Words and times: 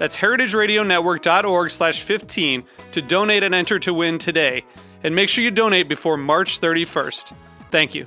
That's 0.00 0.16
heritageradionetwork.org 0.16 1.70
slash 1.70 2.00
15 2.00 2.64
to 2.92 3.02
donate 3.02 3.42
and 3.42 3.54
enter 3.54 3.78
to 3.80 3.92
win 3.92 4.16
today. 4.16 4.64
And 5.04 5.14
make 5.14 5.28
sure 5.28 5.44
you 5.44 5.50
donate 5.50 5.90
before 5.90 6.16
March 6.16 6.58
31st. 6.58 7.34
Thank 7.70 7.94
you. 7.94 8.06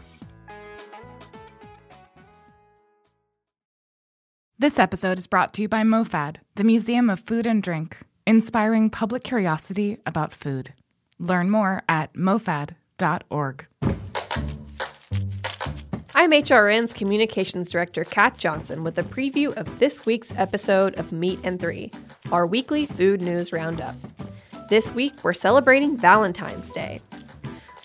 This 4.58 4.80
episode 4.80 5.20
is 5.20 5.28
brought 5.28 5.54
to 5.54 5.62
you 5.62 5.70
by 5.70 5.84
MoFad, 5.84 6.38
the 6.56 6.64
Museum 6.64 7.12
of 7.12 7.20
Food 7.20 7.46
and 7.46 7.62
Drink, 7.62 8.00
inspiring 8.26 8.90
public 8.90 9.24
curiosity 9.24 10.00
about 10.08 10.34
food. 10.34 10.74
Learn 11.20 11.52
more 11.52 11.84
at 11.88 12.12
mofad.org. 12.14 13.68
I'm 16.16 16.30
HRN's 16.30 16.94
Communications 16.94 17.72
Director 17.72 18.04
Kat 18.04 18.38
Johnson 18.38 18.84
with 18.84 19.00
a 19.00 19.04
preview 19.04 19.52
of 19.58 19.80
this 19.80 20.06
week's 20.06 20.32
episode 20.38 20.94
of 20.94 21.12
Meat 21.12 21.40
and 21.44 21.60
Three, 21.60 21.92
our 22.32 22.46
weekly 22.46 22.86
food 22.86 23.20
news 23.20 23.52
roundup. 23.52 23.96
This 24.70 24.92
week, 24.92 25.24
we're 25.24 25.34
celebrating 25.34 25.98
Valentine's 25.98 26.70
Day. 26.70 27.02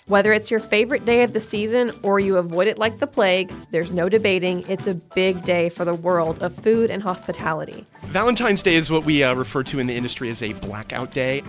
Whether 0.05 0.31
it's 0.31 0.51
your 0.51 0.59
favorite 0.59 1.05
day 1.05 1.23
of 1.23 1.33
the 1.33 1.39
season 1.39 1.91
or 2.03 2.19
you 2.19 2.37
avoid 2.37 2.67
it 2.67 2.77
like 2.77 2.99
the 2.99 3.07
plague, 3.07 3.51
there's 3.71 3.91
no 3.91 4.07
debating 4.09 4.63
it's 4.69 4.85
a 4.85 4.93
big 4.93 5.43
day 5.43 5.69
for 5.69 5.83
the 5.83 5.95
world 5.95 6.37
of 6.43 6.55
food 6.55 6.91
and 6.91 7.01
hospitality. 7.01 7.87
Valentine's 8.03 8.61
Day 8.61 8.75
is 8.75 8.91
what 8.91 9.05
we 9.05 9.23
uh, 9.23 9.33
refer 9.33 9.63
to 9.63 9.79
in 9.79 9.87
the 9.87 9.95
industry 9.95 10.29
as 10.29 10.43
a 10.43 10.53
blackout 10.53 11.09
day. 11.09 11.41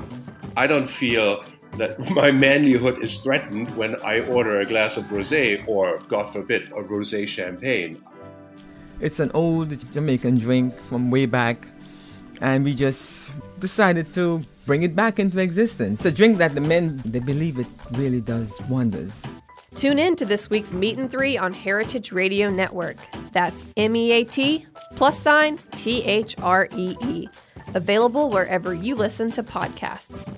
I 0.57 0.67
don't 0.67 0.89
feel 0.89 1.45
that 1.79 1.99
my 2.11 2.31
manlyhood 2.31 3.03
is 3.03 3.19
threatened 3.19 3.75
when 3.77 3.97
I 4.03 4.21
order 4.21 4.61
a 4.61 4.67
glass 4.67 4.97
of 4.97 5.05
rosé 5.05 5.67
or, 5.67 6.01
God 6.09 6.33
forbid, 6.33 6.69
a 6.73 6.83
rosé 6.83 7.27
champagne. 7.27 8.03
It's 9.01 9.21
an 9.21 9.31
old 9.33 9.71
Jamaican 9.93 10.39
drink 10.39 10.75
from 10.89 11.11
way 11.11 11.27
back, 11.27 11.69
and 12.41 12.65
we 12.65 12.75
just 12.75 13.31
decided 13.59 14.13
to 14.15 14.45
bring 14.67 14.83
it 14.83 14.95
back 14.95 15.19
into 15.19 15.39
existence. 15.39 16.01
It's 16.01 16.07
a 16.07 16.13
drink 16.13 16.39
that 16.39 16.55
the 16.55 16.61
men 16.61 17.01
they 17.05 17.21
believe 17.21 17.59
it 17.59 17.67
really 17.93 18.21
does 18.21 18.61
wonders. 18.69 19.25
Tune 19.75 19.99
in 19.99 20.17
to 20.17 20.27
this 20.27 20.51
week's 20.51 20.73
Meat 20.73 20.99
and 20.99 21.11
Three 21.11 21.39
on 21.39 21.53
Heritage 21.53 22.13
Radio 22.13 22.51
Network. 22.51 22.97
That's 23.33 23.65
M 23.77 23.95
E 23.97 24.13
A 24.13 24.25
T 24.25 24.67
plus 24.97 25.19
sign 25.19 25.59
T 25.77 26.03
H 26.03 26.35
R 26.39 26.69
E 26.77 26.97
E. 27.03 27.29
Available 27.75 28.31
wherever 28.31 28.75
you 28.75 28.97
listen 28.97 29.31
to 29.31 29.43
podcasts. 29.43 30.35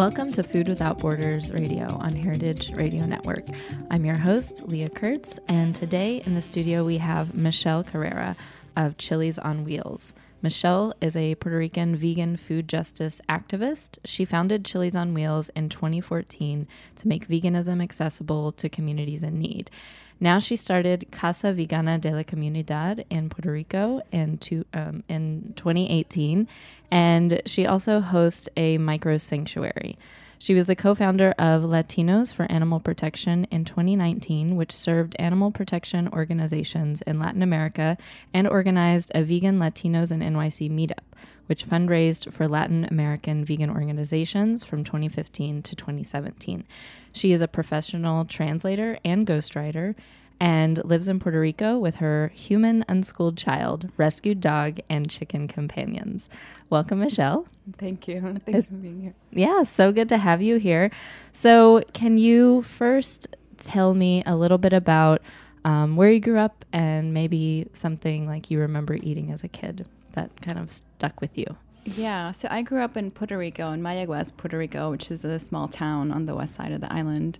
Welcome 0.00 0.32
to 0.32 0.42
Food 0.42 0.66
Without 0.66 0.96
Borders 0.96 1.52
Radio 1.52 1.86
on 2.00 2.14
Heritage 2.16 2.72
Radio 2.74 3.04
Network. 3.04 3.44
I'm 3.90 4.06
your 4.06 4.16
host, 4.16 4.62
Leah 4.66 4.88
Kurtz, 4.88 5.38
and 5.46 5.74
today 5.74 6.22
in 6.24 6.32
the 6.32 6.40
studio 6.40 6.86
we 6.86 6.96
have 6.96 7.34
Michelle 7.34 7.84
Carrera 7.84 8.34
of 8.76 8.96
Chilis 8.96 9.38
on 9.44 9.62
Wheels. 9.62 10.14
Michelle 10.42 10.94
is 11.00 11.16
a 11.16 11.34
Puerto 11.34 11.58
Rican 11.58 11.96
vegan 11.96 12.36
food 12.36 12.68
justice 12.68 13.20
activist. 13.28 13.98
She 14.04 14.24
founded 14.24 14.64
Chilis 14.64 14.96
on 14.96 15.12
Wheels 15.12 15.50
in 15.50 15.68
2014 15.68 16.66
to 16.96 17.08
make 17.08 17.28
veganism 17.28 17.82
accessible 17.82 18.52
to 18.52 18.68
communities 18.68 19.22
in 19.22 19.38
need. 19.38 19.70
Now 20.18 20.38
she 20.38 20.56
started 20.56 21.06
Casa 21.10 21.48
Vegana 21.48 22.00
de 22.00 22.14
la 22.14 22.22
Comunidad 22.22 23.04
in 23.08 23.28
Puerto 23.30 23.50
Rico 23.50 24.02
in, 24.12 24.38
two, 24.38 24.64
um, 24.74 25.02
in 25.08 25.54
2018, 25.56 26.46
and 26.90 27.42
she 27.46 27.66
also 27.66 28.00
hosts 28.00 28.48
a 28.56 28.78
micro 28.78 29.16
sanctuary. 29.16 29.98
She 30.42 30.54
was 30.54 30.64
the 30.64 30.74
co 30.74 30.94
founder 30.94 31.34
of 31.38 31.64
Latinos 31.64 32.32
for 32.32 32.50
Animal 32.50 32.80
Protection 32.80 33.46
in 33.50 33.66
2019, 33.66 34.56
which 34.56 34.72
served 34.72 35.14
animal 35.18 35.50
protection 35.50 36.08
organizations 36.08 37.02
in 37.02 37.18
Latin 37.18 37.42
America 37.42 37.98
and 38.32 38.48
organized 38.48 39.12
a 39.14 39.22
vegan 39.22 39.58
Latinos 39.58 40.10
in 40.10 40.20
NYC 40.20 40.70
meetup, 40.70 41.04
which 41.44 41.68
fundraised 41.68 42.32
for 42.32 42.48
Latin 42.48 42.86
American 42.90 43.44
vegan 43.44 43.68
organizations 43.68 44.64
from 44.64 44.82
2015 44.82 45.60
to 45.60 45.76
2017. 45.76 46.64
She 47.12 47.32
is 47.32 47.42
a 47.42 47.46
professional 47.46 48.24
translator 48.24 48.98
and 49.04 49.26
ghostwriter 49.26 49.94
and 50.40 50.82
lives 50.84 51.06
in 51.06 51.20
Puerto 51.20 51.38
Rico 51.38 51.78
with 51.78 51.96
her 51.96 52.32
human 52.34 52.84
unschooled 52.88 53.36
child, 53.36 53.90
rescued 53.98 54.40
dog, 54.40 54.80
and 54.88 55.10
chicken 55.10 55.46
companions. 55.46 56.30
Welcome, 56.70 57.00
Michelle. 57.00 57.46
Thank 57.76 58.08
you. 58.08 58.20
Thanks 58.46 58.66
for 58.66 58.74
being 58.74 59.02
here. 59.02 59.14
Yeah, 59.30 59.64
so 59.64 59.92
good 59.92 60.08
to 60.08 60.18
have 60.18 60.40
you 60.40 60.56
here. 60.56 60.90
So, 61.32 61.82
can 61.92 62.16
you 62.16 62.62
first 62.62 63.36
tell 63.58 63.92
me 63.92 64.22
a 64.24 64.34
little 64.34 64.56
bit 64.56 64.72
about 64.72 65.20
um, 65.64 65.96
where 65.96 66.10
you 66.10 66.20
grew 66.20 66.38
up 66.38 66.64
and 66.72 67.12
maybe 67.12 67.68
something 67.74 68.26
like 68.26 68.50
you 68.50 68.58
remember 68.58 68.94
eating 68.94 69.30
as 69.30 69.44
a 69.44 69.48
kid 69.48 69.84
that 70.12 70.30
kind 70.40 70.58
of 70.58 70.70
stuck 70.70 71.20
with 71.20 71.36
you? 71.36 71.56
Yeah, 71.84 72.32
so 72.32 72.48
I 72.50 72.62
grew 72.62 72.82
up 72.82 72.96
in 72.96 73.10
Puerto 73.10 73.36
Rico, 73.36 73.72
in 73.72 73.82
Mayagüez, 73.82 74.36
Puerto 74.36 74.56
Rico, 74.56 74.90
which 74.90 75.10
is 75.10 75.24
a 75.24 75.38
small 75.38 75.68
town 75.68 76.12
on 76.12 76.26
the 76.26 76.34
west 76.34 76.54
side 76.54 76.72
of 76.72 76.80
the 76.80 76.92
island. 76.92 77.38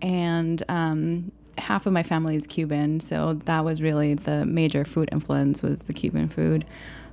And 0.00 0.62
um, 0.68 1.32
half 1.58 1.86
of 1.86 1.92
my 1.92 2.02
family 2.02 2.36
is 2.36 2.46
Cuban, 2.46 3.00
so 3.00 3.34
that 3.44 3.64
was 3.64 3.82
really 3.82 4.14
the 4.14 4.44
major 4.46 4.84
food 4.84 5.08
influence 5.12 5.62
was 5.62 5.84
the 5.84 5.92
Cuban 5.92 6.28
food. 6.28 6.64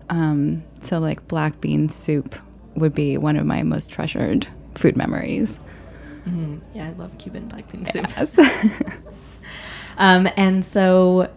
Um, 0.10 0.64
so 0.82 1.00
like 1.00 1.28
black 1.28 1.62
bean 1.62 1.90
soup 1.90 2.36
would 2.76 2.94
be 2.94 3.18
one 3.18 3.38
of 3.38 3.46
my 3.46 3.64
most 3.64 3.92
treasured 3.92 4.48
food 4.76 4.96
memories. 4.96 5.60
Mm-hmm. 6.28 6.58
Yeah, 6.74 6.88
I 6.88 6.92
love 6.92 7.18
Cuban 7.18 7.48
black 7.48 7.72
bean 7.72 7.86
soup. 7.86 8.08
Yes. 8.16 8.38
um, 9.98 10.28
and 10.36 10.64
so, 10.64 11.32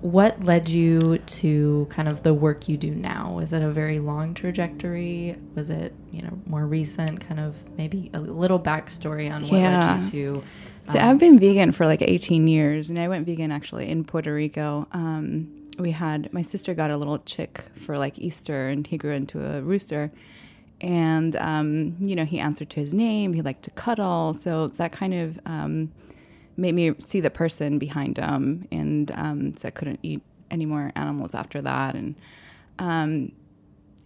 what 0.00 0.44
led 0.44 0.68
you 0.68 1.18
to 1.18 1.86
kind 1.90 2.08
of 2.08 2.22
the 2.22 2.32
work 2.32 2.68
you 2.68 2.76
do 2.76 2.94
now? 2.94 3.32
Was 3.32 3.52
it 3.52 3.62
a 3.62 3.70
very 3.70 3.98
long 3.98 4.34
trajectory? 4.34 5.36
Was 5.54 5.70
it 5.70 5.94
you 6.12 6.22
know 6.22 6.38
more 6.46 6.66
recent? 6.66 7.26
Kind 7.26 7.40
of 7.40 7.56
maybe 7.76 8.10
a 8.14 8.20
little 8.20 8.60
backstory 8.60 9.30
on 9.30 9.42
what 9.42 9.60
yeah. 9.60 9.94
led 9.94 10.04
you 10.04 10.10
to. 10.10 10.44
So 10.90 11.00
um, 11.00 11.08
I've 11.08 11.18
been 11.18 11.38
vegan 11.38 11.72
for 11.72 11.86
like 11.86 12.02
18 12.02 12.46
years, 12.46 12.90
and 12.90 12.98
I 12.98 13.08
went 13.08 13.26
vegan 13.26 13.50
actually 13.50 13.88
in 13.88 14.04
Puerto 14.04 14.32
Rico. 14.32 14.86
Um, 14.92 15.68
we 15.78 15.90
had 15.90 16.32
my 16.32 16.42
sister 16.42 16.74
got 16.74 16.90
a 16.90 16.96
little 16.96 17.18
chick 17.18 17.64
for 17.74 17.98
like 17.98 18.18
Easter, 18.18 18.68
and 18.68 18.86
he 18.86 18.96
grew 18.96 19.12
into 19.12 19.44
a 19.44 19.62
rooster. 19.62 20.12
And 20.80 21.34
um, 21.36 21.96
you 22.00 22.14
know, 22.14 22.24
he 22.24 22.38
answered 22.38 22.70
to 22.70 22.80
his 22.80 22.94
name. 22.94 23.32
He 23.32 23.42
liked 23.42 23.64
to 23.64 23.70
cuddle, 23.70 24.34
so 24.34 24.68
that 24.68 24.92
kind 24.92 25.14
of 25.14 25.40
um, 25.44 25.92
made 26.56 26.74
me 26.74 26.94
see 26.98 27.20
the 27.20 27.30
person 27.30 27.78
behind 27.78 28.18
him. 28.18 28.68
And 28.70 29.10
um, 29.12 29.56
so 29.56 29.68
I 29.68 29.70
couldn't 29.70 30.00
eat 30.02 30.22
any 30.50 30.66
more 30.66 30.92
animals 30.94 31.34
after 31.34 31.60
that. 31.62 31.94
And 31.94 32.14
um, 32.78 33.32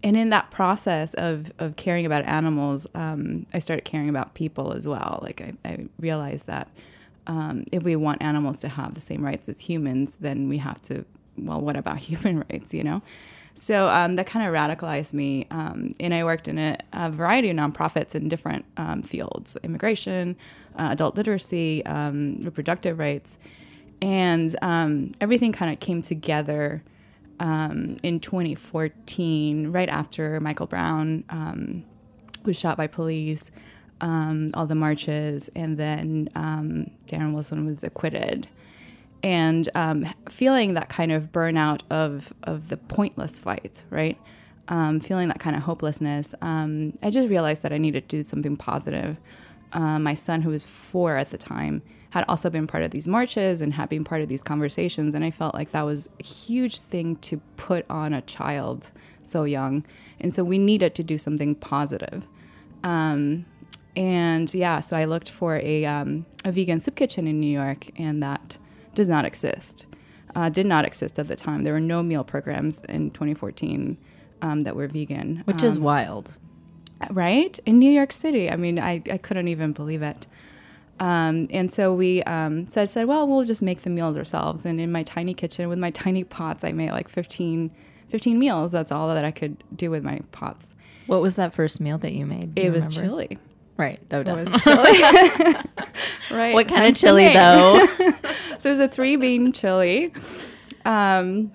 and 0.03 0.17
in 0.17 0.31
that 0.31 0.51
process 0.51 1.15
of 1.15 1.53
of 1.59 1.77
caring 1.77 2.07
about 2.07 2.25
animals, 2.25 2.87
um, 2.95 3.47
I 3.53 3.59
started 3.59 3.85
caring 3.85 4.09
about 4.09 4.35
people 4.35 4.73
as 4.73 4.87
well. 4.87 5.21
Like 5.23 5.41
I, 5.41 5.53
I 5.69 5.87
realized 5.99 6.47
that. 6.47 6.69
Um, 7.27 7.65
if 7.71 7.85
we 7.85 7.95
want 7.95 8.23
animals 8.23 8.57
to 8.59 8.69
have 8.69 8.95
the 8.95 9.01
same 9.01 9.23
rights 9.23 9.49
as 9.49 9.61
humans, 9.61 10.17
then 10.17 10.49
we 10.49 10.57
have 10.59 10.83
to 10.83 11.05
well, 11.37 11.61
what 11.61 11.77
about 11.77 11.99
human 12.11 12.45
rights, 12.51 12.75
you 12.75 12.83
know? 12.83 13.03
So 13.55 13.89
um, 13.89 14.17
that 14.17 14.27
kind 14.27 14.47
of 14.47 14.55
radicalized 14.55 15.13
me. 15.13 15.47
Um, 15.51 15.95
and 16.01 16.15
I 16.15 16.25
worked 16.25 16.49
in 16.49 16.59
a, 16.59 16.79
a, 16.93 17.11
variety 17.11 17.51
of 17.51 17.57
nonprofits 17.57 18.15
in 18.15 18.29
different 18.29 18.65
um, 18.77 19.03
fields 19.03 19.57
immigration, 19.63 20.37
uh, 20.79 20.89
adult 20.93 21.17
literacy, 21.17 21.85
um, 21.85 22.41
reproductive 22.41 22.99
rights. 22.99 23.39
And 24.01 24.57
everything 25.21 25.53
kind 25.53 25.73
of 25.73 25.79
came 25.81 26.01
together 26.01 26.83
um, 27.41 27.97
in 28.03 28.21
2014, 28.21 29.73
right 29.73 29.89
after 29.89 30.39
Michael 30.41 30.67
Brown 30.67 31.25
was 32.45 32.57
shot 32.57 32.77
by 32.77 32.87
police, 32.87 33.51
all 34.01 34.67
the 34.67 34.75
marches, 34.75 35.51
and 35.57 35.77
then 35.77 36.29
Darren 37.09 37.35
Wilson 37.35 37.67
was 37.67 37.83
acquitted 37.83 38.49
and 39.23 39.69
um, 39.75 40.07
feeling 40.29 40.75
that 40.75 40.89
kind 40.89 41.13
of 41.13 41.33
burnout 41.33 41.83
of 41.91 42.33
of 42.45 42.69
the 42.69 42.77
pointless 42.77 43.39
fight, 43.39 43.83
right? 43.91 44.19
Um, 44.69 45.01
feeling 45.01 45.29
that 45.29 45.41
kind 45.41 45.57
of 45.57 45.63
hopelessness, 45.63 46.35
um, 46.43 46.95
I 47.03 47.11
just 47.11 47.29
realized 47.29 47.63
that 47.63 47.73
I 47.73 47.79
needed 47.79 48.09
to 48.09 48.17
do 48.17 48.23
something 48.23 48.57
positive. 48.57 49.17
Uh, 49.73 49.99
my 49.99 50.15
son, 50.15 50.43
who 50.43 50.51
was 50.51 50.65
four 50.65 51.17
at 51.17 51.31
the 51.31 51.39
time, 51.39 51.83
had 52.11 52.25
also 52.29 52.51
been 52.51 52.67
part 52.67 52.83
of 52.83 52.91
these 52.91 53.07
marches 53.07 53.61
and 53.61 53.75
had 53.75 53.89
been 53.89 54.05
part 54.05 54.21
of 54.21 54.29
these 54.29 54.43
conversations, 54.43 55.15
and 55.15 55.25
I 55.25 55.31
felt 55.31 55.55
like 55.55 55.71
that 55.73 55.87
was 55.87 56.09
a 56.19 56.25
huge 56.25 56.79
thing 56.79 57.17
to 57.17 57.39
put 57.57 57.89
on 57.89 58.13
a 58.13 58.21
child 58.23 58.91
so 59.23 59.45
young, 59.45 59.85
and 60.21 60.35
so 60.35 60.43
we 60.43 60.59
needed 60.59 60.95
to 60.97 61.03
do 61.05 61.19
something 61.19 61.55
positive. 61.55 62.27
Um, 62.83 63.47
and 63.97 64.53
yeah, 64.55 64.81
so 64.81 64.97
I 64.97 65.05
looked 65.05 65.31
for 65.31 65.57
a, 65.57 65.85
um, 65.85 66.27
a 66.45 66.53
vegan 66.53 66.81
soup 66.81 66.97
kitchen 66.97 67.27
in 67.27 67.41
New 67.41 67.53
York, 67.53 67.91
and 67.97 68.23
that 68.23 68.59
does 68.95 69.09
not 69.09 69.25
exist. 69.25 69.87
Uh, 70.35 70.49
did 70.49 70.67
not 70.67 70.85
exist 70.85 71.19
at 71.19 71.29
the 71.29 71.37
time. 71.37 71.65
There 71.65 71.73
were 71.73 71.81
no 71.81 72.03
meal 72.03 72.23
programs 72.23 72.81
in 72.89 73.11
2014 73.11 73.99
um, 74.43 74.61
that 74.63 74.77
were 74.77 74.87
vegan, 74.87 75.43
which 75.45 75.63
um, 75.63 75.69
is 75.69 75.81
wild, 75.81 76.39
right? 77.11 77.59
In 77.65 77.79
New 77.79 77.91
York 77.91 78.13
City, 78.13 78.51
I 78.51 78.57
mean, 78.57 78.79
I, 78.79 79.03
I 79.11 79.17
couldn't 79.19 79.49
even 79.49 79.73
believe 79.73 80.03
it. 80.03 80.27
Um, 80.99 81.47
and 81.51 81.73
so 81.73 81.95
we, 81.95 82.23
um, 82.25 82.69
so 82.69 82.83
I 82.83 82.85
said, 82.85 83.07
well, 83.07 83.27
we'll 83.27 83.45
just 83.45 83.63
make 83.63 83.81
the 83.81 83.91
meals 83.91 84.19
ourselves. 84.19 84.67
And 84.67 84.79
in 84.79 84.93
my 84.93 85.03
tiny 85.03 85.33
kitchen 85.33 85.69
with 85.69 85.79
my 85.79 85.91
tiny 85.91 86.25
pots, 86.25 86.63
I 86.63 86.73
made 86.73 86.91
like 86.91 87.09
15, 87.09 87.71
15 88.09 88.39
meals. 88.39 88.73
That's 88.73 88.93
all 88.93 89.09
that 89.15 89.25
I 89.25 89.31
could 89.31 89.63
do 89.75 89.91
with 89.91 90.05
my 90.05 90.21
pots. 90.31 90.75
What 91.07 91.23
was 91.23 91.37
that 91.37 91.55
first 91.55 91.81
meal 91.81 91.97
that 91.99 92.13
you 92.13 92.27
made? 92.27 92.55
Do 92.55 92.63
it 92.63 92.71
was 92.71 92.95
chili. 92.95 93.39
Right. 93.79 93.99
No 94.13 94.23
doubt. 94.23 94.41
It 94.41 94.51
was 94.51 94.63
chili. 94.63 95.55
right. 96.31 96.53
What 96.53 96.69
kind 96.69 96.85
of 96.85 96.97
chili 96.97 97.33
though? 97.33 97.87
so 98.61 98.69
it 98.69 98.71
was 98.71 98.79
a 98.79 98.89
three 98.89 99.17
bean 99.17 99.53
chili. 99.53 100.13
Um, 100.85 101.51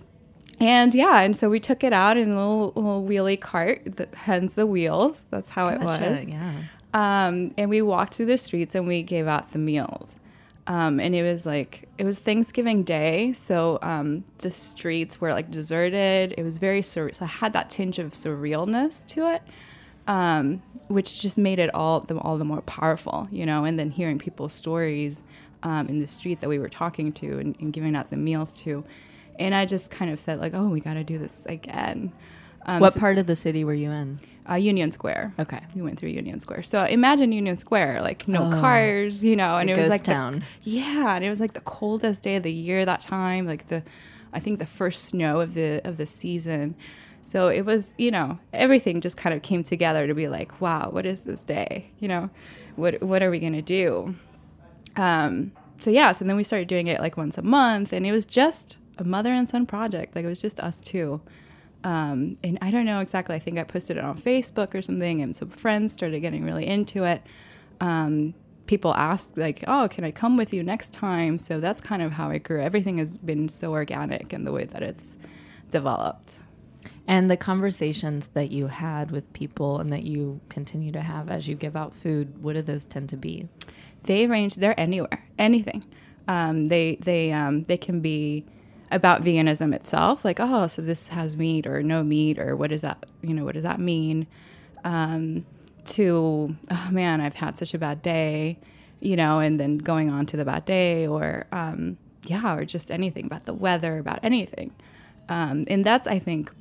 and 0.60 0.94
yeah, 0.94 1.22
and 1.22 1.36
so 1.36 1.50
we 1.50 1.60
took 1.60 1.84
it 1.84 1.94
out 1.94 2.18
in 2.18 2.32
a 2.32 2.36
little, 2.36 2.74
little 2.76 3.04
wheelie 3.04 3.40
cart, 3.40 3.98
that, 3.98 4.14
hence 4.14 4.54
the 4.54 4.66
wheels. 4.66 5.26
That's 5.30 5.50
how 5.50 5.70
gotcha, 5.70 6.06
it 6.06 6.10
was. 6.10 6.28
Yeah. 6.28 6.54
Um, 6.94 7.54
and 7.58 7.70
we 7.70 7.82
walked 7.82 8.16
through 8.16 8.28
the 8.28 8.38
streets 8.38 8.74
and 8.74 8.88
we 8.88 9.04
gave 9.04 9.28
out 9.28 9.52
the 9.52 9.60
meals. 9.60 10.20
Um, 10.68 11.00
and 11.00 11.14
it 11.14 11.22
was 11.22 11.46
like 11.46 11.88
it 11.98 12.06
was 12.06 12.18
Thanksgiving 12.18 12.84
Day, 12.84 13.34
so 13.34 13.78
um, 13.84 14.24
the 14.40 14.50
streets 14.50 15.22
were 15.22 15.32
like 15.32 15.52
deserted. 15.52 16.34
It 16.38 16.44
was 16.44 16.58
very 16.58 16.82
surreal. 16.82 17.14
So 17.14 17.26
it 17.26 17.30
had 17.30 17.54
that 17.54 17.70
tinge 17.70 18.00
of 18.00 18.14
surrealness 18.14 19.06
to 19.08 19.32
it, 19.32 19.44
um, 20.08 20.64
which 20.88 21.20
just 21.20 21.38
made 21.38 21.60
it 21.60 21.74
all 21.76 22.00
the 22.00 22.18
all 22.18 22.40
the 22.40 22.46
more 22.46 22.62
powerful, 22.64 23.28
you 23.32 23.46
know. 23.46 23.64
And 23.64 23.78
then 23.78 23.92
hearing 23.92 24.18
people's 24.18 24.54
stories 24.54 25.22
um, 25.62 25.88
in 25.88 26.00
the 26.00 26.08
street 26.08 26.42
that 26.42 26.50
we 26.50 26.58
were 26.58 26.70
talking 26.70 27.12
to 27.14 27.38
and, 27.38 27.56
and, 27.60 27.72
giving 27.72 27.96
out 27.96 28.10
the 28.10 28.18
meals 28.18 28.60
to. 28.62 28.84
And 29.40 29.54
I 29.54 29.66
just 29.66 29.92
kind 29.92 30.12
of 30.12 30.20
said, 30.20 30.38
like, 30.38 30.54
oh, 30.54 30.68
we 30.68 30.80
got 30.80 30.94
to 30.94 31.04
do 31.04 31.18
this 31.18 31.46
again. 31.46 32.14
Um, 32.66 32.80
what 32.80 32.94
so, 32.94 33.00
part 33.00 33.18
of 33.18 33.28
the 33.28 33.36
city 33.36 33.64
were 33.64 33.74
you 33.74 33.92
in? 33.92 34.20
Uh, 34.50 34.56
Union 34.56 34.92
Square. 34.92 35.34
Okay. 35.40 35.62
We 35.76 35.82
went 35.82 36.00
through 36.00 36.10
Union 36.10 36.40
Square. 36.40 36.64
So 36.64 36.84
imagine 36.84 37.32
Union 37.32 37.58
Square, 37.58 38.02
like 38.02 38.28
no 38.28 38.52
oh, 38.52 38.62
cars, 38.62 39.24
you 39.24 39.36
know, 39.36 39.58
and 39.58 39.70
it 39.70 39.78
was 39.78 39.90
like 39.90 40.04
town. 40.04 40.44
The, 40.64 40.72
yeah, 40.72 41.16
and 41.16 41.26
it 41.26 41.30
was 41.30 41.40
like 41.40 41.54
the 41.54 41.62
coldest 41.62 42.22
day 42.22 42.36
of 42.36 42.44
the 42.44 42.54
year 42.54 42.86
that 42.86 43.02
time, 43.02 43.48
like 43.48 43.68
the, 43.68 43.84
I 44.34 44.40
think 44.40 44.60
the 44.60 44.66
first 44.66 45.06
snow 45.06 45.42
of 45.42 45.54
the 45.54 45.82
of 45.84 45.98
the 45.98 46.06
season. 46.06 46.76
So 47.22 47.48
it 47.48 47.66
was, 47.66 47.96
you 47.98 48.12
know, 48.12 48.38
everything 48.54 49.02
just 49.02 49.18
kind 49.18 49.36
of 49.36 49.42
came 49.42 49.64
together 49.64 50.06
to 50.06 50.14
be 50.14 50.28
like, 50.28 50.62
wow, 50.62 50.90
what 50.92 51.08
is 51.08 51.22
this 51.22 51.42
day? 51.42 51.90
You 52.00 52.08
know, 52.08 52.30
what 52.76 53.02
what 53.02 53.24
are 53.24 53.32
we 53.32 53.40
gonna 53.40 53.64
do? 53.64 54.16
Um, 54.96 55.54
so 55.80 55.90
yeah, 55.90 56.12
so 56.12 56.24
then 56.24 56.36
we 56.36 56.44
started 56.44 56.68
doing 56.68 56.88
it 56.88 57.00
like 57.00 57.18
once 57.18 57.38
a 57.38 57.42
month, 57.42 57.94
and 57.94 58.06
it 58.06 58.12
was 58.12 58.26
just 58.26 58.78
a 58.98 59.04
mother 59.04 59.32
and 59.32 59.48
son 59.48 59.66
project. 59.66 60.16
Like 60.16 60.26
it 60.26 60.28
was 60.28 60.42
just 60.42 60.60
us 60.60 60.80
two. 60.80 61.22
Um, 61.84 62.38
and 62.44 62.58
I 62.62 62.72
don't 62.72 62.86
know 62.86 63.00
exactly. 63.00 63.36
I 63.36 63.40
think 63.40 63.60
I 63.60 63.64
posted 63.64 63.98
it 63.98 64.04
on 64.04 64.18
Facebook 64.18 64.74
or 64.74 64.82
something, 64.82 65.22
and 65.22 65.36
so 65.36 65.46
friends 65.46 65.94
started 65.94 66.20
getting 66.20 66.44
really 66.44 66.66
into 66.66 67.04
it. 67.04 67.22
Um, 67.80 68.34
people 68.66 68.94
asked 68.96 69.38
like, 69.38 69.64
"Oh, 69.68 69.88
can 69.90 70.04
I 70.04 70.12
come 70.12 70.36
with 70.36 70.52
you 70.52 70.64
next 70.64 70.94
time?" 70.94 71.38
So 71.38 71.60
that's 71.60 71.82
kind 71.82 72.02
of 72.02 72.14
how 72.14 72.32
it 72.32 72.44
grew. 72.44 72.62
Everything 72.62 72.98
has 72.98 73.12
been 73.12 73.50
so 73.50 73.74
organic 73.74 74.34
in 74.34 74.46
the 74.46 74.52
way 74.52 74.66
that 74.66 74.82
it's 74.82 75.16
developed. 75.70 76.40
And 77.08 77.30
the 77.30 77.38
conversations 77.38 78.30
that 78.34 78.50
you 78.50 78.66
had 78.66 79.12
with 79.12 79.32
people 79.34 79.80
and 79.80 79.94
that 79.94 80.04
you 80.04 80.42
continue 80.50 80.92
to 80.92 81.02
have 81.02 81.30
as 81.30 81.48
you 81.48 81.54
give 81.54 81.76
out 81.76 81.94
food, 81.96 82.42
what 82.42 82.54
do 82.54 82.64
those 82.64 82.84
tend 82.84 83.10
to 83.10 83.18
be? 83.18 83.48
they 84.06 84.28
range 84.28 84.56
they're 84.56 84.80
anywhere 84.80 85.26
anything 85.38 85.84
um, 86.28 86.68
they 86.68 86.96
they 87.02 87.32
um, 87.32 87.64
they 87.64 87.78
can 87.78 88.00
be 88.00 88.46
about 88.92 89.24
veganism 89.24 89.74
itself 89.74 90.24
like 90.24 90.40
oh 90.40 90.68
so 90.68 90.82
this 90.82 91.10
has 91.10 91.36
meat 91.36 91.66
or 91.66 91.82
no 91.82 92.04
meat 92.04 92.40
or 92.40 92.56
what 92.56 92.70
does 92.70 92.82
that 92.82 93.06
you 93.22 93.34
know 93.34 93.44
what 93.44 93.54
does 93.54 93.64
that 93.64 93.80
mean 93.80 94.28
um, 94.84 95.46
to 95.86 96.56
oh 96.72 96.88
man 96.92 97.22
i've 97.22 97.36
had 97.36 97.58
such 97.58 97.74
a 97.74 97.78
bad 97.78 98.02
day 98.02 98.58
you 99.00 99.16
know 99.16 99.40
and 99.40 99.60
then 99.60 99.78
going 99.78 100.10
on 100.10 100.26
to 100.26 100.38
the 100.38 100.46
bad 100.46 100.66
day 100.66 101.08
or 101.08 101.46
um, 101.52 101.98
yeah 102.26 102.56
or 102.56 102.66
just 102.66 102.92
anything 102.92 103.26
about 103.26 103.46
the 103.46 103.54
weather 103.54 103.98
about 103.98 104.20
anything 104.24 104.72
um, 105.30 105.66
and 105.68 105.84
that's 105.84 106.08
i 106.08 106.20
think 106.20 106.52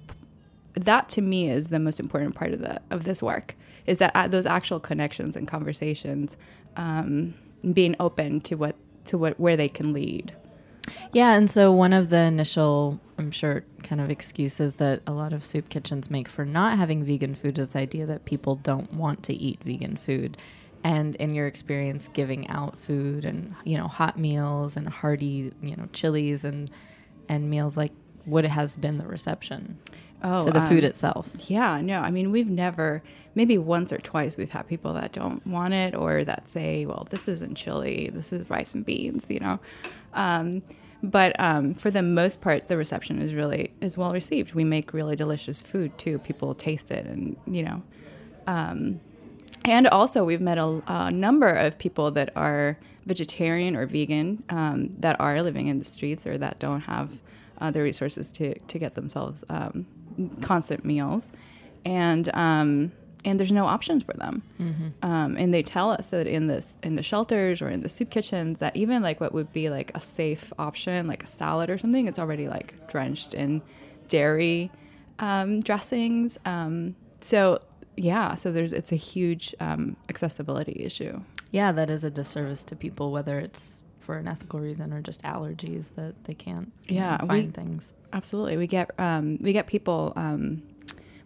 that 0.74 1.08
to 1.08 1.20
me 1.20 1.48
is 1.48 1.68
the 1.68 1.78
most 1.78 2.00
important 2.00 2.34
part 2.34 2.52
of 2.52 2.60
the 2.60 2.80
of 2.90 3.04
this 3.04 3.22
work 3.22 3.54
is 3.86 3.98
that 3.98 4.12
uh, 4.14 4.26
those 4.26 4.46
actual 4.46 4.80
connections 4.80 5.36
and 5.36 5.46
conversations 5.46 6.36
um, 6.76 7.34
being 7.72 7.94
open 8.00 8.40
to 8.40 8.56
what 8.56 8.76
to 9.06 9.18
what 9.18 9.38
where 9.38 9.56
they 9.56 9.68
can 9.68 9.92
lead. 9.92 10.34
Yeah, 11.12 11.34
and 11.34 11.48
so 11.50 11.72
one 11.72 11.92
of 11.92 12.10
the 12.10 12.18
initial, 12.18 13.00
I'm 13.18 13.30
sure, 13.30 13.64
kind 13.82 14.00
of 14.00 14.10
excuses 14.10 14.76
that 14.76 15.02
a 15.06 15.12
lot 15.12 15.32
of 15.32 15.44
soup 15.44 15.68
kitchens 15.68 16.10
make 16.10 16.28
for 16.28 16.44
not 16.44 16.78
having 16.78 17.04
vegan 17.04 17.34
food 17.34 17.58
is 17.58 17.68
the 17.68 17.78
idea 17.78 18.06
that 18.06 18.24
people 18.24 18.56
don't 18.56 18.92
want 18.92 19.22
to 19.24 19.34
eat 19.34 19.62
vegan 19.62 19.96
food. 19.96 20.36
And 20.82 21.14
in 21.16 21.34
your 21.34 21.46
experience 21.46 22.08
giving 22.12 22.48
out 22.48 22.76
food 22.76 23.24
and 23.24 23.54
you 23.64 23.78
know 23.78 23.88
hot 23.88 24.18
meals 24.18 24.76
and 24.76 24.86
hearty 24.86 25.50
you 25.62 25.76
know 25.76 25.88
chilies 25.94 26.44
and 26.44 26.70
and 27.26 27.48
meals 27.48 27.78
like 27.78 27.92
what 28.26 28.44
has 28.44 28.76
been 28.76 28.98
the 28.98 29.06
reception 29.06 29.78
oh, 30.22 30.42
to 30.44 30.50
the 30.50 30.60
um, 30.60 30.68
food 30.68 30.84
itself? 30.84 31.30
Yeah, 31.46 31.80
no, 31.80 32.00
I 32.00 32.10
mean 32.10 32.30
we've 32.30 32.50
never 32.50 33.02
maybe 33.34 33.58
once 33.58 33.92
or 33.92 33.98
twice 33.98 34.36
we've 34.36 34.50
had 34.50 34.66
people 34.66 34.94
that 34.94 35.12
don't 35.12 35.44
want 35.46 35.74
it 35.74 35.94
or 35.94 36.24
that 36.24 36.48
say, 36.48 36.86
well, 36.86 37.06
this 37.10 37.28
isn't 37.28 37.56
chili, 37.56 38.10
this 38.12 38.32
is 38.32 38.48
rice 38.48 38.74
and 38.74 38.84
beans, 38.84 39.30
you 39.30 39.40
know. 39.40 39.58
Um, 40.14 40.62
but 41.02 41.38
um, 41.38 41.74
for 41.74 41.90
the 41.90 42.02
most 42.02 42.40
part, 42.40 42.68
the 42.68 42.78
reception 42.78 43.20
is 43.20 43.34
really 43.34 43.72
is 43.80 43.98
well 43.98 44.12
received. 44.12 44.54
We 44.54 44.64
make 44.64 44.94
really 44.94 45.16
delicious 45.16 45.60
food 45.60 45.96
too. 45.98 46.18
People 46.18 46.54
taste 46.54 46.90
it, 46.90 47.04
and 47.06 47.36
you 47.46 47.62
know. 47.62 47.82
Um, 48.46 49.00
and 49.66 49.86
also, 49.86 50.24
we've 50.24 50.40
met 50.40 50.58
a, 50.58 50.82
a, 50.86 51.10
number 51.10 51.48
of 51.48 51.78
people 51.78 52.10
that 52.12 52.30
are 52.36 52.78
vegetarian 53.06 53.76
or 53.76 53.86
vegan 53.86 54.42
um, 54.50 54.88
that 54.98 55.18
are 55.20 55.42
living 55.42 55.68
in 55.68 55.78
the 55.78 55.84
streets 55.84 56.26
or 56.26 56.36
that 56.38 56.58
don't 56.58 56.82
have 56.82 57.20
uh, 57.58 57.70
the 57.70 57.82
resources 57.82 58.32
to 58.32 58.58
to 58.58 58.78
get 58.78 58.94
themselves 58.94 59.44
um, 59.50 59.86
constant 60.40 60.86
meals, 60.86 61.32
and 61.84 62.34
um, 62.34 62.92
and 63.24 63.38
there's 63.38 63.52
no 63.52 63.66
options 63.66 64.02
for 64.02 64.12
them. 64.14 64.42
Mm-hmm. 64.60 64.88
Um, 65.02 65.36
and 65.36 65.52
they 65.52 65.62
tell 65.62 65.90
us 65.90 66.10
that 66.10 66.26
in 66.26 66.46
this 66.46 66.78
in 66.82 66.96
the 66.96 67.02
shelters 67.02 67.62
or 67.62 67.68
in 67.68 67.80
the 67.80 67.88
soup 67.88 68.10
kitchens 68.10 68.58
that 68.58 68.76
even 68.76 69.02
like 69.02 69.20
what 69.20 69.32
would 69.32 69.52
be 69.52 69.70
like 69.70 69.90
a 69.94 70.00
safe 70.00 70.52
option, 70.58 71.06
like 71.06 71.22
a 71.22 71.26
salad 71.26 71.70
or 71.70 71.78
something, 71.78 72.06
it's 72.06 72.18
already 72.18 72.48
like 72.48 72.88
drenched 72.88 73.34
in 73.34 73.62
dairy 74.08 74.70
um, 75.18 75.60
dressings. 75.60 76.38
Um, 76.44 76.96
so 77.20 77.60
yeah, 77.96 78.34
so 78.34 78.52
there's 78.52 78.72
it's 78.72 78.92
a 78.92 78.96
huge 78.96 79.54
um, 79.60 79.96
accessibility 80.08 80.82
issue. 80.84 81.20
Yeah, 81.50 81.72
that 81.72 81.90
is 81.90 82.04
a 82.04 82.10
disservice 82.10 82.64
to 82.64 82.76
people, 82.76 83.12
whether 83.12 83.38
it's 83.38 83.80
for 84.00 84.18
an 84.18 84.28
ethical 84.28 84.60
reason 84.60 84.92
or 84.92 85.00
just 85.00 85.22
allergies 85.22 85.94
that 85.94 86.24
they 86.24 86.34
can't 86.34 86.72
yeah 86.88 87.16
know, 87.20 87.26
find 87.28 87.46
we, 87.46 87.52
things. 87.52 87.94
Absolutely, 88.12 88.56
we 88.56 88.66
get 88.66 88.90
um, 88.98 89.38
we 89.40 89.52
get 89.52 89.66
people 89.66 90.12
um, 90.16 90.62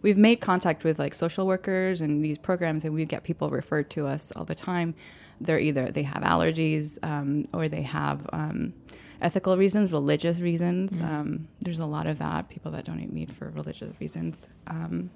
we've 0.01 0.17
made 0.17 0.37
contact 0.41 0.83
with 0.83 0.99
like 0.99 1.13
social 1.13 1.47
workers 1.47 2.01
and 2.01 2.23
these 2.23 2.37
programs, 2.37 2.83
and 2.83 2.93
we 2.93 3.05
get 3.05 3.23
people 3.23 3.49
referred 3.49 3.89
to 3.91 4.07
us 4.07 4.31
all 4.35 4.45
the 4.45 4.55
time. 4.55 4.95
They're 5.41 5.59
either 5.59 5.91
they 5.91 6.03
have 6.03 6.23
allergies 6.23 6.97
um, 7.03 7.45
or 7.53 7.69
they 7.69 7.83
have 7.83 8.27
um, 8.33 8.73
ethical 9.21 9.57
reasons, 9.57 9.91
religious 9.91 10.39
reasons. 10.39 10.99
Um, 10.99 11.47
there's 11.61 11.79
a 11.79 11.85
lot 11.85 12.07
of 12.07 12.19
that. 12.19 12.49
People 12.49 12.71
that 12.71 12.85
don't 12.85 12.99
eat 12.99 13.11
meat 13.11 13.31
for 13.31 13.49
religious 13.49 13.93
reasons. 13.99 14.47
Um, 14.67 15.09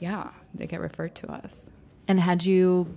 yeah, 0.00 0.30
they 0.54 0.66
get 0.66 0.80
referred 0.80 1.14
to 1.16 1.32
us. 1.32 1.70
And 2.08 2.18
had 2.18 2.44
you 2.44 2.96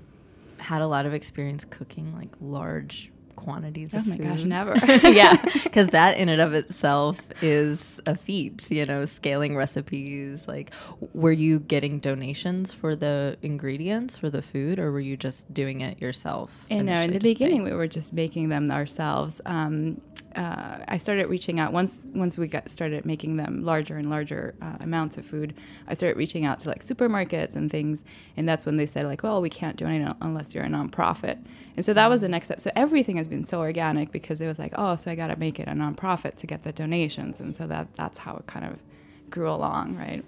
had 0.57 0.81
a 0.81 0.87
lot 0.87 1.05
of 1.05 1.13
experience 1.13 1.65
cooking 1.65 2.13
like 2.15 2.29
large 2.41 3.11
quantities 3.35 3.93
Oh 3.93 3.99
of 3.99 4.07
my 4.07 4.17
gosh, 4.17 4.43
never. 4.43 4.75
yeah, 5.07 5.41
because 5.63 5.87
that 5.87 6.17
in 6.17 6.29
and 6.29 6.41
of 6.41 6.53
itself 6.53 7.19
is 7.41 7.99
a 8.05 8.15
feat. 8.15 8.69
You 8.71 8.85
know, 8.85 9.05
scaling 9.05 9.55
recipes. 9.55 10.47
Like, 10.47 10.71
were 11.13 11.31
you 11.31 11.59
getting 11.59 11.99
donations 11.99 12.71
for 12.71 12.95
the 12.95 13.37
ingredients 13.41 14.17
for 14.17 14.29
the 14.29 14.41
food, 14.41 14.79
or 14.79 14.91
were 14.91 14.99
you 14.99 15.17
just 15.17 15.51
doing 15.53 15.81
it 15.81 16.01
yourself? 16.01 16.65
You 16.69 16.83
know, 16.83 16.99
in 17.01 17.11
the 17.13 17.19
beginning, 17.19 17.57
paying? 17.57 17.63
we 17.63 17.73
were 17.73 17.87
just 17.87 18.13
making 18.13 18.49
them 18.49 18.71
ourselves. 18.71 19.41
Um, 19.45 20.01
uh, 20.35 20.79
I 20.87 20.97
started 20.97 21.27
reaching 21.27 21.59
out 21.59 21.71
once 21.73 21.99
once 22.13 22.37
we 22.37 22.47
got 22.47 22.69
started 22.69 23.05
making 23.05 23.37
them 23.37 23.63
larger 23.63 23.97
and 23.97 24.09
larger 24.09 24.55
uh, 24.61 24.77
amounts 24.79 25.17
of 25.17 25.25
food. 25.25 25.53
I 25.87 25.93
started 25.93 26.17
reaching 26.17 26.45
out 26.45 26.59
to 26.59 26.69
like 26.69 26.83
supermarkets 26.83 27.55
and 27.55 27.71
things, 27.71 28.03
and 28.37 28.47
that's 28.47 28.65
when 28.65 28.77
they 28.77 28.85
said 28.85 29.05
like, 29.05 29.23
"Well, 29.23 29.41
we 29.41 29.49
can't 29.49 29.77
do 29.77 29.85
anything 29.85 30.13
unless 30.21 30.53
you're 30.53 30.65
a 30.65 30.69
nonprofit." 30.69 31.43
And 31.75 31.83
so 31.83 31.93
that 31.93 32.09
was 32.09 32.21
the 32.21 32.29
next 32.29 32.47
step. 32.47 32.61
So 32.61 32.71
everything 32.75 33.17
has 33.17 33.27
been 33.27 33.43
so 33.43 33.59
organic 33.59 34.11
because 34.11 34.41
it 34.41 34.47
was 34.47 34.59
like, 34.59 34.73
"Oh, 34.75 34.95
so 34.95 35.11
I 35.11 35.15
got 35.15 35.27
to 35.27 35.35
make 35.37 35.59
it 35.59 35.67
a 35.67 35.73
nonprofit 35.73 36.35
to 36.35 36.47
get 36.47 36.63
the 36.63 36.71
donations," 36.71 37.39
and 37.39 37.55
so 37.55 37.67
that 37.67 37.95
that's 37.95 38.19
how 38.19 38.35
it 38.35 38.47
kind 38.47 38.65
of 38.65 38.79
grew 39.29 39.49
along, 39.49 39.95
right? 39.97 40.23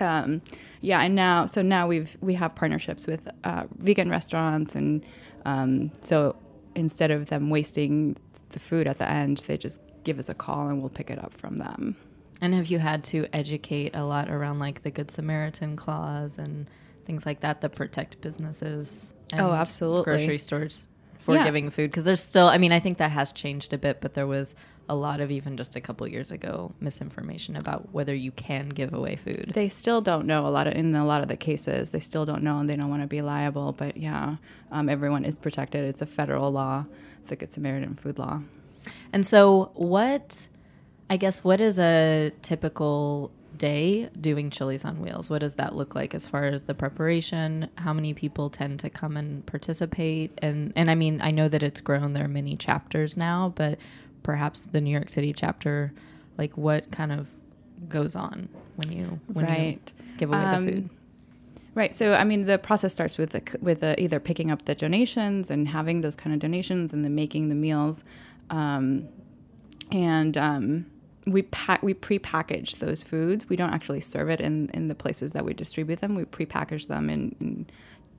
um, 0.00 0.42
yeah, 0.80 1.00
and 1.00 1.14
now 1.14 1.46
so 1.46 1.62
now 1.62 1.86
we've 1.86 2.16
we 2.20 2.34
have 2.34 2.54
partnerships 2.54 3.06
with 3.06 3.28
uh, 3.44 3.64
vegan 3.78 4.08
restaurants, 4.08 4.74
and 4.74 5.04
um, 5.44 5.90
so 6.02 6.36
instead 6.74 7.10
of 7.10 7.26
them 7.26 7.50
wasting 7.50 8.16
the 8.50 8.58
food 8.58 8.86
at 8.86 8.98
the 8.98 9.08
end, 9.08 9.38
they 9.46 9.56
just 9.58 9.80
give 10.04 10.18
us 10.18 10.28
a 10.28 10.34
call 10.34 10.68
and 10.68 10.80
we'll 10.80 10.88
pick 10.90 11.10
it 11.10 11.22
up 11.22 11.32
from 11.34 11.56
them. 11.56 11.96
And 12.40 12.54
have 12.54 12.66
you 12.66 12.78
had 12.78 13.02
to 13.04 13.26
educate 13.32 13.94
a 13.96 14.04
lot 14.04 14.30
around 14.30 14.58
like 14.60 14.82
the 14.82 14.90
Good 14.90 15.10
Samaritan 15.10 15.76
clause 15.76 16.38
and 16.38 16.68
things 17.04 17.26
like 17.26 17.40
that 17.40 17.60
that 17.62 17.74
protect 17.74 18.20
businesses? 18.20 19.14
And 19.32 19.40
Oh, 19.40 19.52
absolutely. 19.52 20.04
Grocery 20.04 20.38
stores 20.38 20.88
for 21.18 21.34
Yeah. 21.34 21.44
giving 21.44 21.68
food 21.70 21.90
because 21.90 22.04
there's 22.04 22.22
still. 22.22 22.46
I 22.46 22.58
mean, 22.58 22.72
I 22.72 22.80
think 22.80 22.98
that 22.98 23.10
has 23.10 23.32
changed 23.32 23.72
a 23.72 23.78
bit, 23.78 24.00
but 24.00 24.14
there 24.14 24.26
was 24.26 24.54
a 24.88 24.94
lot 24.94 25.20
of 25.20 25.30
even 25.30 25.56
just 25.58 25.76
a 25.76 25.80
couple 25.82 26.06
years 26.08 26.30
ago 26.30 26.72
misinformation 26.80 27.56
about 27.56 27.92
whether 27.92 28.14
you 28.14 28.30
can 28.32 28.70
give 28.70 28.94
away 28.94 29.16
food. 29.16 29.50
They 29.52 29.68
still 29.68 30.00
don't 30.00 30.26
know 30.26 30.46
a 30.46 30.48
lot 30.48 30.66
of 30.66 30.74
in 30.74 30.94
a 30.94 31.04
lot 31.04 31.20
of 31.20 31.28
the 31.28 31.36
cases. 31.36 31.90
They 31.90 32.00
still 32.00 32.24
don't 32.24 32.42
know 32.42 32.58
and 32.60 32.70
they 32.70 32.76
don't 32.76 32.88
want 32.88 33.02
to 33.02 33.06
be 33.08 33.20
liable. 33.20 33.72
But 33.72 33.96
yeah, 33.98 34.36
um, 34.70 34.88
everyone 34.88 35.24
is 35.26 35.34
protected. 35.34 35.84
It's 35.84 36.00
a 36.00 36.06
federal 36.06 36.50
law, 36.52 36.86
the 37.28 37.36
Good 37.36 37.52
Samaritan 37.52 37.94
food 37.94 38.18
law. 38.18 38.40
And 39.12 39.26
so, 39.26 39.70
what, 39.74 40.48
I 41.10 41.16
guess, 41.16 41.44
what 41.44 41.60
is 41.60 41.78
a 41.78 42.32
typical 42.42 43.30
day 43.56 44.08
doing 44.20 44.50
Chilis 44.50 44.84
on 44.84 45.00
Wheels? 45.00 45.28
What 45.30 45.40
does 45.40 45.54
that 45.54 45.74
look 45.74 45.94
like 45.94 46.14
as 46.14 46.26
far 46.28 46.44
as 46.44 46.62
the 46.62 46.74
preparation? 46.74 47.68
How 47.76 47.92
many 47.92 48.14
people 48.14 48.50
tend 48.50 48.80
to 48.80 48.90
come 48.90 49.16
and 49.16 49.44
participate? 49.46 50.32
And, 50.42 50.72
and 50.76 50.90
I 50.90 50.94
mean, 50.94 51.20
I 51.20 51.30
know 51.30 51.48
that 51.48 51.62
it's 51.62 51.80
grown, 51.80 52.12
there 52.12 52.24
are 52.24 52.28
many 52.28 52.56
chapters 52.56 53.16
now, 53.16 53.52
but 53.56 53.78
perhaps 54.22 54.66
the 54.66 54.80
New 54.80 54.90
York 54.90 55.08
City 55.08 55.32
chapter, 55.32 55.92
like 56.36 56.56
what 56.56 56.90
kind 56.90 57.10
of 57.12 57.28
goes 57.88 58.14
on 58.16 58.48
when 58.76 58.92
you, 58.92 59.20
when 59.32 59.46
Right. 59.46 59.92
you 59.98 60.04
give 60.18 60.30
away 60.30 60.44
Um, 60.44 60.64
the 60.66 60.72
food? 60.72 60.90
Right. 61.78 61.94
So, 61.94 62.14
I 62.14 62.24
mean, 62.24 62.46
the 62.46 62.58
process 62.58 62.90
starts 62.90 63.18
with 63.18 63.30
the, 63.30 63.56
with 63.62 63.82
the, 63.82 64.02
either 64.02 64.18
picking 64.18 64.50
up 64.50 64.64
the 64.64 64.74
donations 64.74 65.48
and 65.48 65.68
having 65.68 66.00
those 66.00 66.16
kind 66.16 66.34
of 66.34 66.40
donations, 66.40 66.92
and 66.92 67.04
then 67.04 67.14
making 67.14 67.50
the 67.50 67.54
meals, 67.54 68.02
um, 68.50 69.08
and 69.92 70.36
um, 70.36 70.86
we 71.24 71.42
pack 71.42 71.80
we 71.84 71.94
pre-package 71.94 72.74
those 72.76 73.04
foods. 73.04 73.48
We 73.48 73.54
don't 73.54 73.72
actually 73.72 74.00
serve 74.00 74.28
it 74.28 74.40
in 74.40 74.70
in 74.70 74.88
the 74.88 74.96
places 74.96 75.30
that 75.34 75.44
we 75.44 75.54
distribute 75.54 76.00
them. 76.00 76.16
We 76.16 76.24
pre-package 76.24 76.88
them 76.88 77.08
in. 77.08 77.36
in 77.38 77.66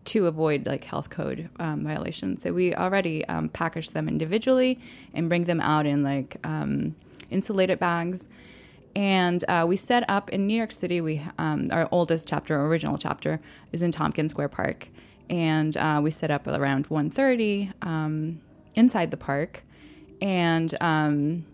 to 0.06 0.28
avoid 0.28 0.66
like 0.66 0.86
health 0.86 1.10
code 1.10 1.50
um, 1.60 1.84
violations, 1.84 2.42
so 2.42 2.54
we 2.54 2.74
already 2.74 3.26
um, 3.26 3.50
package 3.50 3.90
them 3.90 4.08
individually 4.08 4.80
and 5.14 5.28
bring 5.28 5.44
them 5.44 5.60
out 5.60 5.86
in 5.86 6.02
like 6.02 6.38
um, 6.46 6.96
insulated 7.30 7.78
bags 7.78 8.30
and 8.96 9.44
uh, 9.48 9.66
we 9.68 9.76
set 9.76 10.10
up 10.10 10.30
in 10.30 10.48
New 10.48 10.56
York 10.56 10.72
City. 10.72 11.02
We 11.02 11.22
um, 11.38 11.70
our 11.72 11.88
oldest 11.92 12.28
chapter, 12.28 12.60
original 12.66 12.98
chapter, 12.98 13.40
is 13.72 13.82
in 13.82 13.92
Tompkins 13.92 14.32
Square 14.32 14.50
Park, 14.50 14.90
and 15.30 15.76
uh, 15.78 16.00
we 16.04 16.12
set 16.12 16.32
up 16.32 16.48
around 16.48 16.90
1.30 16.90 17.74
um, 17.86 18.42
inside 18.76 19.12
the 19.12 19.18
park, 19.18 19.64
and 20.22 20.76
um, 20.82 21.46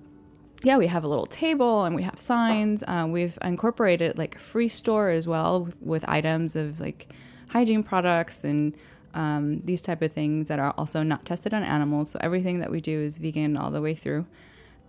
yeah, 0.63 0.77
we 0.77 0.87
have 0.87 1.03
a 1.03 1.07
little 1.07 1.27
table 1.27 1.83
and 1.83 1.95
we 1.95 2.01
have 2.01 2.19
signs. 2.19 2.83
Uh, 2.87 3.05
we've 3.07 3.37
incorporated 3.43 4.17
like 4.17 4.35
a 4.35 4.39
free 4.39 4.67
store 4.69 5.09
as 5.09 5.27
well 5.27 5.69
with 5.79 6.03
items 6.09 6.55
of 6.55 6.79
like 6.79 7.07
hygiene 7.49 7.83
products 7.83 8.43
and 8.43 8.75
um, 9.13 9.61
these 9.61 9.81
type 9.81 10.01
of 10.01 10.11
things 10.11 10.47
that 10.47 10.57
are 10.57 10.73
also 10.77 11.03
not 11.03 11.23
tested 11.23 11.53
on 11.53 11.63
animals. 11.63 12.09
So 12.09 12.19
everything 12.21 12.59
that 12.59 12.71
we 12.71 12.81
do 12.81 12.99
is 12.99 13.17
vegan 13.17 13.55
all 13.57 13.69
the 13.69 13.81
way 13.81 13.93
through. 13.93 14.25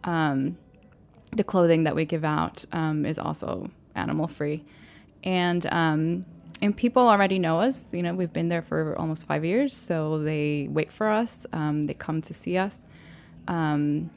Um, 0.04 0.56
the 1.32 1.44
clothing 1.44 1.84
that 1.84 1.94
we 1.94 2.04
give 2.04 2.24
out 2.24 2.64
um, 2.72 3.04
is 3.04 3.18
also 3.18 3.70
animal 3.94 4.28
free, 4.28 4.64
and 5.24 5.66
um, 5.72 6.24
and 6.62 6.76
people 6.76 7.08
already 7.08 7.38
know 7.38 7.60
us. 7.60 7.92
You 7.92 8.02
know, 8.02 8.14
we've 8.14 8.32
been 8.32 8.48
there 8.48 8.62
for 8.62 8.98
almost 8.98 9.26
five 9.26 9.44
years, 9.44 9.74
so 9.74 10.18
they 10.18 10.68
wait 10.70 10.90
for 10.90 11.08
us. 11.08 11.46
Um, 11.52 11.84
they 11.84 11.94
come 11.94 12.20
to 12.22 12.34
see 12.34 12.56
us. 12.56 12.84
Um, 13.48 14.10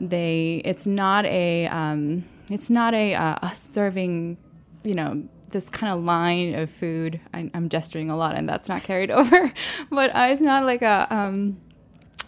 they 0.00 0.62
it's 0.64 0.86
not 0.86 1.24
a 1.26 1.66
um, 1.66 2.24
it's 2.50 2.70
not 2.70 2.94
a 2.94 3.14
uh, 3.14 3.36
us 3.42 3.60
serving, 3.60 4.38
you 4.82 4.94
know. 4.94 5.24
This 5.50 5.70
kind 5.70 5.90
of 5.90 6.04
line 6.04 6.54
of 6.56 6.68
food. 6.68 7.22
I, 7.32 7.50
I'm 7.54 7.70
gesturing 7.70 8.10
a 8.10 8.16
lot, 8.18 8.36
and 8.36 8.46
that's 8.46 8.68
not 8.68 8.82
carried 8.82 9.10
over. 9.20 9.50
but 9.90 10.14
uh, 10.14 10.28
it's 10.30 10.42
not 10.42 10.64
like 10.64 10.82
a 10.82 11.06
um, 11.08 11.58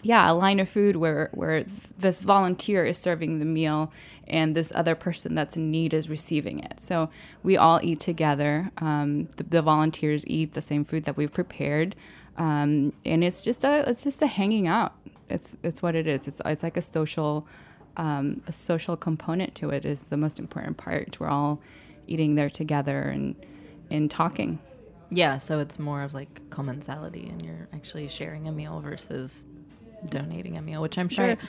yeah, 0.03 0.29
a 0.29 0.33
line 0.33 0.59
of 0.59 0.67
food 0.67 0.95
where 0.95 1.29
where 1.33 1.63
this 1.97 2.21
volunteer 2.21 2.85
is 2.85 2.97
serving 2.97 3.39
the 3.39 3.45
meal 3.45 3.91
and 4.27 4.55
this 4.55 4.71
other 4.73 4.95
person 4.95 5.35
that's 5.35 5.57
in 5.57 5.69
need 5.69 5.93
is 5.93 6.09
receiving 6.09 6.59
it. 6.59 6.79
So 6.79 7.09
we 7.43 7.57
all 7.57 7.79
eat 7.83 7.99
together. 7.99 8.71
Um, 8.77 9.25
the, 9.37 9.43
the 9.43 9.61
volunteers 9.61 10.25
eat 10.27 10.53
the 10.53 10.61
same 10.61 10.85
food 10.85 11.05
that 11.05 11.17
we've 11.17 11.31
prepared, 11.31 11.95
um, 12.37 12.93
and 13.05 13.23
it's 13.23 13.41
just 13.41 13.63
a 13.63 13.87
it's 13.89 14.03
just 14.03 14.21
a 14.21 14.27
hanging 14.27 14.67
out. 14.67 14.93
It's 15.29 15.55
it's 15.63 15.81
what 15.81 15.95
it 15.95 16.07
is. 16.07 16.27
It's 16.27 16.41
it's 16.45 16.63
like 16.63 16.77
a 16.77 16.81
social 16.81 17.47
um, 17.97 18.41
a 18.47 18.53
social 18.53 18.97
component 18.97 19.53
to 19.55 19.69
it 19.69 19.85
is 19.85 20.05
the 20.05 20.17
most 20.17 20.39
important 20.39 20.77
part. 20.77 21.19
We're 21.19 21.29
all 21.29 21.61
eating 22.07 22.35
there 22.35 22.49
together 22.49 23.01
and 23.01 23.35
and 23.91 24.09
talking. 24.09 24.59
Yeah, 25.13 25.37
so 25.39 25.59
it's 25.59 25.77
more 25.77 26.03
of 26.03 26.13
like 26.13 26.49
commensality 26.49 27.27
and 27.29 27.43
you're 27.43 27.67
actually 27.73 28.07
sharing 28.07 28.47
a 28.47 28.51
meal 28.51 28.79
versus 28.79 29.45
donating 30.09 30.57
a 30.57 30.61
meal, 30.61 30.81
which 30.81 30.97
I'm 30.97 31.09
sure 31.09 31.27
Right. 31.27 31.39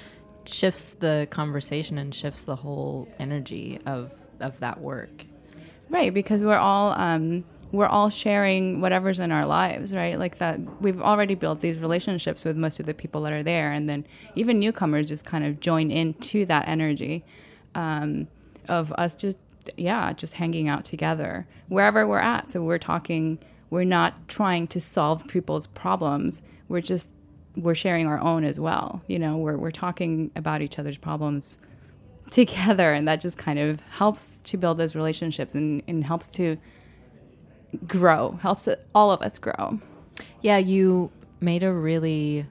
shifts 0.44 0.94
the 0.94 1.26
conversation 1.30 1.98
and 1.98 2.14
shifts 2.14 2.44
the 2.44 2.56
whole 2.56 3.08
energy 3.18 3.78
of 3.86 4.12
of 4.40 4.58
that 4.60 4.80
work. 4.80 5.24
Right, 5.88 6.12
because 6.12 6.42
we're 6.42 6.56
all 6.56 6.92
um, 6.98 7.44
we're 7.70 7.86
all 7.86 8.10
sharing 8.10 8.80
whatever's 8.80 9.20
in 9.20 9.30
our 9.32 9.46
lives, 9.46 9.94
right? 9.94 10.18
Like 10.18 10.38
that, 10.38 10.58
we've 10.82 11.00
already 11.00 11.34
built 11.34 11.60
these 11.60 11.78
relationships 11.78 12.44
with 12.44 12.56
most 12.56 12.80
of 12.80 12.86
the 12.86 12.94
people 12.94 13.22
that 13.22 13.32
are 13.32 13.42
there, 13.42 13.70
and 13.72 13.88
then 13.88 14.06
even 14.34 14.58
newcomers 14.58 15.08
just 15.08 15.24
kind 15.24 15.44
of 15.44 15.60
join 15.60 15.90
into 15.90 16.44
that 16.46 16.66
energy 16.68 17.24
um, 17.74 18.26
of 18.68 18.92
us 18.92 19.14
just, 19.16 19.38
yeah, 19.76 20.12
just 20.12 20.34
hanging 20.34 20.68
out 20.68 20.84
together 20.84 21.46
wherever 21.68 22.06
we're 22.06 22.18
at. 22.18 22.50
So 22.50 22.62
we're 22.62 22.78
talking. 22.78 23.38
We're 23.70 23.84
not 23.84 24.28
trying 24.28 24.66
to 24.68 24.80
solve 24.80 25.26
people's 25.28 25.66
problems. 25.66 26.42
We're 26.68 26.82
just 26.82 27.10
we're 27.56 27.74
sharing 27.74 28.06
our 28.06 28.18
own 28.20 28.44
as 28.44 28.58
well. 28.58 29.02
You 29.06 29.18
know, 29.18 29.36
we're 29.36 29.56
we're 29.56 29.70
talking 29.70 30.30
about 30.36 30.62
each 30.62 30.78
other's 30.78 30.98
problems 30.98 31.58
together 32.30 32.92
and 32.92 33.06
that 33.08 33.20
just 33.20 33.36
kind 33.36 33.58
of 33.58 33.80
helps 33.90 34.38
to 34.40 34.56
build 34.56 34.78
those 34.78 34.94
relationships 34.94 35.54
and, 35.54 35.82
and 35.86 36.04
helps 36.04 36.28
to 36.30 36.56
grow 37.86 38.38
helps 38.42 38.68
all 38.94 39.10
of 39.10 39.20
us 39.22 39.38
grow 39.38 39.78
Yeah, 40.40 40.58
you 40.58 41.10
made 41.42 41.62
a 41.62 41.72
really, 41.72 42.46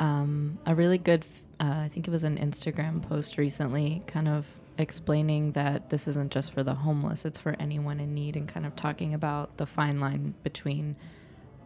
um, 0.00 0.58
a 0.64 0.74
really 0.74 0.98
good. 0.98 1.24
Uh, 1.58 1.80
I 1.84 1.88
think 1.88 2.06
it 2.06 2.10
was 2.10 2.24
an 2.24 2.38
Instagram 2.38 3.02
post 3.02 3.38
recently, 3.38 4.02
kind 4.06 4.28
of 4.28 4.46
explaining 4.78 5.52
that 5.52 5.88
this 5.88 6.06
isn't 6.06 6.30
just 6.30 6.52
for 6.52 6.62
the 6.62 6.74
homeless; 6.74 7.24
it's 7.24 7.38
for 7.38 7.56
anyone 7.58 7.98
in 8.00 8.14
need, 8.14 8.36
and 8.36 8.46
kind 8.48 8.66
of 8.66 8.76
talking 8.76 9.14
about 9.14 9.56
the 9.56 9.66
fine 9.66 10.00
line 10.00 10.34
between, 10.42 10.96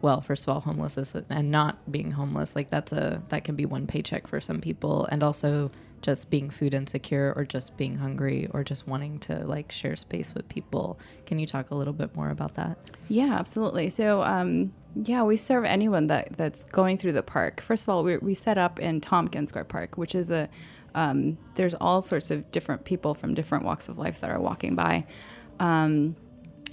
well, 0.01 0.21
first 0.21 0.43
of 0.43 0.49
all, 0.49 0.59
homelessness 0.59 1.15
and 1.29 1.51
not 1.51 1.91
being 1.91 2.11
homeless. 2.11 2.55
Like 2.55 2.69
that's 2.69 2.91
a 2.91 3.21
that 3.29 3.43
can 3.43 3.55
be 3.55 3.65
one 3.65 3.87
paycheck 3.87 4.27
for 4.27 4.39
some 4.39 4.61
people, 4.61 5.07
and 5.11 5.23
also 5.23 5.71
just 6.01 6.31
being 6.31 6.49
food 6.49 6.73
insecure 6.73 7.31
or 7.35 7.45
just 7.45 7.77
being 7.77 7.95
hungry 7.95 8.47
or 8.51 8.63
just 8.63 8.87
wanting 8.87 9.19
to 9.19 9.45
like 9.45 9.71
share 9.71 9.95
space 9.95 10.33
with 10.33 10.47
people. 10.49 10.99
Can 11.27 11.37
you 11.37 11.45
talk 11.45 11.69
a 11.71 11.75
little 11.75 11.93
bit 11.93 12.15
more 12.15 12.29
about 12.29 12.55
that? 12.55 12.77
yeah 13.07 13.35
absolutely 13.37 13.89
so 13.89 14.23
um, 14.23 14.71
yeah 14.95 15.21
we 15.21 15.35
serve 15.35 15.65
anyone 15.65 16.07
that 16.07 16.29
that's 16.37 16.63
going 16.65 16.97
through 16.97 17.11
the 17.11 17.21
park 17.21 17.59
first 17.59 17.83
of 17.83 17.89
all 17.89 18.03
we, 18.05 18.15
we 18.19 18.33
set 18.33 18.57
up 18.57 18.79
in 18.79 19.01
tompkins 19.01 19.49
square 19.49 19.65
park 19.65 19.97
which 19.97 20.15
is 20.15 20.29
a 20.29 20.47
um, 20.95 21.37
there's 21.55 21.73
all 21.75 22.01
sorts 22.01 22.31
of 22.31 22.51
different 22.51 22.85
people 22.85 23.13
from 23.13 23.33
different 23.33 23.63
walks 23.63 23.87
of 23.87 23.97
life 23.97 24.19
that 24.21 24.29
are 24.29 24.39
walking 24.39 24.75
by. 24.75 25.05
Um, 25.59 26.15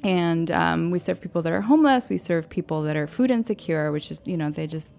and 0.02 0.50
um, 0.50 0.90
we 0.90 0.99
serve 0.99 1.21
people 1.21 1.43
that 1.43 1.52
are 1.52 1.62
homeless. 1.62 2.09
We 2.09 2.19
serve 2.19 2.49
people 2.49 2.83
that 2.83 2.97
are 2.97 3.07
food 3.07 3.31
insecure, 3.31 3.90
which 3.90 4.11
is, 4.11 4.21
you 4.25 4.37
know, 4.37 4.50
they 4.50 4.67
just 4.67 4.93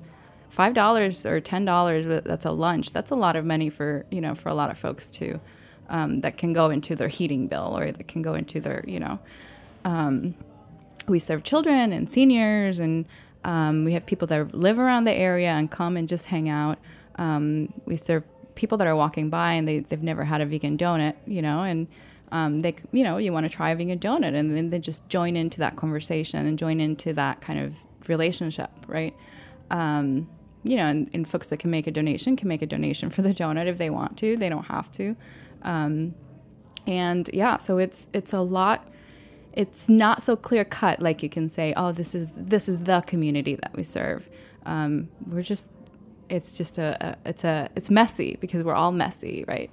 five 0.49 0.73
dollars 0.73 1.25
or 1.25 1.39
ten 1.39 1.65
dollars. 1.65 2.05
That's 2.25 2.45
a 2.45 2.51
lunch. 2.51 2.91
That's 2.91 3.11
a 3.11 3.15
lot 3.15 3.35
of 3.35 3.45
money 3.45 3.69
for 3.69 4.05
you 4.11 4.21
know 4.21 4.35
for 4.35 4.49
a 4.49 4.53
lot 4.53 4.69
of 4.69 4.77
folks 4.77 5.09
too. 5.09 5.39
Um, 5.89 6.19
that 6.19 6.37
can 6.37 6.53
go 6.53 6.69
into 6.69 6.95
their 6.95 7.07
heating 7.07 7.47
bill 7.47 7.75
or 7.75 7.91
that 7.91 8.07
can 8.07 8.21
go 8.21 8.35
into 8.35 8.59
their 8.59 8.83
you 8.87 8.99
know. 8.99 9.19
Um, 9.85 10.35
we 11.07 11.17
serve 11.17 11.43
children 11.43 11.91
and 11.91 12.09
seniors, 12.09 12.79
and 12.79 13.05
um, 13.43 13.85
we 13.85 13.93
have 13.93 14.05
people 14.05 14.27
that 14.27 14.53
live 14.53 14.77
around 14.77 15.05
the 15.05 15.13
area 15.13 15.49
and 15.49 15.71
come 15.71 15.97
and 15.97 16.07
just 16.07 16.25
hang 16.25 16.49
out. 16.49 16.77
Um, 17.15 17.73
we 17.85 17.97
serve 17.97 18.23
people 18.55 18.77
that 18.77 18.87
are 18.87 18.95
walking 18.95 19.29
by 19.29 19.53
and 19.53 19.67
they, 19.67 19.79
they've 19.79 20.03
never 20.03 20.25
had 20.25 20.41
a 20.41 20.45
vegan 20.45 20.77
donut, 20.77 21.15
you 21.25 21.41
know, 21.41 21.63
and 21.63 21.87
um, 22.31 22.59
they, 22.61 22.75
you 22.91 23.03
know, 23.03 23.17
you 23.17 23.33
want 23.33 23.45
to 23.45 23.49
try 23.49 23.69
having 23.69 23.91
a 23.91 23.95
donut, 23.95 24.35
and 24.35 24.55
then 24.55 24.69
they 24.69 24.79
just 24.79 25.07
join 25.09 25.35
into 25.35 25.59
that 25.59 25.75
conversation 25.75 26.45
and 26.45 26.57
join 26.57 26.79
into 26.79 27.13
that 27.13 27.41
kind 27.41 27.59
of 27.59 27.77
relationship, 28.07 28.69
right? 28.87 29.15
Um, 29.71 30.29
you 30.63 30.75
know, 30.75 30.87
and, 30.87 31.09
and, 31.13 31.27
folks 31.27 31.47
that 31.47 31.57
can 31.57 31.71
make 31.71 31.87
a 31.87 31.91
donation 31.91 32.35
can 32.35 32.47
make 32.47 32.61
a 32.61 32.65
donation 32.65 33.09
for 33.09 33.21
the 33.21 33.33
donut 33.33 33.67
if 33.67 33.77
they 33.77 33.89
want 33.89 34.17
to. 34.17 34.35
They 34.35 34.49
don't 34.49 34.65
have 34.65 34.91
to. 34.93 35.15
Um, 35.61 36.15
and 36.85 37.29
yeah, 37.33 37.57
so 37.57 37.77
it's 37.77 38.09
it's 38.13 38.33
a 38.33 38.41
lot. 38.41 38.87
It's 39.53 39.87
not 39.87 40.23
so 40.23 40.35
clear 40.35 40.65
cut 40.65 41.01
like 41.01 41.23
you 41.23 41.29
can 41.29 41.49
say, 41.49 41.73
oh, 41.77 41.91
this 41.91 42.13
is 42.13 42.27
this 42.35 42.67
is 42.67 42.79
the 42.79 43.01
community 43.01 43.55
that 43.55 43.75
we 43.75 43.83
serve. 43.83 44.29
Um, 44.65 45.09
we're 45.25 45.41
just, 45.41 45.67
it's 46.29 46.57
just 46.57 46.77
a, 46.77 47.15
a 47.25 47.29
it's 47.29 47.43
a 47.43 47.69
it's 47.75 47.89
messy 47.89 48.37
because 48.41 48.63
we're 48.63 48.75
all 48.75 48.91
messy, 48.91 49.45
right? 49.47 49.71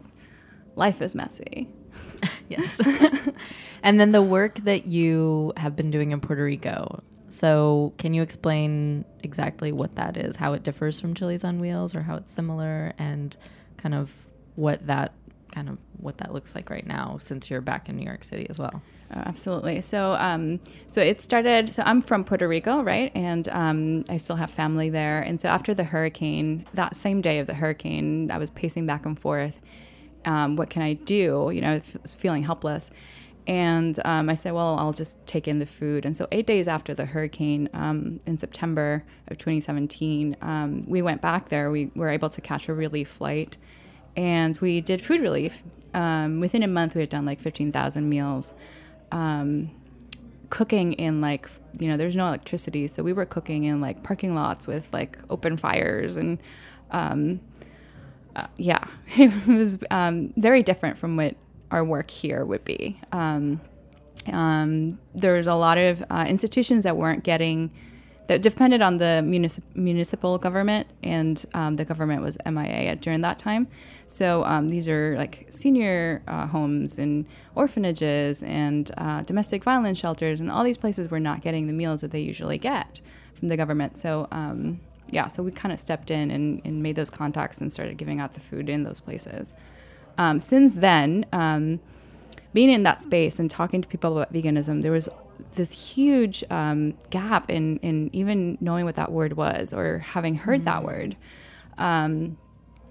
Life 0.77 1.03
is 1.03 1.15
messy. 1.15 1.69
Yes. 2.49 2.81
and 3.83 3.99
then 4.01 4.13
the 4.13 4.23
work 4.23 4.57
that 4.61 4.87
you 4.87 5.53
have 5.57 5.77
been 5.77 5.91
doing 5.91 6.13
in 6.13 6.21
Puerto 6.21 6.45
Rico. 6.45 7.03
So, 7.29 7.93
can 7.99 8.15
you 8.15 8.23
explain 8.23 9.05
exactly 9.23 9.73
what 9.73 9.97
that 9.97 10.17
is, 10.17 10.37
how 10.37 10.53
it 10.53 10.63
differs 10.63 11.01
from 11.01 11.15
Chilis 11.15 11.45
on 11.45 11.59
Wheels, 11.59 11.95
or 11.95 12.03
how 12.03 12.15
it's 12.17 12.33
similar, 12.33 12.95
and 12.99 13.37
kind 13.77 13.95
of 13.95 14.11
what 14.55 14.87
that 14.87 15.13
kind 15.53 15.69
of 15.69 15.79
what 15.99 16.19
that 16.19 16.33
looks 16.33 16.55
like 16.55 16.71
right 16.71 16.87
now 16.87 17.19
since 17.21 17.51
you're 17.51 17.61
back 17.61 17.89
in 17.89 17.97
New 17.97 18.05
York 18.05 18.25
City 18.25 18.47
as 18.49 18.59
well? 18.59 18.81
Oh, 19.15 19.23
absolutely. 19.25 19.83
So, 19.83 20.15
um, 20.15 20.61
so 20.87 21.01
it 21.01 21.21
started. 21.21 21.73
So 21.73 21.83
I'm 21.85 22.03
from 22.03 22.25
Puerto 22.25 22.49
Rico, 22.49 22.83
right? 22.83 23.13
And 23.15 23.49
um, 23.49 24.05
I 24.09 24.17
still 24.17 24.37
have 24.37 24.51
family 24.51 24.91
there. 24.91 25.23
And 25.23 25.41
so 25.41 25.49
after 25.49 25.75
the 25.75 25.85
hurricane, 25.85 26.67
that 26.75 26.97
same 26.97 27.21
day 27.21 27.39
of 27.39 27.47
the 27.47 27.55
hurricane, 27.55 28.31
I 28.31 28.39
was 28.39 28.51
pacing 28.51 28.87
back 28.87 29.07
and 29.07 29.19
forth 29.19 29.61
um, 30.27 30.57
what 30.57 30.69
can 30.69 30.83
I 30.83 30.95
do? 30.95 31.51
You 31.53 31.61
know, 31.61 31.81
feeling 31.81 32.43
helpless. 32.43 32.91
And 33.47 33.99
um, 34.05 34.29
I 34.29 34.35
said, 34.35 34.55
well, 34.55 34.77
I'll 34.77 34.93
just 34.93 35.25
take 35.27 35.47
in 35.47 35.61
the 35.61 35.67
food. 35.67 36.05
And 36.05 36.17
so, 36.17 36.27
eight 36.33 36.47
days 36.47 36.67
after 36.67 36.95
the 36.95 37.05
hurricane 37.05 37.69
um, 37.75 38.19
in 38.27 38.39
September 38.39 39.05
of 39.29 39.39
2017, 39.39 40.37
um, 40.43 40.83
we 40.87 41.01
went 41.01 41.23
back 41.23 41.49
there. 41.49 41.71
We 41.71 41.93
were 41.95 42.09
able 42.09 42.29
to 42.29 42.41
catch 42.41 42.69
a 42.69 42.75
relief 42.75 43.09
flight 43.09 43.57
and 44.17 44.59
we 44.61 44.81
did 44.81 45.01
food 45.01 45.21
relief. 45.21 45.63
Um, 45.95 46.41
within 46.41 46.63
a 46.63 46.69
month, 46.69 46.95
we 46.97 47.03
had 47.03 47.11
done 47.11 47.25
like 47.25 47.39
15,000 47.39 48.09
meals. 48.09 48.55
Um, 49.13 49.71
cooking 50.51 50.95
in 50.95 51.21
like, 51.21 51.49
you 51.79 51.87
know, 51.87 51.97
there's 51.97 52.17
no 52.17 52.27
electricity. 52.27 52.89
So, 52.89 53.05
we 53.05 53.13
were 53.13 53.27
cooking 53.27 53.63
in 53.63 53.81
like 53.81 54.03
parking 54.03 54.35
lots 54.35 54.67
with 54.67 54.93
like 54.93 55.19
open 55.31 55.57
fires 55.57 56.17
and 56.17 56.41
um, 56.91 57.39
uh, 58.37 58.47
yeah, 58.59 58.85
it 59.17 59.47
was 59.47 59.79
um, 59.91 60.33
very 60.37 60.63
different 60.63 60.99
from 60.99 61.17
what 61.17 61.35
our 61.71 61.83
work 61.83 62.11
here 62.11 62.45
would 62.45 62.65
be. 62.65 63.01
Um, 63.13 63.61
um, 64.33 64.99
there's 65.15 65.47
a 65.47 65.55
lot 65.55 65.79
of 65.79 66.05
uh, 66.11 66.27
institutions 66.29 66.85
that 66.85 66.97
weren't 66.97 67.25
getting 67.25 67.71
that 68.27 68.43
depended 68.43 68.83
on 68.83 68.99
the 68.99 69.23
municip- 69.25 69.63
municipal 69.75 70.37
government, 70.37 70.89
and 71.03 71.45
um, 71.55 71.77
the 71.77 71.85
government 71.85 72.23
was 72.23 72.37
MIA 72.45 72.97
during 72.97 73.21
that 73.21 73.39
time. 73.39 73.69
So 74.09 74.45
um, 74.45 74.69
these 74.69 74.89
are 74.89 75.17
like 75.17 75.47
senior 75.51 76.23
uh, 76.27 76.47
homes 76.47 76.99
and 76.99 77.25
orphanages 77.55 78.43
and 78.43 78.91
uh, 78.99 79.23
domestic 79.23 79.63
violence 79.63 79.99
shelters, 79.99 80.41
and 80.41 80.51
all 80.51 80.65
these 80.65 80.77
places 80.77 81.09
were 81.09 81.21
not 81.21 81.41
getting 81.41 81.69
the 81.69 81.73
meals 81.73 82.01
that 82.01 82.11
they 82.11 82.21
usually 82.21 82.59
get 82.59 83.01
from 83.35 83.49
the 83.49 83.57
government. 83.57 83.97
So 83.97 84.27
um, 84.33 84.81
yeah, 85.11 85.29
so 85.29 85.43
we 85.43 85.51
kind 85.51 85.73
of 85.73 85.79
stepped 85.79 86.11
in 86.11 86.31
and, 86.31 86.61
and, 86.65 86.83
made 86.83 86.97
those 86.97 87.11
contacts 87.11 87.61
and 87.61 87.71
started 87.73 87.97
giving 87.97 88.21
out 88.21 88.35
the 88.35 88.41
food 88.41 88.69
in 88.69 88.83
those 88.83 89.01
places. 89.01 89.55
Um, 90.19 90.41
since 90.41 90.75
then, 90.75 91.27
um, 91.33 91.81
being 92.53 92.71
in 92.71 92.83
that 92.85 93.03
space 93.03 93.39
and 93.39 93.51
talking 93.51 93.83
to 93.83 93.89
people 93.89 94.17
about 94.17 94.33
veganism, 94.33 94.83
there 94.83 94.93
was 94.93 95.09
this 95.55 95.95
huge 95.95 96.43
um, 96.51 96.95
gap 97.11 97.51
in, 97.51 97.79
in 97.79 98.11
even 98.13 98.59
knowing 98.61 98.85
what 98.85 98.97
that 98.97 99.13
word 99.13 99.35
was 99.35 99.73
or 99.73 99.99
having 99.99 100.35
heard 100.35 100.61
mm-hmm. 100.61 100.65
that 100.65 100.85
word. 100.85 101.17
Um, 101.79 102.39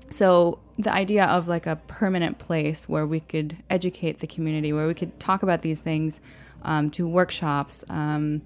so 0.09 0.59
the 0.77 0.93
idea 0.93 1.25
of 1.25 1.47
like 1.47 1.65
a 1.65 1.77
permanent 1.87 2.37
place 2.37 2.87
where 2.87 3.05
we 3.05 3.19
could 3.19 3.57
educate 3.69 4.19
the 4.19 4.27
community, 4.27 4.71
where 4.71 4.87
we 4.87 4.93
could 4.93 5.19
talk 5.19 5.41
about 5.41 5.61
these 5.61 5.81
things, 5.81 6.19
um, 6.61 6.89
do 6.89 7.07
workshops 7.07 7.83
um, 7.89 8.41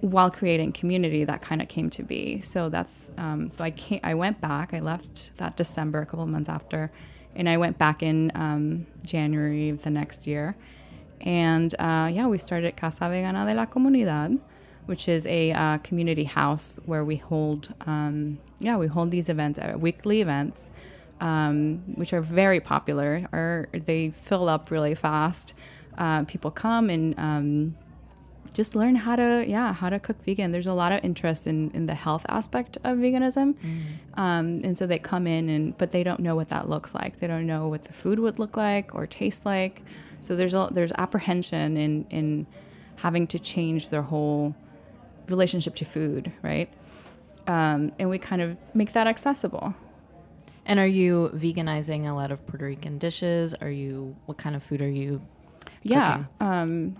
while 0.00 0.30
creating 0.30 0.72
community 0.72 1.24
that 1.24 1.42
kind 1.42 1.60
of 1.60 1.68
came 1.68 1.90
to 1.90 2.02
be. 2.02 2.40
So 2.40 2.68
that's 2.68 3.10
um, 3.18 3.50
so 3.50 3.62
i 3.64 3.70
came 3.70 4.00
i 4.02 4.14
went 4.14 4.40
back 4.40 4.72
i 4.72 4.78
left 4.78 5.36
that 5.36 5.56
december 5.56 6.00
a 6.00 6.06
couple 6.06 6.26
months 6.26 6.48
after 6.48 6.90
and 7.34 7.48
i 7.48 7.56
went 7.56 7.78
back 7.78 8.02
in 8.02 8.32
um, 8.34 8.86
january 9.04 9.68
of 9.68 9.82
the 9.82 9.90
next 9.90 10.26
year. 10.26 10.56
And 11.20 11.74
uh, 11.78 12.08
yeah 12.12 12.26
we 12.26 12.38
started 12.38 12.76
casa 12.76 13.04
vegana 13.04 13.46
de 13.46 13.54
la 13.54 13.66
comunidad 13.66 14.38
which 14.86 15.06
is 15.08 15.26
a 15.26 15.52
uh, 15.52 15.78
community 15.78 16.24
house 16.24 16.80
where 16.86 17.04
we 17.04 17.16
hold 17.16 17.74
um, 17.86 18.38
yeah 18.58 18.76
we 18.76 18.86
hold 18.86 19.10
these 19.10 19.28
events 19.28 19.58
uh, 19.58 19.74
weekly 19.76 20.20
events 20.20 20.70
um, 21.20 21.82
which 21.94 22.12
are 22.12 22.20
very 22.20 22.60
popular 22.60 23.26
or 23.32 23.68
they 23.72 24.10
fill 24.10 24.48
up 24.48 24.70
really 24.70 24.94
fast. 24.94 25.54
Uh, 25.98 26.24
people 26.24 26.50
come 26.50 26.88
and 26.88 27.18
um, 27.18 27.76
just 28.52 28.74
learn 28.74 28.96
how 28.96 29.16
to 29.16 29.44
yeah 29.46 29.72
how 29.72 29.88
to 29.88 29.98
cook 29.98 30.22
vegan. 30.24 30.50
There's 30.50 30.66
a 30.66 30.72
lot 30.72 30.92
of 30.92 31.04
interest 31.04 31.46
in 31.46 31.70
in 31.70 31.86
the 31.86 31.94
health 31.94 32.26
aspect 32.28 32.76
of 32.84 32.98
veganism. 32.98 33.54
Mm. 33.54 33.82
um, 34.18 34.60
and 34.64 34.76
so 34.76 34.86
they 34.86 34.98
come 34.98 35.26
in 35.26 35.48
and 35.48 35.76
but 35.78 35.92
they 35.92 36.02
don't 36.02 36.20
know 36.20 36.34
what 36.34 36.48
that 36.48 36.68
looks 36.68 36.94
like. 36.94 37.20
They 37.20 37.26
don't 37.26 37.46
know 37.46 37.68
what 37.68 37.84
the 37.84 37.92
food 37.92 38.18
would 38.18 38.38
look 38.38 38.56
like 38.56 38.94
or 38.94 39.06
taste 39.06 39.46
like. 39.46 39.82
So 40.20 40.36
there's 40.36 40.54
a 40.54 40.68
there's 40.70 40.92
apprehension 40.92 41.76
in 41.76 42.06
in 42.10 42.46
having 42.96 43.26
to 43.28 43.38
change 43.38 43.88
their 43.88 44.02
whole 44.02 44.54
relationship 45.28 45.74
to 45.76 45.84
food 45.84 46.32
right? 46.42 46.68
Um, 47.46 47.92
and 47.98 48.10
we 48.10 48.18
kind 48.18 48.42
of 48.42 48.56
make 48.74 48.92
that 48.92 49.06
accessible. 49.06 49.74
And 50.66 50.78
are 50.78 50.86
you 50.86 51.30
veganizing 51.34 52.06
a 52.06 52.12
lot 52.12 52.30
of 52.30 52.46
puerto 52.46 52.66
rican 52.66 52.98
dishes? 52.98 53.54
Are 53.54 53.70
you 53.70 54.14
what 54.26 54.38
kind 54.38 54.54
of 54.54 54.62
food 54.62 54.82
are 54.82 54.88
you 54.88 55.20
yeah 55.82 56.24
um, 56.40 56.96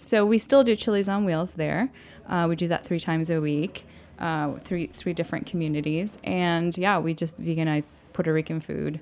so 0.00 0.24
we 0.24 0.38
still 0.38 0.64
do 0.64 0.74
Chilis 0.76 1.12
on 1.12 1.24
Wheels 1.24 1.54
there. 1.54 1.90
Uh, 2.28 2.46
we 2.48 2.56
do 2.56 2.68
that 2.68 2.84
three 2.84 3.00
times 3.00 3.30
a 3.30 3.40
week, 3.40 3.86
uh, 4.18 4.54
three 4.58 4.86
three 4.88 5.12
different 5.12 5.46
communities, 5.46 6.18
and 6.24 6.76
yeah, 6.78 6.98
we 6.98 7.14
just 7.14 7.40
veganize 7.40 7.94
Puerto 8.12 8.32
Rican 8.32 8.60
food. 8.60 9.00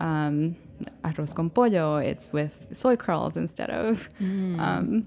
Um, 0.00 0.56
arroz 1.04 1.34
con 1.34 1.50
pollo. 1.50 1.96
It's 1.96 2.32
with 2.32 2.66
soy 2.72 2.96
curls 2.96 3.36
instead 3.36 3.70
of, 3.70 4.08
mm. 4.20 4.58
um, 4.58 5.06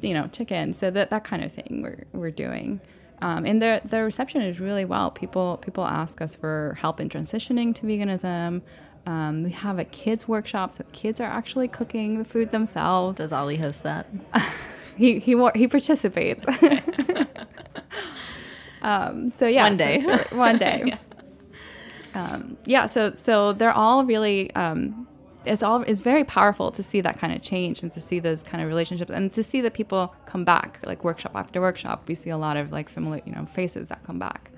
you 0.00 0.12
know, 0.12 0.26
chicken. 0.28 0.74
So 0.74 0.90
that 0.90 1.10
that 1.10 1.24
kind 1.24 1.42
of 1.42 1.52
thing 1.52 1.80
we're 1.82 2.04
we're 2.12 2.30
doing. 2.30 2.80
Um, 3.20 3.46
and 3.46 3.62
the 3.62 3.80
the 3.84 4.02
reception 4.02 4.42
is 4.42 4.60
really 4.60 4.84
well. 4.84 5.10
People 5.10 5.56
people 5.58 5.84
ask 5.84 6.20
us 6.20 6.34
for 6.34 6.76
help 6.80 7.00
in 7.00 7.08
transitioning 7.08 7.74
to 7.76 7.86
veganism. 7.86 8.62
Um, 9.06 9.42
we 9.42 9.50
have 9.50 9.78
a 9.78 9.84
kids 9.84 10.28
workshop, 10.28 10.72
so 10.72 10.84
kids 10.92 11.20
are 11.20 11.28
actually 11.28 11.68
cooking 11.68 12.18
the 12.18 12.24
food 12.24 12.52
themselves. 12.52 13.18
Does 13.18 13.32
Ollie 13.32 13.56
host 13.56 13.82
that? 13.82 14.06
he 14.96 15.18
he 15.18 15.36
he 15.54 15.66
participates. 15.66 16.44
um, 18.82 19.32
so 19.32 19.46
yeah, 19.46 19.64
one 19.64 19.76
day, 19.76 20.00
so 20.00 20.08
really, 20.08 20.36
one 20.36 20.58
day. 20.58 20.82
yeah. 20.86 20.98
Um, 22.14 22.56
yeah. 22.64 22.86
So 22.86 23.12
so 23.12 23.52
they're 23.52 23.72
all 23.72 24.04
really. 24.04 24.54
Um, 24.54 25.08
it's 25.44 25.64
all 25.64 25.82
it's 25.82 25.98
very 25.98 26.22
powerful 26.22 26.70
to 26.70 26.84
see 26.84 27.00
that 27.00 27.18
kind 27.18 27.32
of 27.32 27.42
change 27.42 27.82
and 27.82 27.90
to 27.90 28.00
see 28.00 28.20
those 28.20 28.44
kind 28.44 28.62
of 28.62 28.68
relationships 28.68 29.10
and 29.10 29.32
to 29.32 29.42
see 29.42 29.60
that 29.60 29.74
people 29.74 30.14
come 30.24 30.44
back 30.44 30.78
like 30.86 31.02
workshop 31.02 31.32
after 31.34 31.60
workshop. 31.60 32.04
We 32.06 32.14
see 32.14 32.30
a 32.30 32.38
lot 32.38 32.56
of 32.56 32.70
like 32.70 32.88
familiar 32.88 33.22
you 33.26 33.32
know 33.32 33.46
faces 33.46 33.88
that 33.88 34.04
come 34.04 34.20
back. 34.20 34.52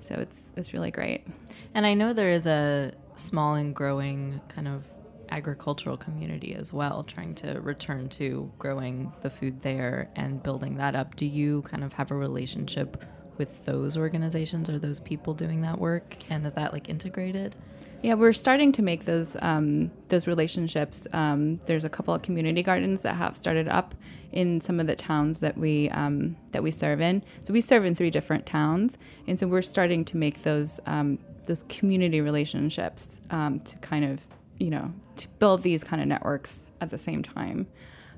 So 0.00 0.16
it's 0.16 0.52
it's 0.56 0.74
really 0.74 0.90
great. 0.90 1.26
And 1.74 1.86
I 1.86 1.94
know 1.94 2.12
there 2.12 2.30
is 2.30 2.46
a 2.46 2.92
small 3.20 3.54
and 3.54 3.74
growing 3.74 4.40
kind 4.48 4.68
of 4.68 4.84
agricultural 5.30 5.96
community 5.96 6.54
as 6.54 6.72
well, 6.72 7.02
trying 7.02 7.34
to 7.36 7.60
return 7.60 8.08
to 8.08 8.50
growing 8.58 9.12
the 9.22 9.30
food 9.30 9.62
there 9.62 10.08
and 10.16 10.42
building 10.42 10.76
that 10.76 10.94
up. 10.94 11.16
Do 11.16 11.26
you 11.26 11.62
kind 11.62 11.84
of 11.84 11.92
have 11.92 12.10
a 12.10 12.16
relationship 12.16 13.04
with 13.38 13.64
those 13.64 13.96
organizations 13.96 14.68
or 14.68 14.78
those 14.78 15.00
people 15.00 15.34
doing 15.34 15.62
that 15.62 15.78
work? 15.78 16.16
And 16.28 16.46
is 16.46 16.52
that 16.54 16.72
like 16.72 16.88
integrated? 16.88 17.54
Yeah, 18.02 18.14
we're 18.14 18.32
starting 18.32 18.72
to 18.72 18.82
make 18.82 19.04
those 19.04 19.36
um, 19.42 19.90
those 20.08 20.26
relationships. 20.26 21.06
Um, 21.12 21.58
there's 21.66 21.84
a 21.84 21.90
couple 21.90 22.14
of 22.14 22.22
community 22.22 22.62
gardens 22.62 23.02
that 23.02 23.14
have 23.16 23.36
started 23.36 23.68
up 23.68 23.94
in 24.32 24.60
some 24.62 24.80
of 24.80 24.86
the 24.86 24.96
towns 24.96 25.40
that 25.40 25.58
we 25.58 25.90
um, 25.90 26.36
that 26.52 26.62
we 26.62 26.70
serve 26.70 27.02
in. 27.02 27.22
So 27.42 27.52
we 27.52 27.60
serve 27.60 27.84
in 27.84 27.94
three 27.94 28.10
different 28.10 28.46
towns, 28.46 28.96
and 29.26 29.38
so 29.38 29.46
we're 29.46 29.60
starting 29.60 30.06
to 30.06 30.16
make 30.16 30.44
those 30.44 30.80
um, 30.86 31.18
those 31.44 31.62
community 31.64 32.22
relationships 32.22 33.20
um, 33.30 33.60
to 33.60 33.76
kind 33.78 34.06
of 34.06 34.26
you 34.58 34.70
know 34.70 34.94
to 35.16 35.28
build 35.38 35.62
these 35.62 35.84
kind 35.84 36.00
of 36.00 36.08
networks 36.08 36.72
at 36.80 36.88
the 36.88 36.98
same 36.98 37.22
time. 37.22 37.66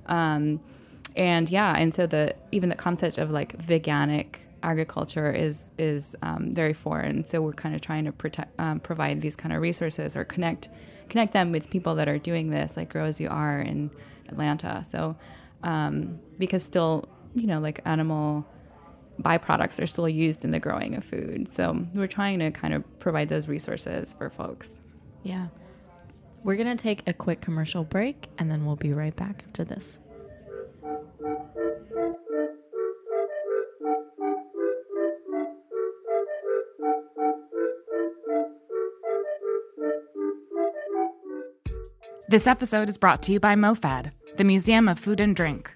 Um, 0.06 0.60
and 1.16 1.50
yeah, 1.50 1.74
and 1.76 1.92
so 1.92 2.06
the 2.06 2.36
even 2.52 2.68
the 2.68 2.76
concept 2.76 3.18
of 3.18 3.32
like 3.32 3.58
veganic 3.58 4.36
agriculture 4.62 5.30
is 5.30 5.70
is 5.78 6.16
um, 6.22 6.52
very 6.52 6.72
foreign. 6.72 7.26
So 7.26 7.40
we're 7.40 7.52
kind 7.52 7.74
of 7.74 7.80
trying 7.80 8.04
to 8.04 8.12
protect, 8.12 8.58
um, 8.60 8.80
provide 8.80 9.20
these 9.20 9.36
kind 9.36 9.54
of 9.54 9.60
resources 9.60 10.16
or 10.16 10.24
connect 10.24 10.68
connect 11.08 11.32
them 11.32 11.52
with 11.52 11.68
people 11.68 11.94
that 11.96 12.08
are 12.08 12.18
doing 12.18 12.50
this, 12.50 12.76
like 12.76 12.90
Grow 12.90 13.04
as 13.04 13.20
You 13.20 13.28
Are 13.28 13.60
in 13.60 13.90
Atlanta. 14.28 14.82
So 14.86 15.16
um, 15.62 16.18
because 16.38 16.62
still, 16.62 17.08
you 17.34 17.46
know, 17.46 17.60
like 17.60 17.80
animal 17.84 18.46
byproducts 19.20 19.80
are 19.80 19.86
still 19.86 20.08
used 20.08 20.44
in 20.44 20.50
the 20.50 20.58
growing 20.58 20.94
of 20.94 21.04
food. 21.04 21.54
So 21.54 21.86
we're 21.94 22.06
trying 22.06 22.38
to 22.40 22.50
kind 22.50 22.74
of 22.74 22.98
provide 22.98 23.28
those 23.28 23.46
resources 23.46 24.14
for 24.14 24.30
folks. 24.30 24.80
Yeah. 25.22 25.48
We're 26.42 26.56
going 26.56 26.74
to 26.76 26.82
take 26.82 27.02
a 27.06 27.12
quick 27.12 27.40
commercial 27.40 27.84
break 27.84 28.28
and 28.38 28.50
then 28.50 28.66
we'll 28.66 28.76
be 28.76 28.92
right 28.92 29.14
back 29.14 29.44
after 29.46 29.64
this. 29.64 30.00
This 42.32 42.46
episode 42.46 42.88
is 42.88 42.96
brought 42.96 43.20
to 43.24 43.32
you 43.34 43.38
by 43.38 43.54
MoFad, 43.54 44.10
the 44.38 44.44
Museum 44.44 44.88
of 44.88 44.98
Food 44.98 45.20
and 45.20 45.36
Drink. 45.36 45.70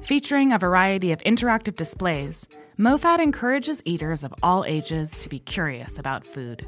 Featuring 0.00 0.52
a 0.54 0.58
variety 0.58 1.12
of 1.12 1.20
interactive 1.20 1.76
displays, 1.76 2.48
MoFad 2.78 3.18
encourages 3.18 3.82
eaters 3.84 4.24
of 4.24 4.32
all 4.42 4.64
ages 4.64 5.10
to 5.18 5.28
be 5.28 5.38
curious 5.38 5.98
about 5.98 6.26
food. 6.26 6.66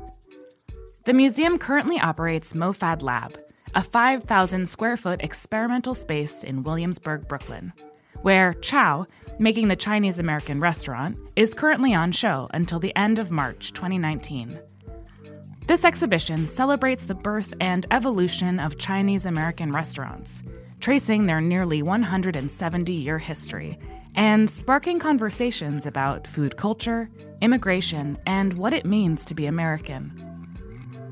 The 1.06 1.14
museum 1.14 1.56
currently 1.56 1.98
operates 1.98 2.52
MoFad 2.52 3.00
Lab, 3.00 3.40
a 3.74 3.82
5,000 3.82 4.68
square 4.68 4.98
foot 4.98 5.22
experimental 5.22 5.94
space 5.94 6.44
in 6.44 6.62
Williamsburg, 6.62 7.26
Brooklyn, 7.26 7.72
where 8.20 8.52
Chow, 8.52 9.06
making 9.38 9.68
the 9.68 9.74
Chinese 9.74 10.18
American 10.18 10.60
restaurant, 10.60 11.16
is 11.34 11.54
currently 11.54 11.94
on 11.94 12.12
show 12.12 12.50
until 12.52 12.78
the 12.78 12.94
end 12.94 13.18
of 13.18 13.30
March 13.30 13.72
2019. 13.72 14.60
This 15.70 15.84
exhibition 15.84 16.48
celebrates 16.48 17.04
the 17.04 17.14
birth 17.14 17.54
and 17.60 17.86
evolution 17.92 18.58
of 18.58 18.76
Chinese 18.76 19.24
American 19.24 19.70
restaurants, 19.70 20.42
tracing 20.80 21.26
their 21.26 21.40
nearly 21.40 21.80
170 21.80 22.92
year 22.92 23.18
history 23.18 23.78
and 24.16 24.50
sparking 24.50 24.98
conversations 24.98 25.86
about 25.86 26.26
food 26.26 26.56
culture, 26.56 27.08
immigration, 27.40 28.18
and 28.26 28.54
what 28.54 28.72
it 28.72 28.84
means 28.84 29.24
to 29.26 29.34
be 29.36 29.46
American. 29.46 30.10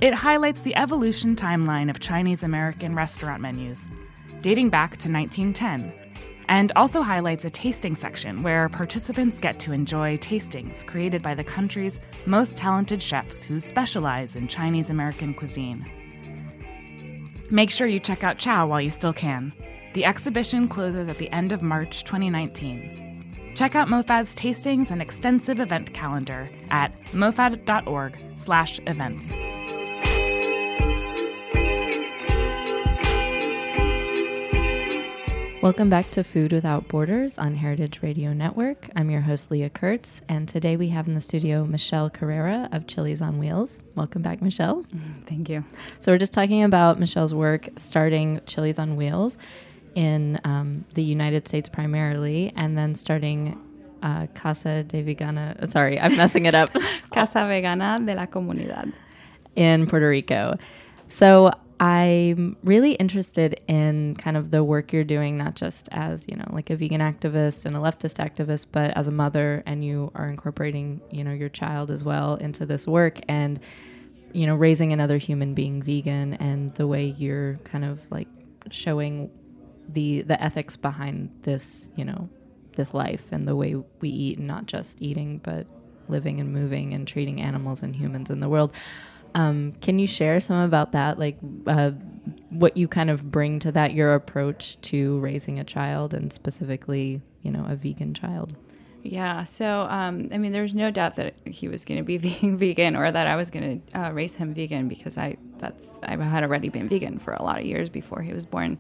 It 0.01 0.13
highlights 0.13 0.63
the 0.63 0.75
evolution 0.75 1.37
timeline 1.37 1.89
of 1.89 2.01
Chinese 2.01 2.43
American 2.43 2.97
restaurant 2.97 3.41
menus, 3.41 3.89
dating 4.41 4.71
back 4.71 4.97
to 4.97 5.09
1910 5.09 5.93
and 6.49 6.73
also 6.77 7.03
highlights 7.03 7.45
a 7.45 7.51
tasting 7.51 7.95
section 7.95 8.43
where 8.43 8.69
participants 8.69 9.39
get 9.39 9.61
to 9.61 9.73
enjoy 9.73 10.17
tastings 10.17 10.85
created 10.87 11.23
by 11.23 11.35
the 11.35 11.45
country's 11.45 12.01
most 12.27 12.57
talented 12.57 13.03
chefs 13.03 13.43
who 13.43 13.61
specialize 13.61 14.35
in 14.35 14.49
Chinese 14.49 14.91
American 14.91 15.35
cuisine. 15.35 15.87
Make 17.51 17.71
sure 17.71 17.87
you 17.87 18.01
check 18.01 18.25
out 18.25 18.39
Chow 18.39 18.67
while 18.67 18.81
you 18.81 18.91
still 18.91 19.13
can. 19.13 19.53
The 19.95 20.05
exhibition 20.05 20.69
closes 20.69 21.09
at 21.09 21.19
the 21.19 21.31
end 21.33 21.53
of 21.53 21.63
March 21.63 22.05
2019. 22.05 23.53
Check 23.55 23.75
out 23.75 23.89
MoFad's 23.89 24.35
tastings 24.35 24.91
and 24.91 25.03
extensive 25.03 25.59
event 25.59 25.93
calendar 25.93 26.49
at 26.71 26.93
mofad.org/events. 27.13 29.68
Welcome 35.61 35.91
back 35.91 36.13
to 36.13 36.23
Food 36.23 36.53
Without 36.53 36.87
Borders 36.87 37.37
on 37.37 37.57
Heritage 37.57 37.99
Radio 38.01 38.33
Network. 38.33 38.89
I'm 38.95 39.11
your 39.11 39.23
host, 39.23 39.51
Leah 39.51 39.71
Kurtz, 39.71 40.23
and 40.29 40.49
today 40.49 40.77
we 40.77 40.91
have 40.91 41.09
in 41.09 41.15
the 41.15 41.21
studio 41.21 41.65
Michelle 41.65 42.09
Carrera 42.09 42.69
of 42.71 42.87
Chilis 42.87 43.21
on 43.21 43.41
Wheels. 43.41 43.83
Welcome 43.97 44.23
back, 44.23 44.41
Michelle. 44.41 44.85
Thank 45.27 45.49
you. 45.49 45.65
So, 45.99 46.13
we're 46.13 46.19
just 46.19 46.33
talking 46.33 46.63
about 46.63 47.01
Michelle's 47.01 47.35
work 47.35 47.71
starting 47.75 48.39
Chilis 48.47 48.79
on 48.79 48.95
Wheels 48.95 49.37
in 49.97 50.41
um, 50.45 50.85
the 50.95 51.03
United 51.03 51.49
States 51.49 51.69
primarily, 51.69 52.53
and 52.55 52.79
then 52.79 52.95
starting 52.95 53.59
uh, 54.05 54.29
Casa 54.37 54.85
de 54.85 55.03
Vegana. 55.03 55.69
Sorry, 55.69 56.01
I'm 56.01 56.17
messing 56.17 56.47
it 56.47 56.55
up. 56.55 56.73
Casa 57.13 57.41
Vegana 57.41 58.07
de 58.07 58.15
la 58.15 58.27
Comunidad 58.27 58.93
in 59.57 59.89
Puerto 59.89 60.09
Rico. 60.09 60.57
So, 61.09 61.51
I'm 61.81 62.57
really 62.65 62.93
interested 62.95 63.61
in 63.69 64.17
kind 64.17 64.37
of 64.37 64.51
the 64.51 64.65
work 64.65 64.93
you're 64.93 65.05
doing, 65.05 65.39
not 65.39 65.55
just 65.55 65.89
as, 65.93 66.25
you 66.27 66.37
know, 66.37 66.47
like 66.51 66.71
a 66.71 66.77
vegan 66.77 67.01
activist 67.01 67.67
and 67.67 67.77
a 67.77 67.79
leftist 67.79 68.17
activist, 68.17 68.67
but 68.73 68.91
as 68.97 69.07
a 69.07 69.13
mother 69.13 69.63
and 69.65 69.85
you 69.85 70.11
are 70.17 70.29
incorporating, 70.29 71.01
you 71.11 71.23
know, 71.23 71.31
your 71.33 71.49
child 71.49 71.91
as 71.93 72.05
well 72.05 72.35
into 72.37 72.67
this 72.67 72.89
work 72.89 73.21
and, 73.29 73.61
you 74.33 74.47
know, 74.47 74.57
raising 74.57 74.93
another 74.93 75.19
human 75.19 75.55
being 75.55 75.81
vegan 75.81 76.35
and 76.35 76.75
the 76.75 76.87
way 76.87 77.07
you're 77.17 77.55
kind 77.65 77.85
of 77.85 78.01
like 78.11 78.29
showing 78.71 79.31
the 79.91 80.23
the 80.23 80.43
ethics 80.43 80.77
behind 80.77 81.31
this, 81.43 81.89
you 81.95 82.05
know, 82.05 82.29
this 82.75 82.93
life 82.93 83.27
and 83.31 83.47
the 83.47 83.55
way 83.55 83.77
we 84.01 84.09
eat 84.09 84.39
and 84.39 84.49
not 84.49 84.67
just 84.67 85.01
eating, 85.01 85.39
but 85.39 85.67
living 86.09 86.41
and 86.41 86.53
moving 86.53 86.93
and 86.93 87.07
treating 87.07 87.41
animals 87.41 87.83
and 87.83 87.95
humans 87.95 88.31
in 88.31 88.41
the 88.41 88.49
world. 88.49 88.73
Um, 89.35 89.73
can 89.81 89.99
you 89.99 90.07
share 90.07 90.41
some 90.41 90.65
about 90.65 90.93
that, 90.93 91.19
like 91.19 91.39
uh, 91.67 91.91
what 92.51 92.77
you 92.77 92.89
kind 92.89 93.11
of 93.11 93.31
bring 93.31 93.59
to 93.61 93.73
that, 93.73 93.95
your 93.95 94.15
approach 94.15 94.81
to 94.83 95.19
raising 95.21 95.59
a 95.59 95.65
child, 95.65 96.15
and 96.15 96.33
specifically, 96.33 97.21
you 97.43 97.51
know, 97.51 97.67
a 97.69 97.77
vegan 97.77 98.15
child? 98.15 98.57
Yeah. 99.03 99.45
So, 99.45 99.87
um, 99.89 100.29
I 100.33 100.39
mean, 100.39 100.53
there's 100.53 100.75
no 100.75 100.91
doubt 100.91 101.17
that 101.17 101.35
he 101.47 101.69
was 101.69 101.85
going 101.85 101.99
to 101.99 102.05
be 102.05 102.19
being 102.41 102.57
vegan, 102.57 102.97
or 102.97 103.11
that 103.11 103.27
I 103.27 103.37
was 103.37 103.51
going 103.51 103.83
to 103.93 104.01
uh, 104.01 104.13
raise 104.13 104.35
him 104.35 104.55
vegan 104.55 104.89
because 104.89 105.19
I 105.19 105.37
that's 105.59 105.99
I 106.03 106.17
had 106.17 106.43
already 106.43 106.69
been 106.69 106.89
vegan 106.89 107.19
for 107.19 107.33
a 107.35 107.43
lot 107.43 107.61
of 107.61 107.67
years 107.67 107.89
before 107.89 108.23
he 108.23 108.33
was 108.33 108.47
born. 108.47 108.79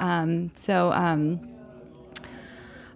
Um, 0.00 0.50
so. 0.54 0.92
Um, 0.92 1.48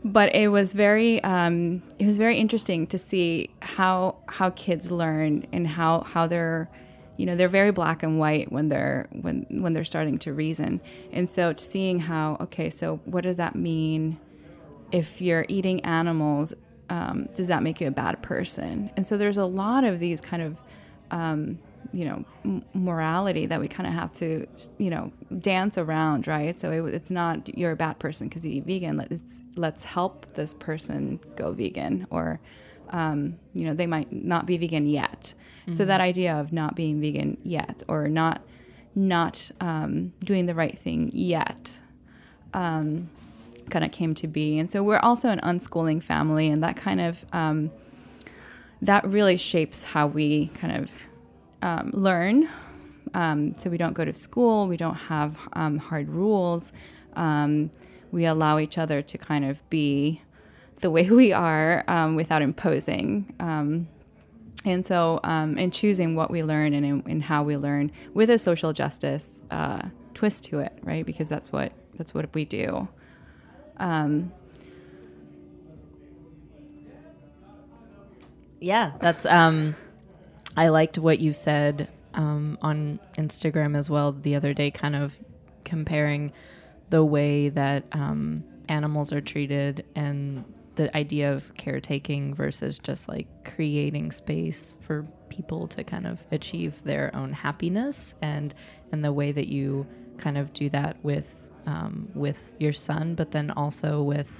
but 0.04 0.32
it 0.36 0.48
was 0.48 0.72
very 0.72 1.22
um, 1.24 1.82
it 1.98 2.06
was 2.06 2.16
very 2.16 2.38
interesting 2.38 2.86
to 2.88 2.98
see 2.98 3.50
how 3.60 4.16
how 4.28 4.50
kids 4.50 4.90
learn 4.90 5.46
and 5.52 5.66
how 5.66 6.02
how 6.02 6.26
they're 6.28 6.70
you 7.16 7.26
know 7.26 7.36
they're 7.36 7.48
very 7.48 7.70
black 7.70 8.02
and 8.02 8.18
white 8.18 8.50
when 8.52 8.68
they're 8.68 9.06
when 9.10 9.46
when 9.50 9.72
they're 9.72 9.84
starting 9.84 10.18
to 10.20 10.32
reason. 10.32 10.80
And 11.12 11.28
so 11.28 11.54
seeing 11.56 11.98
how 11.98 12.36
okay 12.40 12.70
so 12.70 13.00
what 13.04 13.22
does 13.22 13.36
that 13.38 13.54
mean 13.54 14.18
if 14.92 15.20
you're 15.20 15.46
eating 15.48 15.84
animals 15.84 16.54
um, 16.88 17.28
does 17.34 17.48
that 17.48 17.62
make 17.62 17.80
you 17.80 17.88
a 17.88 17.92
bad 17.92 18.22
person? 18.22 18.90
And 18.96 19.06
so 19.06 19.16
there's 19.16 19.38
a 19.38 19.46
lot 19.46 19.84
of 19.84 19.98
these 19.98 20.20
kind 20.20 20.42
of 20.42 20.56
um, 21.10 21.58
you 21.92 22.04
know 22.04 22.24
m- 22.44 22.64
morality 22.74 23.46
that 23.46 23.60
we 23.60 23.68
kind 23.68 23.86
of 23.86 23.92
have 23.92 24.12
to 24.14 24.46
you 24.78 24.90
know 24.90 25.12
dance 25.40 25.78
around 25.78 26.26
right? 26.26 26.58
So 26.58 26.70
it, 26.70 26.94
it's 26.94 27.10
not 27.10 27.56
you're 27.56 27.72
a 27.72 27.76
bad 27.76 27.98
person 27.98 28.28
because 28.28 28.44
you 28.44 28.52
eat 28.52 28.64
vegan 28.64 28.96
let's 28.96 29.42
let's 29.56 29.84
help 29.84 30.26
this 30.32 30.54
person 30.54 31.20
go 31.36 31.52
vegan 31.52 32.06
or 32.10 32.40
um, 32.90 33.38
you 33.54 33.64
know 33.64 33.74
they 33.74 33.86
might 33.86 34.12
not 34.12 34.46
be 34.46 34.56
vegan 34.56 34.86
yet 34.86 35.34
mm-hmm. 35.66 35.72
so 35.72 35.84
that 35.84 36.00
idea 36.00 36.34
of 36.34 36.52
not 36.52 36.74
being 36.74 37.00
vegan 37.00 37.36
yet 37.42 37.82
or 37.88 38.08
not 38.08 38.42
not 38.94 39.50
um, 39.60 40.12
doing 40.24 40.46
the 40.46 40.54
right 40.54 40.78
thing 40.78 41.10
yet 41.12 41.78
um, 42.54 43.10
kind 43.68 43.84
of 43.84 43.92
came 43.92 44.14
to 44.14 44.26
be 44.26 44.58
and 44.58 44.70
so 44.70 44.82
we're 44.82 44.98
also 44.98 45.28
an 45.28 45.40
unschooling 45.40 46.02
family 46.02 46.48
and 46.48 46.62
that 46.62 46.76
kind 46.76 47.00
of 47.00 47.24
um, 47.32 47.70
that 48.82 49.06
really 49.06 49.36
shapes 49.36 49.82
how 49.82 50.06
we 50.06 50.48
kind 50.48 50.76
of 50.76 50.90
um, 51.62 51.90
learn. 51.92 52.48
Um, 53.14 53.54
so 53.56 53.70
we 53.70 53.78
don't 53.78 53.94
go 53.94 54.04
to 54.04 54.12
school, 54.12 54.66
we 54.68 54.76
don't 54.76 54.94
have 54.94 55.36
um, 55.54 55.78
hard 55.78 56.08
rules. 56.08 56.72
Um, 57.14 57.70
we 58.12 58.26
allow 58.26 58.58
each 58.58 58.78
other 58.78 59.02
to 59.02 59.18
kind 59.18 59.44
of 59.44 59.68
be 59.70 60.22
the 60.80 60.90
way 60.90 61.08
we 61.10 61.32
are 61.32 61.84
um, 61.88 62.16
without 62.16 62.42
imposing. 62.42 63.34
Um, 63.40 63.88
and 64.66 64.84
so, 64.84 65.20
in 65.58 65.70
choosing 65.70 66.16
what 66.16 66.30
we 66.30 66.42
learn 66.42 66.74
and, 66.74 67.06
and 67.06 67.22
how 67.22 67.42
we 67.42 67.56
learn 67.56 67.92
with 68.14 68.28
a 68.30 68.38
social 68.38 68.72
justice 68.72 69.42
uh, 69.50 69.88
twist 70.14 70.44
to 70.44 70.60
it, 70.60 70.76
right? 70.82 71.06
Because 71.06 71.28
that's 71.28 71.52
what 71.52 71.72
that's 71.96 72.12
what 72.12 72.32
we 72.34 72.44
do. 72.44 72.88
yeah, 78.60 78.92
that's 79.00 79.24
um, 79.26 79.76
I 80.56 80.68
liked 80.68 80.98
what 80.98 81.20
you 81.20 81.32
said 81.32 81.88
um, 82.14 82.58
on 82.62 82.98
Instagram 83.18 83.76
as 83.76 83.88
well 83.88 84.12
the 84.12 84.34
other 84.34 84.52
day, 84.52 84.70
kind 84.70 84.96
of 84.96 85.16
comparing 85.64 86.32
the 86.90 87.04
way 87.04 87.50
that 87.50 87.84
um, 87.92 88.42
animals 88.68 89.12
are 89.12 89.20
treated 89.20 89.84
and 89.94 90.44
the 90.76 90.94
idea 90.96 91.32
of 91.32 91.52
caretaking 91.54 92.34
versus 92.34 92.78
just 92.78 93.08
like 93.08 93.26
creating 93.44 94.12
space 94.12 94.78
for 94.82 95.04
people 95.28 95.66
to 95.68 95.82
kind 95.82 96.06
of 96.06 96.20
achieve 96.30 96.74
their 96.84 97.10
own 97.14 97.32
happiness 97.32 98.14
and 98.22 98.54
and 98.92 99.04
the 99.04 99.12
way 99.12 99.32
that 99.32 99.48
you 99.48 99.86
kind 100.18 100.38
of 100.38 100.52
do 100.52 100.70
that 100.70 100.96
with 101.02 101.26
um, 101.66 102.08
with 102.14 102.38
your 102.58 102.72
son, 102.72 103.14
but 103.16 103.32
then 103.32 103.50
also 103.50 104.02
with 104.02 104.30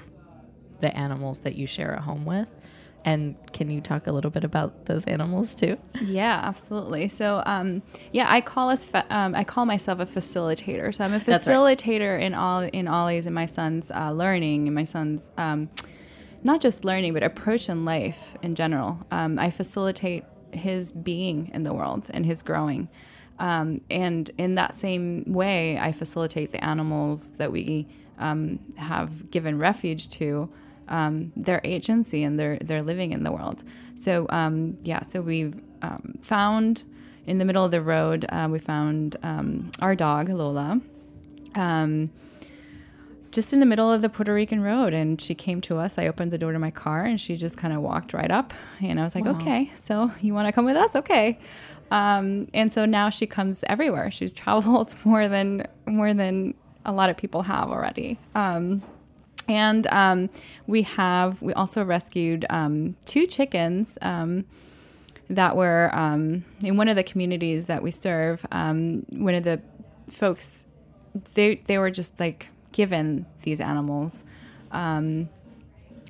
the 0.81 0.97
animals 0.97 1.41
that 1.41 1.57
you 1.57 1.67
share 1.67 1.95
a 1.95 2.01
home 2.01 2.25
with. 2.25 2.49
And 3.05 3.37
can 3.53 3.71
you 3.71 3.81
talk 3.81 4.09
a 4.09 4.13
little 4.13 4.31
bit 4.33 4.43
about 4.45 4.87
those 4.87 5.05
animals 5.07 5.55
too? 5.55 5.77
Yeah, 6.03 6.41
absolutely. 6.45 7.09
So, 7.09 7.43
um, 7.47 7.83
yeah, 8.13 8.27
I 8.29 8.41
call 8.41 8.69
us 8.69 8.85
fa- 8.85 9.07
um, 9.11 9.35
I 9.35 9.45
call 9.45 9.65
myself 9.65 9.99
a 10.01 10.07
facilitator. 10.07 10.95
So 10.95 11.05
I'm 11.05 11.13
a 11.15 11.19
That's 11.19 11.49
right. 11.49 11.57
facilitator 11.57 12.21
in 12.21 12.35
all 12.35 12.61
in 12.61 12.87
Ollie's 12.87 13.27
and 13.27 13.35
my 13.35 13.47
son's 13.47 13.91
uh, 13.91 14.13
learning 14.13 14.69
and 14.69 14.75
my 14.75 14.85
son's 14.85 15.31
um, 15.37 15.69
not 16.43 16.61
just 16.61 16.85
learning 16.85 17.13
but 17.15 17.23
approach 17.23 17.69
in 17.69 17.85
life 17.85 18.37
in 18.43 18.55
general. 18.55 18.99
Um, 19.11 19.39
I 19.39 19.51
facilitate 19.51 20.25
his 20.53 20.93
being 20.93 21.51
in 21.53 21.63
the 21.63 21.73
world 21.73 22.11
and 22.11 22.25
his 22.25 22.43
growing. 22.43 22.89
Um, 23.39 23.81
and 23.91 24.31
in 24.39 24.55
that 24.55 24.75
same 24.75 25.25
way, 25.27 25.79
I 25.79 25.93
facilitate 25.93 26.53
the 26.53 26.65
animals 26.65 27.33
that 27.37 27.53
we 27.53 27.87
um, 28.19 28.59
have 28.77 29.31
given 29.31 29.59
refuge 29.59 30.09
to 30.11 30.49
um, 30.89 31.33
their 31.37 31.61
agency 31.65 32.23
and 32.23 32.39
their 32.39 32.59
their 32.59 32.81
living 32.81 33.13
in 33.13 33.25
the 33.25 33.33
world. 33.33 33.63
So 33.95 34.27
um, 34.31 34.79
yeah, 34.83 35.03
so 35.03 35.21
we've 35.21 35.55
um, 35.83 36.15
found 36.23 36.85
in 37.27 37.39
the 37.39 37.45
middle 37.45 37.65
of 37.65 37.73
the 37.73 37.83
road, 37.83 38.25
uh, 38.29 38.49
we 38.51 38.59
found 38.59 39.17
our 39.81 39.95
dog 39.95 40.29
Lola. 40.29 40.81
Um, 41.57 42.11
just 43.37 43.53
in 43.53 43.61
the 43.61 43.67
middle 43.67 43.93
of 43.93 44.01
the 44.01 44.09
Puerto 44.09 44.33
Rican 44.33 44.63
road, 44.63 44.95
and 44.95 45.21
she 45.21 45.35
came 45.35 45.61
to 45.61 45.77
us. 45.77 45.99
I 45.99 46.09
opened 46.09 46.33
the 46.33 46.39
door 46.39 46.53
to 46.53 46.59
my 46.59 46.71
car, 46.71 47.05
and 47.05 47.21
she 47.21 47.37
just 47.37 47.59
kind 47.59 47.75
of 47.75 47.83
walked 47.83 48.15
right 48.15 48.31
up. 48.31 48.55
And 48.81 48.99
I 48.99 49.05
was 49.05 49.15
like, 49.15 49.27
"Okay, 49.27 49.71
so 49.77 50.11
you 50.23 50.33
want 50.33 50.49
to 50.49 50.53
come 50.53 50.65
with 50.65 50.77
us? 50.77 50.97
Okay." 50.97 51.39
Um, 51.91 52.49
and 52.55 52.73
so 52.73 52.87
now 52.87 53.11
she 53.11 53.27
comes 53.27 53.63
everywhere. 53.69 54.11
She's 54.11 54.33
traveled 54.33 54.95
more 55.05 55.29
than 55.29 55.67
more 55.87 56.15
than 56.15 56.55
a 56.87 56.93
lot 56.93 57.11
of 57.11 57.19
people 57.19 57.43
have 57.43 57.69
already. 57.69 58.19
Um, 58.35 58.83
and 59.47 59.87
um, 59.89 60.31
we 60.67 60.83
have 60.83 61.43
we 61.43 61.53
also 61.53 61.85
rescued 61.85 62.47
um, 62.49 62.97
two 63.05 63.27
chickens 63.27 63.99
um, 64.01 64.47
that 65.29 65.57
were 65.57 65.91
um, 65.93 66.47
in 66.63 66.79
one 66.79 66.89
of 66.89 66.97
the 66.97 67.05
communities 67.05 67.67
that 67.67 67.83
we 67.83 67.91
serve. 67.91 68.47
Um, 68.51 69.05
one 69.11 69.35
of 69.35 69.45
the 69.45 69.61
folks 70.09 70.65
they 71.35 71.57
they 71.67 71.77
were 71.77 71.91
just 71.91 72.19
like 72.19 72.49
given 72.77 73.25
these 73.41 73.59
animals. 73.59 74.23
Um, 74.71 75.31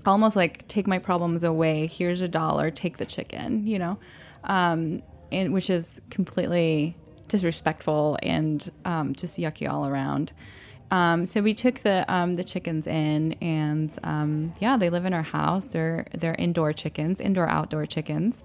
almost 0.04 0.34
like 0.34 0.66
take 0.66 0.88
my 0.88 0.98
problems 0.98 1.44
away. 1.44 1.86
Here's 1.86 2.20
a 2.20 2.26
dollar. 2.28 2.72
Take 2.72 2.96
the 2.96 3.06
chicken. 3.06 3.66
You 3.68 3.78
know, 3.78 3.98
um, 4.44 5.02
and 5.30 5.54
which 5.54 5.70
is 5.70 6.00
completely 6.10 6.96
disrespectful 7.28 8.18
and 8.22 8.70
um, 8.84 9.14
just 9.14 9.38
yucky 9.38 9.70
all 9.70 9.86
around. 9.86 10.32
Um, 10.90 11.26
so 11.26 11.40
we 11.40 11.54
took 11.54 11.80
the 11.80 12.04
um, 12.12 12.34
the 12.34 12.44
chickens 12.44 12.88
in, 12.88 13.34
and 13.34 13.96
um, 14.02 14.52
yeah, 14.58 14.76
they 14.76 14.90
live 14.90 15.04
in 15.04 15.14
our 15.14 15.22
house. 15.22 15.66
They're 15.66 16.06
they're 16.14 16.34
indoor 16.36 16.72
chickens, 16.72 17.20
indoor 17.20 17.48
outdoor 17.48 17.86
chickens. 17.86 18.42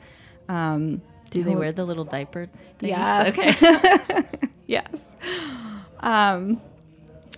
Um, 0.48 1.02
Do 1.32 1.44
they 1.44 1.56
wear 1.56 1.72
the 1.72 1.86
little 1.86 2.06
diaper 2.06 2.48
things? 2.78 2.90
Yes. 2.90 3.38
Okay. 3.38 4.24
yes. 4.68 5.06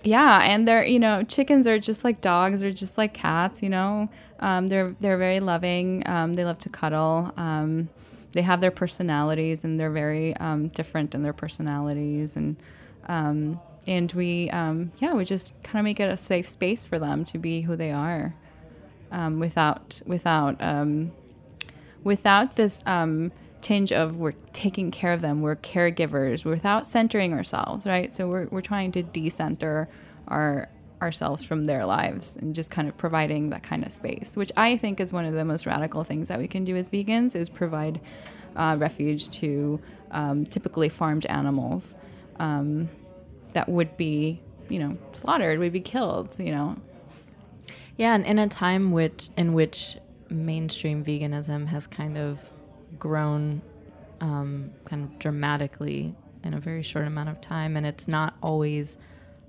Yeah, 0.04 0.40
and 0.42 0.68
they're 0.68 0.84
you 0.84 0.98
know 0.98 1.22
chickens 1.22 1.66
are 1.66 1.78
just 1.78 2.04
like 2.04 2.20
dogs 2.20 2.62
or 2.62 2.72
just 2.72 2.98
like 2.98 3.14
cats. 3.14 3.62
You 3.62 3.70
know, 3.70 4.10
um, 4.40 4.68
they're 4.68 4.94
they're 5.00 5.18
very 5.18 5.40
loving. 5.40 6.02
Um, 6.06 6.34
they 6.34 6.44
love 6.44 6.58
to 6.60 6.68
cuddle. 6.68 7.32
Um, 7.36 7.88
they 8.32 8.42
have 8.42 8.60
their 8.60 8.72
personalities 8.72 9.64
and 9.64 9.78
they're 9.78 9.90
very 9.92 10.36
um, 10.36 10.68
different 10.68 11.14
in 11.14 11.22
their 11.22 11.32
personalities 11.32 12.36
and 12.36 12.56
um, 13.06 13.60
and 13.86 14.12
we 14.12 14.50
um, 14.50 14.92
yeah 14.98 15.14
we 15.14 15.24
just 15.24 15.54
kind 15.62 15.78
of 15.80 15.84
make 15.84 16.00
it 16.00 16.10
a 16.10 16.16
safe 16.16 16.48
space 16.48 16.84
for 16.84 16.98
them 16.98 17.24
to 17.26 17.38
be 17.38 17.62
who 17.62 17.76
they 17.76 17.92
are 17.92 18.34
without 19.38 20.02
without 20.06 20.60
without 22.02 22.56
this 22.56 22.82
tinge 23.64 23.92
of 23.92 24.16
we're 24.18 24.34
taking 24.52 24.90
care 24.90 25.12
of 25.14 25.22
them, 25.22 25.40
we're 25.40 25.56
caregivers, 25.56 26.44
without 26.44 26.86
centering 26.86 27.32
ourselves, 27.32 27.86
right? 27.86 28.14
So 28.14 28.28
we're, 28.28 28.46
we're 28.50 28.60
trying 28.60 28.92
to 28.92 29.02
decenter 29.02 29.88
our 30.28 30.68
ourselves 31.02 31.42
from 31.42 31.64
their 31.64 31.84
lives 31.84 32.36
and 32.36 32.54
just 32.54 32.70
kind 32.70 32.88
of 32.88 32.96
providing 32.96 33.50
that 33.50 33.62
kind 33.62 33.84
of 33.84 33.92
space, 33.92 34.36
which 34.36 34.50
I 34.56 34.76
think 34.76 35.00
is 35.00 35.12
one 35.12 35.26
of 35.26 35.34
the 35.34 35.44
most 35.44 35.66
radical 35.66 36.02
things 36.04 36.28
that 36.28 36.38
we 36.38 36.48
can 36.48 36.64
do 36.64 36.76
as 36.76 36.88
vegans 36.88 37.34
is 37.34 37.50
provide 37.50 38.00
uh, 38.56 38.76
refuge 38.78 39.28
to 39.40 39.80
um, 40.12 40.46
typically 40.46 40.88
farmed 40.88 41.26
animals 41.26 41.94
um, 42.38 42.88
that 43.52 43.68
would 43.68 43.96
be, 43.98 44.40
you 44.68 44.78
know, 44.78 44.96
slaughtered, 45.12 45.58
would 45.58 45.72
be 45.72 45.80
killed, 45.80 46.38
you 46.38 46.52
know, 46.52 46.76
Yeah, 47.96 48.14
and 48.14 48.24
in 48.24 48.38
a 48.38 48.48
time 48.48 48.92
which 48.92 49.28
in 49.36 49.52
which 49.52 49.98
mainstream 50.30 51.04
veganism 51.04 51.66
has 51.66 51.86
kind 51.86 52.16
of 52.16 52.38
grown 52.98 53.62
um, 54.20 54.70
kind 54.84 55.04
of 55.04 55.18
dramatically 55.18 56.14
in 56.42 56.54
a 56.54 56.60
very 56.60 56.82
short 56.82 57.06
amount 57.06 57.28
of 57.28 57.40
time, 57.40 57.76
and 57.76 57.86
it's 57.86 58.08
not 58.08 58.36
always 58.42 58.96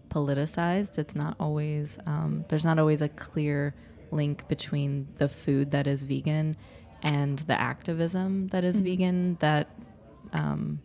politicized. 0.10 0.98
It's 0.98 1.16
not 1.16 1.36
always 1.40 1.98
um, 2.06 2.46
there's 2.50 2.66
not 2.66 2.80
always 2.80 3.02
a 3.02 3.10
clear 3.10 3.76
link 4.12 4.48
between 4.48 5.08
the 5.18 5.28
food 5.28 5.72
that 5.72 5.88
is 5.88 6.04
vegan 6.04 6.56
and 7.04 7.40
the 7.40 7.60
activism 7.60 8.48
that 8.48 8.64
is 8.64 8.80
vegan 8.80 9.36
that 9.40 9.70
um, 10.34 10.80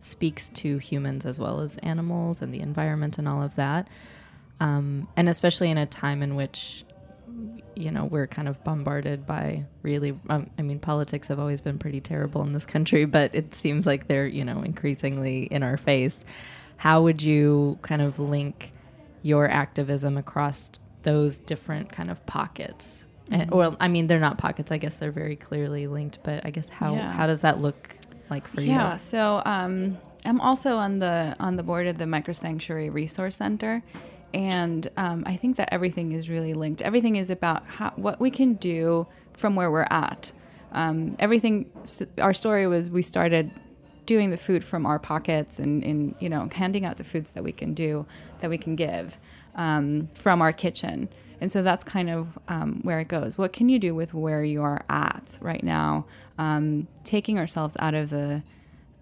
speaks 0.00 0.48
to 0.50 0.78
humans 0.78 1.26
as 1.26 1.38
well 1.38 1.60
as 1.60 1.78
animals 1.78 2.42
and 2.42 2.52
the 2.52 2.60
environment 2.60 3.18
and 3.18 3.28
all 3.28 3.42
of 3.42 3.54
that. 3.56 3.88
Um, 4.58 5.08
and 5.16 5.28
especially 5.28 5.70
in 5.70 5.78
a 5.78 5.86
time 5.86 6.22
in 6.22 6.36
which 6.36 6.84
you 7.80 7.90
know 7.90 8.04
we're 8.04 8.26
kind 8.26 8.46
of 8.48 8.62
bombarded 8.64 9.26
by 9.26 9.64
really 9.82 10.18
um, 10.28 10.48
i 10.58 10.62
mean 10.62 10.78
politics 10.78 11.28
have 11.28 11.38
always 11.38 11.60
been 11.60 11.78
pretty 11.78 12.00
terrible 12.00 12.42
in 12.42 12.52
this 12.52 12.64
country 12.66 13.04
but 13.04 13.34
it 13.34 13.54
seems 13.54 13.86
like 13.86 14.06
they're 14.08 14.26
you 14.26 14.44
know 14.44 14.62
increasingly 14.62 15.44
in 15.44 15.62
our 15.62 15.76
face 15.76 16.24
how 16.76 17.02
would 17.02 17.22
you 17.22 17.78
kind 17.82 18.02
of 18.02 18.18
link 18.18 18.72
your 19.22 19.48
activism 19.48 20.16
across 20.16 20.70
those 21.02 21.38
different 21.38 21.90
kind 21.90 22.10
of 22.10 22.24
pockets 22.26 23.04
and, 23.30 23.50
well 23.50 23.76
i 23.80 23.88
mean 23.88 24.06
they're 24.06 24.20
not 24.20 24.36
pockets 24.38 24.70
i 24.70 24.76
guess 24.78 24.94
they're 24.96 25.10
very 25.12 25.36
clearly 25.36 25.86
linked 25.86 26.18
but 26.22 26.44
i 26.44 26.50
guess 26.50 26.68
how 26.68 26.94
Yeah. 26.94 27.12
how 27.12 27.26
does 27.26 27.40
that 27.40 27.58
look 27.60 27.96
like 28.30 28.46
for 28.46 28.60
you? 28.60 28.68
yeah 28.68 28.96
so 28.96 29.42
um, 29.44 29.98
i'm 30.24 30.40
also 30.40 30.76
on 30.76 30.98
the 30.98 31.34
on 31.40 31.56
the 31.56 31.62
board 31.62 31.86
of 31.86 31.98
the 31.98 32.06
micro 32.06 32.32
sanctuary 32.34 32.90
resource 32.90 33.36
center 33.36 33.82
and 34.32 34.88
um, 34.96 35.22
i 35.26 35.36
think 35.36 35.56
that 35.56 35.68
everything 35.72 36.12
is 36.12 36.28
really 36.28 36.54
linked. 36.54 36.82
Everything 36.82 37.16
is 37.16 37.30
about 37.30 37.66
how, 37.66 37.92
what 37.96 38.20
we 38.20 38.30
can 38.30 38.54
do 38.54 39.06
from 39.32 39.56
where 39.56 39.70
we're 39.70 39.86
at. 39.90 40.32
Um, 40.72 41.16
everything 41.18 41.70
our 42.18 42.34
story 42.34 42.66
was 42.66 42.90
we 42.90 43.02
started 43.02 43.50
doing 44.06 44.30
the 44.30 44.36
food 44.36 44.64
from 44.64 44.86
our 44.86 44.98
pockets 44.98 45.58
and, 45.58 46.14
you 46.20 46.28
know 46.28 46.48
handing 46.52 46.84
out 46.84 46.96
the 46.96 47.04
foods 47.04 47.32
that 47.32 47.44
we 47.44 47.52
can 47.52 47.74
do 47.74 48.06
that 48.40 48.50
we 48.50 48.58
can 48.58 48.76
give 48.76 49.18
um, 49.54 50.08
from 50.14 50.40
our 50.40 50.52
kitchen. 50.52 51.08
And 51.40 51.50
so 51.50 51.62
that's 51.62 51.84
kind 51.84 52.10
of 52.10 52.38
um, 52.48 52.80
where 52.82 53.00
it 53.00 53.08
goes. 53.08 53.38
What 53.38 53.52
can 53.52 53.68
you 53.68 53.78
do 53.78 53.94
with 53.94 54.12
where 54.12 54.44
you 54.44 54.62
are 54.62 54.84
at 54.88 55.38
right 55.40 55.62
now? 55.64 56.06
Um, 56.38 56.86
taking 57.02 57.38
ourselves 57.38 57.76
out 57.80 57.94
of 57.94 58.10
the 58.10 58.42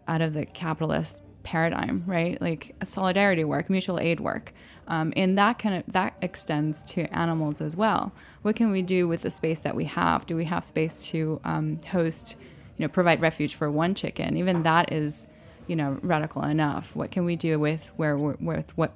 out 0.07 0.23
of 0.23 0.33
the 0.35 0.47
capitalist 0.47 1.21
paradigm, 1.43 2.05
right? 2.07 2.41
Like 2.41 2.75
solidarity 2.85 3.45
work, 3.45 3.69
mutual 3.71 3.99
aid 3.99 4.21
work, 4.21 4.53
um, 4.89 5.13
and 5.17 5.37
that 5.39 5.59
kind 5.59 5.77
of 5.77 5.85
that 5.93 6.17
extends 6.23 6.83
to 6.85 7.03
animals 7.15 7.61
as 7.61 7.77
well. 7.77 8.13
What 8.43 8.57
can 8.57 8.71
we 8.71 8.83
do 8.83 9.07
with 9.07 9.23
the 9.23 9.31
space 9.31 9.61
that 9.61 9.77
we 9.77 9.85
have? 9.85 10.27
Do 10.27 10.35
we 10.35 10.47
have 10.47 10.65
space 10.65 11.07
to 11.09 11.41
um, 11.45 11.79
host, 11.91 12.37
you 12.77 12.85
know, 12.85 12.89
provide 12.89 13.21
refuge 13.21 13.55
for 13.55 13.71
one 13.71 13.95
chicken? 13.95 14.37
Even 14.39 14.63
that 14.63 14.91
is, 14.91 15.29
you 15.67 15.77
know, 15.77 15.99
radical 16.03 16.43
enough. 16.43 16.97
What 16.97 17.11
can 17.11 17.27
we 17.27 17.37
do 17.37 17.59
with 17.59 17.93
where 17.97 18.17
with 18.17 18.77
what 18.77 18.95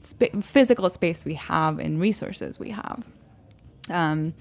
sp- 0.00 0.40
physical 0.40 0.88
space 0.88 1.26
we 1.26 1.34
have 1.34 1.78
and 1.78 2.00
resources 2.00 2.58
we 2.58 2.70
have? 2.70 3.04
Um, 3.90 4.32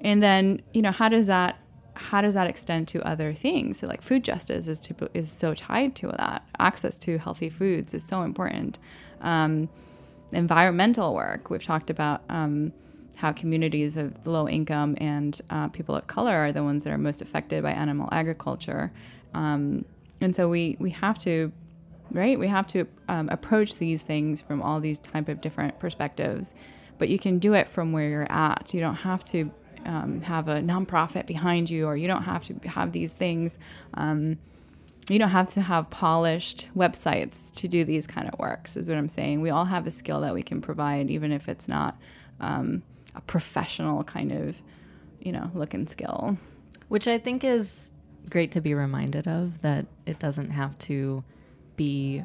and 0.00 0.22
then 0.22 0.62
you 0.72 0.82
know 0.82 0.92
how 0.92 1.08
does 1.08 1.26
that 1.26 1.58
how 1.94 2.20
does 2.20 2.34
that 2.34 2.48
extend 2.48 2.86
to 2.88 3.02
other 3.06 3.32
things 3.32 3.78
so 3.78 3.86
like 3.86 4.02
food 4.02 4.24
justice 4.24 4.66
is 4.66 4.80
to, 4.80 4.94
is 5.14 5.30
so 5.30 5.54
tied 5.54 5.94
to 5.94 6.08
that 6.08 6.44
access 6.58 6.98
to 6.98 7.18
healthy 7.18 7.48
foods 7.48 7.94
is 7.94 8.04
so 8.04 8.22
important 8.22 8.78
um, 9.20 9.68
environmental 10.34 11.14
work. 11.14 11.50
We've 11.50 11.62
talked 11.62 11.90
about 11.90 12.22
um, 12.28 12.72
how 13.16 13.32
communities 13.32 13.96
of 13.96 14.26
low 14.26 14.48
income 14.48 14.96
and 14.98 15.40
uh, 15.50 15.68
people 15.68 15.94
of 15.94 16.06
color 16.06 16.34
are 16.36 16.52
the 16.52 16.62
ones 16.62 16.84
that 16.84 16.92
are 16.92 16.98
most 16.98 17.22
affected 17.22 17.62
by 17.62 17.72
animal 17.72 18.08
agriculture. 18.12 18.92
Um, 19.32 19.84
and 20.20 20.34
so 20.34 20.48
we 20.48 20.76
we 20.78 20.90
have 20.90 21.18
to 21.20 21.52
right 22.12 22.38
we 22.38 22.48
have 22.48 22.66
to 22.68 22.86
um, 23.08 23.28
approach 23.30 23.76
these 23.76 24.04
things 24.04 24.40
from 24.40 24.62
all 24.62 24.80
these 24.80 24.98
type 24.98 25.28
of 25.28 25.40
different 25.40 25.78
perspectives. 25.78 26.54
But 26.98 27.08
you 27.08 27.18
can 27.18 27.38
do 27.38 27.54
it 27.54 27.68
from 27.68 27.92
where 27.92 28.08
you're 28.08 28.30
at. 28.30 28.72
You 28.72 28.80
don't 28.80 28.94
have 28.94 29.24
to 29.26 29.50
um, 29.84 30.20
have 30.22 30.48
a 30.48 30.60
nonprofit 30.60 31.26
behind 31.26 31.68
you 31.68 31.86
or 31.86 31.96
you 31.96 32.06
don't 32.06 32.22
have 32.22 32.44
to 32.44 32.68
have 32.68 32.92
these 32.92 33.14
things. 33.14 33.58
Um, 33.94 34.38
you 35.08 35.18
don't 35.18 35.30
have 35.30 35.48
to 35.50 35.60
have 35.60 35.90
polished 35.90 36.68
websites 36.74 37.52
to 37.52 37.68
do 37.68 37.84
these 37.84 38.06
kind 38.06 38.28
of 38.28 38.38
works 38.38 38.76
is 38.76 38.88
what 38.88 38.96
i'm 38.96 39.08
saying 39.08 39.40
we 39.40 39.50
all 39.50 39.64
have 39.64 39.86
a 39.86 39.90
skill 39.90 40.20
that 40.20 40.34
we 40.34 40.42
can 40.42 40.60
provide 40.60 41.10
even 41.10 41.32
if 41.32 41.48
it's 41.48 41.68
not 41.68 41.96
um, 42.40 42.82
a 43.14 43.20
professional 43.22 44.02
kind 44.04 44.32
of 44.32 44.60
you 45.20 45.32
know 45.32 45.50
look 45.54 45.74
and 45.74 45.88
skill 45.88 46.36
which 46.88 47.06
i 47.06 47.18
think 47.18 47.44
is 47.44 47.90
great 48.30 48.52
to 48.52 48.60
be 48.60 48.74
reminded 48.74 49.28
of 49.28 49.60
that 49.62 49.86
it 50.06 50.18
doesn't 50.18 50.50
have 50.50 50.76
to 50.78 51.22
be 51.76 52.22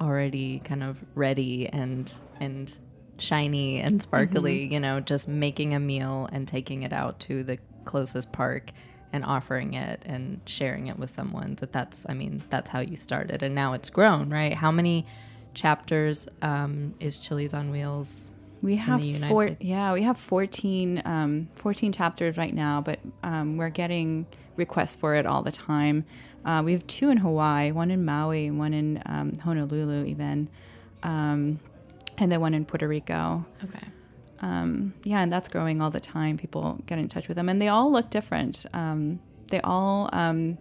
already 0.00 0.60
kind 0.60 0.82
of 0.82 1.02
ready 1.14 1.68
and 1.68 2.14
and 2.40 2.78
shiny 3.18 3.80
and 3.80 4.02
sparkly 4.02 4.64
mm-hmm. 4.64 4.74
you 4.74 4.80
know 4.80 5.00
just 5.00 5.28
making 5.28 5.74
a 5.74 5.80
meal 5.80 6.28
and 6.32 6.46
taking 6.46 6.82
it 6.82 6.92
out 6.92 7.18
to 7.18 7.42
the 7.44 7.58
closest 7.84 8.30
park 8.32 8.72
and 9.16 9.24
offering 9.24 9.74
it 9.74 10.02
and 10.06 10.40
sharing 10.46 10.86
it 10.86 10.98
with 10.98 11.10
someone 11.10 11.56
that 11.56 11.72
that's 11.72 12.06
i 12.08 12.14
mean 12.14 12.42
that's 12.50 12.68
how 12.68 12.80
you 12.80 12.96
started. 12.96 13.42
And 13.42 13.54
now 13.54 13.72
it's 13.72 13.90
grown 13.90 14.30
right? 14.30 14.54
How 14.54 14.70
many 14.70 15.06
chapters 15.54 16.28
um, 16.42 16.94
is 17.00 17.16
Chilis 17.16 17.54
on 17.54 17.70
Wheels 17.70 18.30
we 18.62 18.76
have 18.76 19.00
four 19.28 19.56
yeah 19.60 19.92
we 19.92 20.02
have 20.02 20.18
14 20.18 21.02
um, 21.04 21.48
14 21.56 21.92
chapters 21.92 22.36
right 22.36 22.54
now 22.54 22.80
but 22.80 22.98
um, 23.22 23.56
we're 23.56 23.70
getting 23.70 24.26
requests 24.56 24.96
for 24.96 25.14
it 25.14 25.26
all 25.26 25.42
the 25.42 25.52
time. 25.52 26.04
Uh, 26.44 26.62
we 26.64 26.72
have 26.72 26.86
two 26.86 27.10
in 27.10 27.16
hawaii 27.18 27.72
one 27.72 27.90
in 27.90 28.04
maui 28.04 28.50
one 28.50 28.72
in 28.74 29.02
um, 29.06 29.32
honolulu 29.36 30.04
even 30.04 30.48
um, 31.02 31.58
and 32.18 32.30
then 32.30 32.40
one 32.40 32.54
in 32.54 32.64
puerto 32.64 32.86
rico. 32.86 33.44
Okay 33.64 33.86
um, 34.40 34.94
yeah, 35.04 35.20
and 35.20 35.32
that's 35.32 35.48
growing 35.48 35.80
all 35.80 35.90
the 35.90 36.00
time. 36.00 36.36
People 36.36 36.78
get 36.86 36.98
in 36.98 37.08
touch 37.08 37.28
with 37.28 37.36
them, 37.36 37.48
and 37.48 37.60
they 37.60 37.68
all 37.68 37.90
look 37.90 38.10
different. 38.10 38.66
Um, 38.72 39.20
they 39.50 39.60
all, 39.60 40.10
um, 40.12 40.58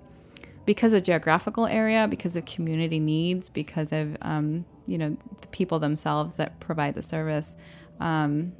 because 0.65 0.93
of 0.93 1.03
geographical 1.03 1.67
area, 1.67 2.07
because 2.07 2.35
of 2.35 2.45
community 2.45 2.99
needs, 2.99 3.49
because 3.49 3.91
of 3.91 4.17
um, 4.21 4.65
you 4.85 4.97
know 4.97 5.17
the 5.41 5.47
people 5.47 5.79
themselves 5.79 6.35
that 6.35 6.59
provide 6.59 6.95
the 6.95 7.01
service. 7.01 7.55
Um, 7.99 8.53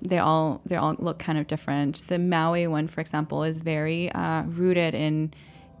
they 0.00 0.18
all 0.18 0.60
they 0.64 0.76
all 0.76 0.96
look 0.98 1.18
kind 1.18 1.38
of 1.38 1.46
different. 1.46 2.06
The 2.08 2.18
Maui 2.18 2.66
one, 2.66 2.88
for 2.88 3.00
example, 3.00 3.42
is 3.44 3.58
very 3.58 4.10
uh, 4.12 4.42
rooted 4.42 4.94
in 4.94 5.32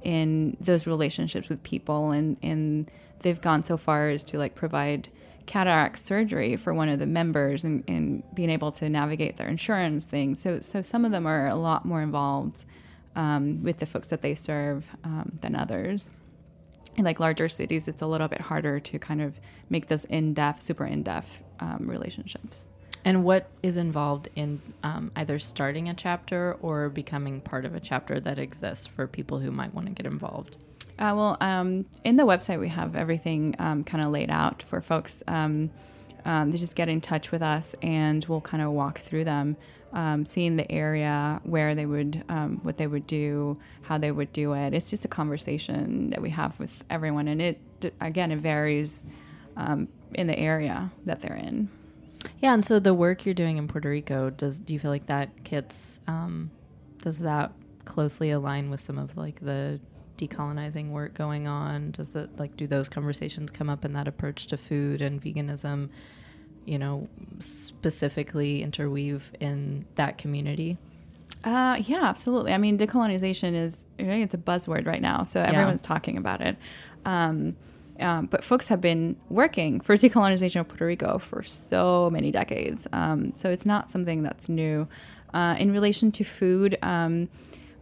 in 0.02 0.56
those 0.60 0.86
relationships 0.86 1.48
with 1.48 1.62
people, 1.62 2.10
and 2.10 2.36
and 2.42 2.90
they've 3.20 3.40
gone 3.40 3.62
so 3.62 3.76
far 3.76 4.08
as 4.08 4.24
to 4.24 4.38
like 4.38 4.54
provide 4.54 5.08
cataract 5.48 5.98
surgery 5.98 6.56
for 6.56 6.74
one 6.74 6.90
of 6.90 6.98
the 6.98 7.06
members 7.06 7.64
and, 7.64 7.82
and 7.88 8.22
being 8.34 8.50
able 8.50 8.70
to 8.70 8.88
navigate 8.88 9.38
their 9.38 9.48
insurance 9.48 10.04
thing. 10.04 10.34
So, 10.34 10.60
so 10.60 10.82
some 10.82 11.06
of 11.06 11.10
them 11.10 11.26
are 11.26 11.48
a 11.48 11.54
lot 11.56 11.84
more 11.84 12.02
involved 12.02 12.66
um, 13.16 13.62
with 13.62 13.78
the 13.78 13.86
folks 13.86 14.08
that 14.08 14.20
they 14.20 14.34
serve 14.34 14.88
um, 15.02 15.38
than 15.40 15.56
others. 15.56 16.10
In 16.96 17.04
like 17.04 17.18
larger 17.18 17.48
cities, 17.48 17.88
it's 17.88 18.02
a 18.02 18.06
little 18.06 18.28
bit 18.28 18.42
harder 18.42 18.78
to 18.78 18.98
kind 18.98 19.22
of 19.22 19.40
make 19.70 19.88
those 19.88 20.04
in-depth, 20.04 20.60
super 20.60 20.84
in-depth 20.84 21.42
um, 21.60 21.88
relationships. 21.88 22.68
And 23.04 23.24
what 23.24 23.48
is 23.62 23.78
involved 23.78 24.28
in 24.34 24.60
um, 24.82 25.12
either 25.16 25.38
starting 25.38 25.88
a 25.88 25.94
chapter 25.94 26.58
or 26.60 26.90
becoming 26.90 27.40
part 27.40 27.64
of 27.64 27.74
a 27.74 27.80
chapter 27.80 28.20
that 28.20 28.38
exists 28.38 28.86
for 28.86 29.06
people 29.06 29.38
who 29.38 29.50
might 29.50 29.72
want 29.72 29.86
to 29.86 29.94
get 29.94 30.04
involved? 30.04 30.58
Uh, 30.98 31.14
well, 31.14 31.36
um, 31.40 31.86
in 32.04 32.16
the 32.16 32.24
website, 32.24 32.58
we 32.58 32.68
have 32.68 32.96
everything 32.96 33.54
um, 33.60 33.84
kind 33.84 34.02
of 34.02 34.10
laid 34.10 34.30
out 34.30 34.62
for 34.62 34.80
folks 34.80 35.22
um, 35.28 35.70
um, 36.24 36.50
to 36.50 36.58
just 36.58 36.74
get 36.74 36.88
in 36.88 37.00
touch 37.00 37.30
with 37.30 37.40
us, 37.40 37.74
and 37.82 38.24
we'll 38.24 38.40
kind 38.40 38.62
of 38.62 38.72
walk 38.72 38.98
through 38.98 39.22
them, 39.24 39.56
um, 39.92 40.26
seeing 40.26 40.56
the 40.56 40.70
area 40.72 41.40
where 41.44 41.76
they 41.76 41.86
would, 41.86 42.24
um, 42.28 42.58
what 42.64 42.78
they 42.78 42.88
would 42.88 43.06
do, 43.06 43.56
how 43.82 43.96
they 43.96 44.10
would 44.10 44.32
do 44.32 44.54
it. 44.54 44.74
It's 44.74 44.90
just 44.90 45.04
a 45.04 45.08
conversation 45.08 46.10
that 46.10 46.20
we 46.20 46.30
have 46.30 46.58
with 46.58 46.82
everyone, 46.90 47.28
and 47.28 47.40
it 47.40 47.60
again 48.00 48.32
it 48.32 48.40
varies 48.40 49.06
in 50.14 50.26
the 50.26 50.38
area 50.38 50.90
that 51.06 51.20
they're 51.20 51.36
in. 51.36 51.68
Yeah, 52.40 52.54
and 52.54 52.64
so 52.64 52.80
the 52.80 52.94
work 52.94 53.24
you're 53.24 53.34
doing 53.34 53.56
in 53.56 53.68
Puerto 53.68 53.88
Rico, 53.88 54.30
does 54.30 54.56
do 54.56 54.72
you 54.72 54.80
feel 54.80 54.90
like 54.90 55.06
that 55.06 55.44
gets 55.44 56.00
does 57.02 57.18
that 57.20 57.52
closely 57.84 58.32
align 58.32 58.68
with 58.68 58.80
some 58.80 58.98
of 58.98 59.16
like 59.16 59.40
the 59.40 59.80
decolonizing 60.18 60.90
work 60.90 61.14
going 61.14 61.46
on? 61.46 61.92
Does 61.92 62.10
that 62.10 62.38
like 62.38 62.56
do 62.56 62.66
those 62.66 62.88
conversations 62.88 63.50
come 63.50 63.70
up 63.70 63.84
in 63.84 63.92
that 63.94 64.08
approach 64.08 64.46
to 64.48 64.56
food 64.56 65.00
and 65.00 65.22
veganism? 65.22 65.88
You 66.66 66.78
know, 66.78 67.08
specifically 67.38 68.62
interweave 68.62 69.32
in 69.40 69.86
that 69.94 70.18
community. 70.18 70.76
Uh, 71.44 71.80
yeah, 71.86 72.02
absolutely. 72.04 72.52
I 72.52 72.58
mean, 72.58 72.76
decolonization 72.78 73.54
is 73.54 73.86
it's 73.98 74.34
a 74.34 74.38
buzzword 74.38 74.86
right 74.86 75.00
now, 75.00 75.22
so 75.22 75.40
everyone's 75.40 75.82
yeah. 75.82 75.88
talking 75.88 76.18
about 76.18 76.40
it. 76.40 76.56
Um, 77.04 77.56
um, 78.00 78.26
but 78.26 78.44
folks 78.44 78.68
have 78.68 78.80
been 78.80 79.16
working 79.28 79.80
for 79.80 79.96
decolonization 79.96 80.60
of 80.60 80.68
Puerto 80.68 80.86
Rico 80.86 81.18
for 81.18 81.42
so 81.42 82.10
many 82.10 82.30
decades. 82.30 82.86
Um, 82.92 83.34
so 83.34 83.50
it's 83.50 83.66
not 83.66 83.90
something 83.90 84.22
that's 84.22 84.48
new. 84.48 84.88
Uh, 85.34 85.56
in 85.58 85.72
relation 85.72 86.10
to 86.12 86.24
food, 86.24 86.78
um, 86.82 87.28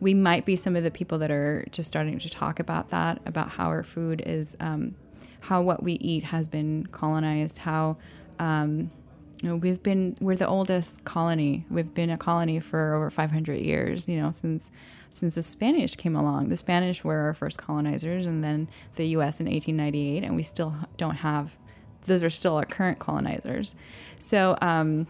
we 0.00 0.14
might 0.14 0.44
be 0.44 0.56
some 0.56 0.76
of 0.76 0.84
the 0.84 0.90
people 0.90 1.18
that 1.18 1.30
are 1.30 1.64
just 1.70 1.88
starting 1.88 2.18
to 2.18 2.28
talk 2.28 2.60
about 2.60 2.88
that, 2.88 3.20
about 3.26 3.50
how 3.50 3.66
our 3.68 3.82
food 3.82 4.22
is, 4.26 4.56
um, 4.60 4.94
how 5.40 5.62
what 5.62 5.82
we 5.82 5.94
eat 5.94 6.24
has 6.24 6.48
been 6.48 6.86
colonized, 6.86 7.58
how 7.58 7.96
um, 8.38 8.90
you 9.42 9.50
know, 9.50 9.56
we've 9.56 9.82
been 9.82 10.16
we're 10.20 10.36
the 10.36 10.46
oldest 10.46 11.04
colony. 11.04 11.66
We've 11.70 11.92
been 11.92 12.10
a 12.10 12.16
colony 12.16 12.58
for 12.60 12.94
over 12.94 13.10
500 13.10 13.60
years. 13.60 14.08
You 14.08 14.20
know, 14.20 14.30
since 14.30 14.70
since 15.10 15.34
the 15.34 15.42
Spanish 15.42 15.96
came 15.96 16.16
along. 16.16 16.48
The 16.48 16.56
Spanish 16.56 17.04
were 17.04 17.20
our 17.20 17.34
first 17.34 17.58
colonizers, 17.58 18.26
and 18.26 18.42
then 18.42 18.68
the 18.96 19.08
U.S. 19.08 19.40
in 19.40 19.46
1898, 19.46 20.24
and 20.24 20.36
we 20.36 20.42
still 20.42 20.74
don't 20.96 21.16
have. 21.16 21.52
Those 22.06 22.22
are 22.22 22.30
still 22.30 22.56
our 22.56 22.64
current 22.64 22.98
colonizers. 22.98 23.74
So, 24.18 24.56
um, 24.62 25.06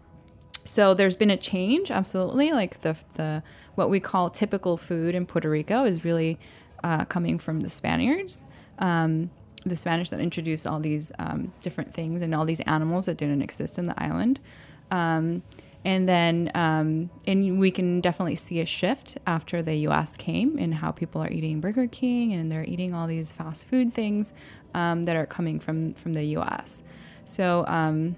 so 0.66 0.94
there's 0.94 1.16
been 1.16 1.30
a 1.30 1.36
change, 1.36 1.90
absolutely. 1.90 2.52
Like 2.52 2.80
the 2.82 2.96
the 3.14 3.42
what 3.74 3.90
we 3.90 4.00
call 4.00 4.30
typical 4.30 4.76
food 4.76 5.14
in 5.14 5.26
Puerto 5.26 5.48
Rico 5.48 5.84
is 5.84 6.04
really 6.04 6.38
uh, 6.82 7.04
coming 7.04 7.38
from 7.38 7.60
the 7.60 7.70
Spaniards. 7.70 8.44
Um, 8.78 9.30
the 9.64 9.76
Spanish 9.76 10.10
that 10.10 10.20
introduced 10.20 10.66
all 10.66 10.78
these 10.78 11.10
um, 11.18 11.52
different 11.62 11.92
things 11.92 12.22
and 12.22 12.34
all 12.34 12.44
these 12.44 12.60
animals 12.60 13.06
that 13.06 13.16
didn't 13.16 13.42
exist 13.42 13.78
in 13.78 13.86
the 13.86 14.00
island. 14.02 14.38
Um, 14.90 15.42
and 15.84 16.08
then, 16.08 16.50
um, 16.54 17.10
and 17.26 17.58
we 17.58 17.70
can 17.70 18.00
definitely 18.00 18.36
see 18.36 18.60
a 18.60 18.66
shift 18.66 19.18
after 19.26 19.62
the 19.62 19.74
U.S. 19.76 20.16
came 20.16 20.58
in 20.58 20.72
how 20.72 20.90
people 20.90 21.22
are 21.22 21.30
eating 21.30 21.60
Burger 21.60 21.86
King 21.86 22.32
and 22.32 22.50
they're 22.50 22.64
eating 22.64 22.92
all 22.92 23.06
these 23.06 23.30
fast 23.32 23.66
food 23.66 23.94
things 23.94 24.32
um, 24.74 25.04
that 25.04 25.16
are 25.16 25.26
coming 25.26 25.60
from 25.60 25.92
from 25.94 26.12
the 26.12 26.24
U.S. 26.24 26.82
So, 27.24 27.64
um, 27.66 28.16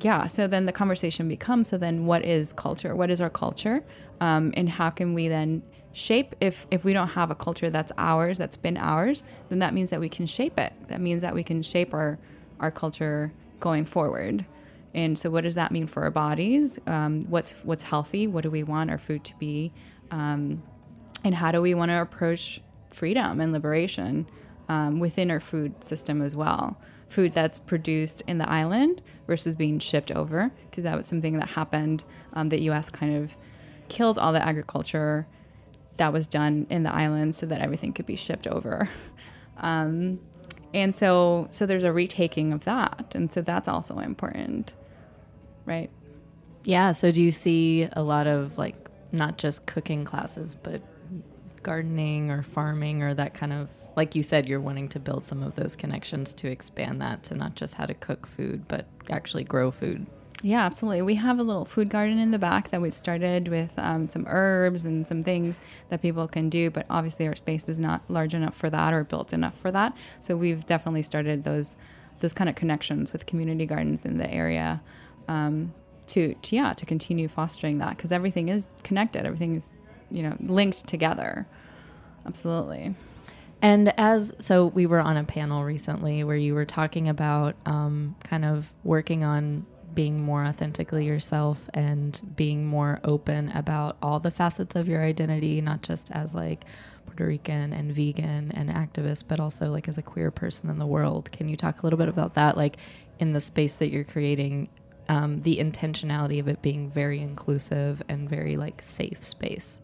yeah. 0.00 0.26
So 0.26 0.46
then 0.46 0.66
the 0.66 0.72
conversation 0.72 1.28
becomes: 1.28 1.68
so 1.68 1.78
then, 1.78 2.06
what 2.06 2.24
is 2.24 2.52
culture? 2.52 2.94
What 2.94 3.10
is 3.10 3.20
our 3.20 3.30
culture? 3.30 3.84
um, 4.20 4.52
and 4.56 4.68
how 4.68 4.90
can 4.90 5.14
we 5.14 5.28
then 5.28 5.62
shape 5.92 6.34
if 6.40 6.66
if 6.70 6.84
we 6.84 6.92
don't 6.92 7.08
have 7.08 7.30
a 7.30 7.34
culture 7.34 7.70
that's 7.70 7.92
ours 7.96 8.36
that's 8.36 8.56
been 8.56 8.76
ours 8.76 9.22
then 9.48 9.60
that 9.60 9.72
means 9.72 9.90
that 9.90 10.00
we 10.00 10.08
can 10.08 10.26
shape 10.26 10.58
it 10.58 10.72
that 10.88 11.00
means 11.00 11.22
that 11.22 11.34
we 11.34 11.44
can 11.44 11.62
shape 11.62 11.94
our 11.94 12.18
our 12.58 12.70
culture 12.70 13.32
going 13.60 13.84
forward 13.84 14.44
and 14.92 15.18
so 15.18 15.30
what 15.30 15.44
does 15.44 15.54
that 15.54 15.70
mean 15.70 15.86
for 15.86 16.02
our 16.02 16.10
bodies 16.10 16.80
um, 16.86 17.22
what's 17.28 17.52
what's 17.62 17.84
healthy 17.84 18.26
what 18.26 18.42
do 18.42 18.50
we 18.50 18.62
want 18.62 18.90
our 18.90 18.98
food 18.98 19.22
to 19.22 19.36
be 19.36 19.72
um, 20.10 20.62
and 21.22 21.36
how 21.36 21.52
do 21.52 21.62
we 21.62 21.74
want 21.74 21.90
to 21.90 22.00
approach 22.00 22.60
freedom 22.90 23.40
and 23.40 23.52
liberation 23.52 24.26
um, 24.68 24.98
within 24.98 25.30
our 25.30 25.40
food 25.40 25.84
system 25.84 26.20
as 26.20 26.34
well 26.34 26.76
food 27.14 27.32
that's 27.32 27.60
produced 27.60 28.22
in 28.26 28.38
the 28.38 28.50
island 28.50 29.00
versus 29.28 29.54
being 29.54 29.78
shipped 29.78 30.10
over 30.10 30.50
because 30.68 30.82
that 30.82 30.96
was 30.96 31.06
something 31.06 31.38
that 31.38 31.50
happened 31.50 32.02
um, 32.32 32.48
that 32.48 32.60
us 32.60 32.90
kind 32.90 33.16
of 33.16 33.36
killed 33.88 34.18
all 34.18 34.32
the 34.32 34.44
agriculture 34.44 35.26
that 35.96 36.12
was 36.12 36.26
done 36.26 36.66
in 36.70 36.82
the 36.82 36.92
island 36.92 37.36
so 37.36 37.46
that 37.46 37.60
everything 37.60 37.92
could 37.92 38.06
be 38.06 38.16
shipped 38.16 38.46
over. 38.46 38.88
Um, 39.56 40.18
and 40.74 40.92
so, 40.92 41.46
so 41.52 41.64
there's 41.64 41.84
a 41.84 41.92
retaking 41.92 42.52
of 42.52 42.64
that, 42.64 43.12
and 43.14 43.30
so 43.30 43.40
that's 43.40 43.68
also 43.68 44.00
important, 44.00 44.74
right? 45.64 45.90
Yeah. 46.64 46.90
So, 46.90 47.12
do 47.12 47.22
you 47.22 47.30
see 47.30 47.88
a 47.92 48.02
lot 48.02 48.26
of 48.26 48.58
like 48.58 48.90
not 49.12 49.38
just 49.38 49.64
cooking 49.66 50.04
classes, 50.04 50.56
but 50.60 50.82
gardening 51.64 52.30
or 52.30 52.42
farming 52.42 53.02
or 53.02 53.14
that 53.14 53.34
kind 53.34 53.52
of 53.52 53.68
like 53.96 54.14
you 54.14 54.22
said, 54.22 54.48
you're 54.48 54.60
wanting 54.60 54.88
to 54.88 54.98
build 54.98 55.26
some 55.26 55.42
of 55.42 55.54
those 55.54 55.76
connections 55.76 56.34
to 56.34 56.48
expand 56.48 57.00
that 57.00 57.22
to 57.24 57.34
not 57.34 57.54
just 57.54 57.74
how 57.74 57.86
to 57.86 57.94
cook 57.94 58.26
food, 58.26 58.66
but 58.66 58.86
actually 59.08 59.44
grow 59.44 59.70
food. 59.70 60.06
Yeah, 60.42 60.66
absolutely. 60.66 61.00
We 61.00 61.14
have 61.14 61.38
a 61.38 61.42
little 61.42 61.64
food 61.64 61.88
garden 61.88 62.18
in 62.18 62.30
the 62.30 62.38
back 62.38 62.70
that 62.70 62.82
we 62.82 62.90
started 62.90 63.48
with 63.48 63.72
um, 63.78 64.08
some 64.08 64.26
herbs 64.28 64.84
and 64.84 65.06
some 65.06 65.22
things 65.22 65.58
that 65.88 66.02
people 66.02 66.28
can 66.28 66.50
do, 66.50 66.70
but 66.70 66.84
obviously 66.90 67.26
our 67.26 67.36
space 67.36 67.66
is 67.66 67.80
not 67.80 68.02
large 68.08 68.34
enough 68.34 68.54
for 68.54 68.68
that 68.68 68.92
or 68.92 69.04
built 69.04 69.32
enough 69.32 69.58
for 69.58 69.70
that. 69.70 69.96
So 70.20 70.36
we've 70.36 70.66
definitely 70.66 71.02
started 71.02 71.44
those 71.44 71.76
those 72.20 72.32
kind 72.32 72.48
of 72.48 72.56
connections 72.56 73.12
with 73.12 73.26
community 73.26 73.66
gardens 73.66 74.06
in 74.06 74.18
the 74.18 74.30
area 74.30 74.80
um, 75.28 75.74
to, 76.06 76.34
to 76.34 76.56
yeah 76.56 76.72
to 76.74 76.86
continue 76.86 77.26
fostering 77.26 77.78
that 77.78 77.96
because 77.96 78.12
everything 78.12 78.50
is 78.50 78.66
connected. 78.82 79.24
Everything 79.24 79.56
is 79.56 79.72
you 80.10 80.22
know 80.22 80.36
linked 80.40 80.86
together. 80.86 81.46
Absolutely. 82.26 82.94
And 83.62 83.98
as 83.98 84.32
so, 84.40 84.66
we 84.66 84.86
were 84.86 85.00
on 85.00 85.16
a 85.16 85.24
panel 85.24 85.64
recently 85.64 86.22
where 86.22 86.36
you 86.36 86.54
were 86.54 86.66
talking 86.66 87.08
about 87.08 87.56
um, 87.64 88.14
kind 88.22 88.44
of 88.44 88.70
working 88.82 89.24
on 89.24 89.64
being 89.94 90.20
more 90.20 90.44
authentically 90.44 91.06
yourself 91.06 91.70
and 91.72 92.20
being 92.36 92.66
more 92.66 93.00
open 93.04 93.50
about 93.52 93.96
all 94.02 94.20
the 94.20 94.30
facets 94.30 94.76
of 94.76 94.88
your 94.88 95.02
identity, 95.02 95.60
not 95.60 95.82
just 95.82 96.10
as 96.10 96.34
like 96.34 96.64
Puerto 97.06 97.26
Rican 97.26 97.72
and 97.72 97.92
vegan 97.92 98.50
and 98.52 98.68
activist, 98.68 99.24
but 99.28 99.40
also 99.40 99.70
like 99.70 99.88
as 99.88 99.98
a 99.98 100.02
queer 100.02 100.30
person 100.30 100.68
in 100.68 100.78
the 100.78 100.86
world. 100.86 101.30
Can 101.32 101.48
you 101.48 101.56
talk 101.56 101.80
a 101.82 101.86
little 101.86 101.98
bit 101.98 102.08
about 102.08 102.34
that, 102.34 102.56
like 102.56 102.76
in 103.20 103.32
the 103.32 103.40
space 103.40 103.76
that 103.76 103.90
you're 103.90 104.04
creating, 104.04 104.68
um, 105.08 105.40
the 105.42 105.58
intentionality 105.58 106.40
of 106.40 106.48
it 106.48 106.60
being 106.60 106.90
very 106.90 107.20
inclusive 107.20 108.02
and 108.08 108.28
very 108.28 108.56
like 108.56 108.82
safe 108.82 109.24
space? 109.24 109.80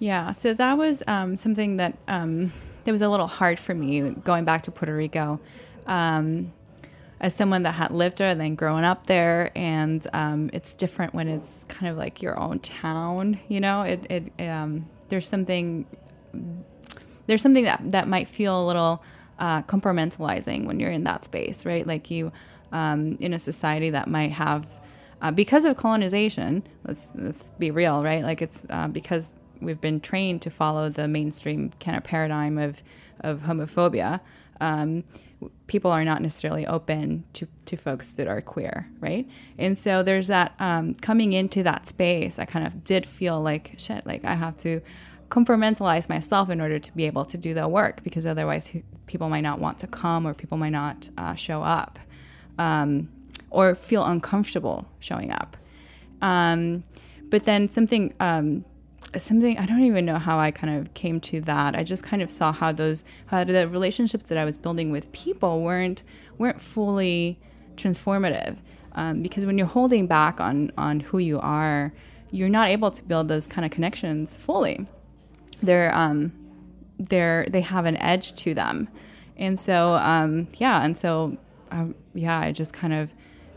Yeah, 0.00 0.32
so 0.32 0.54
that 0.54 0.78
was 0.78 1.02
um, 1.06 1.36
something 1.36 1.76
that 1.76 1.96
um, 2.08 2.52
that 2.84 2.90
was 2.90 3.02
a 3.02 3.08
little 3.08 3.26
hard 3.26 3.60
for 3.60 3.74
me 3.74 4.00
going 4.00 4.44
back 4.44 4.62
to 4.62 4.70
Puerto 4.72 4.94
Rico. 4.94 5.40
Um, 5.86 6.52
as 7.20 7.34
someone 7.34 7.64
that 7.64 7.72
had 7.72 7.90
lived 7.90 8.16
there 8.16 8.28
and 8.28 8.40
then 8.40 8.54
grown 8.54 8.82
up 8.82 9.06
there, 9.06 9.52
and 9.54 10.06
um, 10.14 10.48
it's 10.54 10.74
different 10.74 11.12
when 11.12 11.28
it's 11.28 11.64
kind 11.64 11.92
of 11.92 11.98
like 11.98 12.22
your 12.22 12.40
own 12.40 12.60
town. 12.60 13.38
You 13.48 13.60
know, 13.60 13.82
it, 13.82 14.06
it 14.38 14.48
um, 14.48 14.88
there's 15.10 15.28
something 15.28 15.84
there's 17.26 17.42
something 17.42 17.64
that 17.64 17.82
that 17.90 18.08
might 18.08 18.26
feel 18.26 18.64
a 18.64 18.66
little 18.66 19.02
uh, 19.38 19.60
compartmentalizing 19.62 20.64
when 20.64 20.80
you're 20.80 20.90
in 20.90 21.04
that 21.04 21.26
space, 21.26 21.66
right? 21.66 21.86
Like 21.86 22.10
you 22.10 22.32
um, 22.72 23.18
in 23.20 23.34
a 23.34 23.38
society 23.38 23.90
that 23.90 24.08
might 24.08 24.32
have 24.32 24.66
uh, 25.20 25.30
because 25.30 25.66
of 25.66 25.76
colonization. 25.76 26.62
Let's 26.86 27.12
let's 27.14 27.48
be 27.58 27.70
real, 27.70 28.02
right? 28.02 28.22
Like 28.22 28.40
it's 28.40 28.66
uh, 28.70 28.88
because 28.88 29.36
we've 29.60 29.80
been 29.80 30.00
trained 30.00 30.42
to 30.42 30.50
follow 30.50 30.88
the 30.88 31.08
mainstream 31.08 31.72
kind 31.80 31.96
of 31.96 32.04
paradigm 32.04 32.58
of 32.58 32.82
of 33.20 33.42
homophobia. 33.42 34.20
Um, 34.60 35.04
people 35.66 35.90
are 35.90 36.04
not 36.04 36.20
necessarily 36.20 36.66
open 36.66 37.24
to, 37.32 37.46
to 37.66 37.76
folks 37.76 38.12
that 38.12 38.26
are 38.26 38.40
queer, 38.40 38.88
right? 39.00 39.28
And 39.58 39.76
so 39.76 40.02
there's 40.02 40.26
that 40.26 40.54
um, 40.58 40.94
coming 40.94 41.32
into 41.32 41.62
that 41.62 41.86
space. 41.86 42.38
I 42.38 42.44
kind 42.44 42.66
of 42.66 42.84
did 42.84 43.06
feel 43.06 43.40
like 43.40 43.74
shit, 43.78 44.04
like 44.06 44.24
I 44.24 44.34
have 44.34 44.56
to 44.58 44.80
compartmentalize 45.30 46.08
myself 46.08 46.50
in 46.50 46.60
order 46.60 46.78
to 46.78 46.92
be 46.94 47.04
able 47.04 47.24
to 47.24 47.38
do 47.38 47.54
the 47.54 47.68
work 47.68 48.02
because 48.02 48.26
otherwise 48.26 48.70
people 49.06 49.28
might 49.28 49.42
not 49.42 49.60
want 49.60 49.78
to 49.78 49.86
come 49.86 50.26
or 50.26 50.34
people 50.34 50.58
might 50.58 50.70
not 50.70 51.08
uh, 51.16 51.34
show 51.34 51.62
up 51.62 51.98
um, 52.58 53.08
or 53.48 53.74
feel 53.74 54.04
uncomfortable 54.04 54.86
showing 54.98 55.30
up. 55.30 55.56
Um, 56.20 56.82
but 57.30 57.44
then 57.44 57.68
something 57.68 58.12
um, 58.20 58.64
something 59.18 59.58
I 59.58 59.66
don't 59.66 59.82
even 59.82 60.04
know 60.04 60.18
how 60.18 60.38
I 60.38 60.50
kind 60.50 60.78
of 60.78 60.94
came 60.94 61.20
to 61.22 61.40
that. 61.42 61.74
I 61.74 61.82
just 61.82 62.02
kind 62.04 62.22
of 62.22 62.30
saw 62.30 62.52
how 62.52 62.72
those 62.72 63.04
how 63.26 63.44
the 63.44 63.68
relationships 63.68 64.24
that 64.24 64.38
I 64.38 64.44
was 64.44 64.56
building 64.56 64.90
with 64.90 65.10
people 65.12 65.62
weren't 65.62 66.04
weren't 66.38 66.60
fully 66.60 67.38
transformative. 67.76 68.56
Um, 68.92 69.22
because 69.22 69.46
when 69.46 69.56
you're 69.56 69.66
holding 69.66 70.06
back 70.06 70.40
on 70.40 70.72
on 70.76 71.00
who 71.00 71.18
you 71.18 71.40
are, 71.40 71.92
you're 72.30 72.48
not 72.48 72.68
able 72.68 72.90
to 72.90 73.02
build 73.04 73.28
those 73.28 73.46
kind 73.46 73.64
of 73.64 73.70
connections 73.70 74.36
fully. 74.36 74.86
They're 75.62 75.94
um, 75.94 76.32
they're 76.98 77.46
they 77.50 77.60
have 77.62 77.86
an 77.86 77.96
edge 77.96 78.34
to 78.36 78.54
them, 78.54 78.88
and 79.36 79.58
so 79.58 79.94
um, 79.96 80.48
yeah, 80.58 80.84
and 80.84 80.96
so 80.96 81.36
um, 81.70 81.94
yeah, 82.14 82.38
I 82.38 82.52
just 82.52 82.72
kind 82.72 82.92
of 82.92 83.12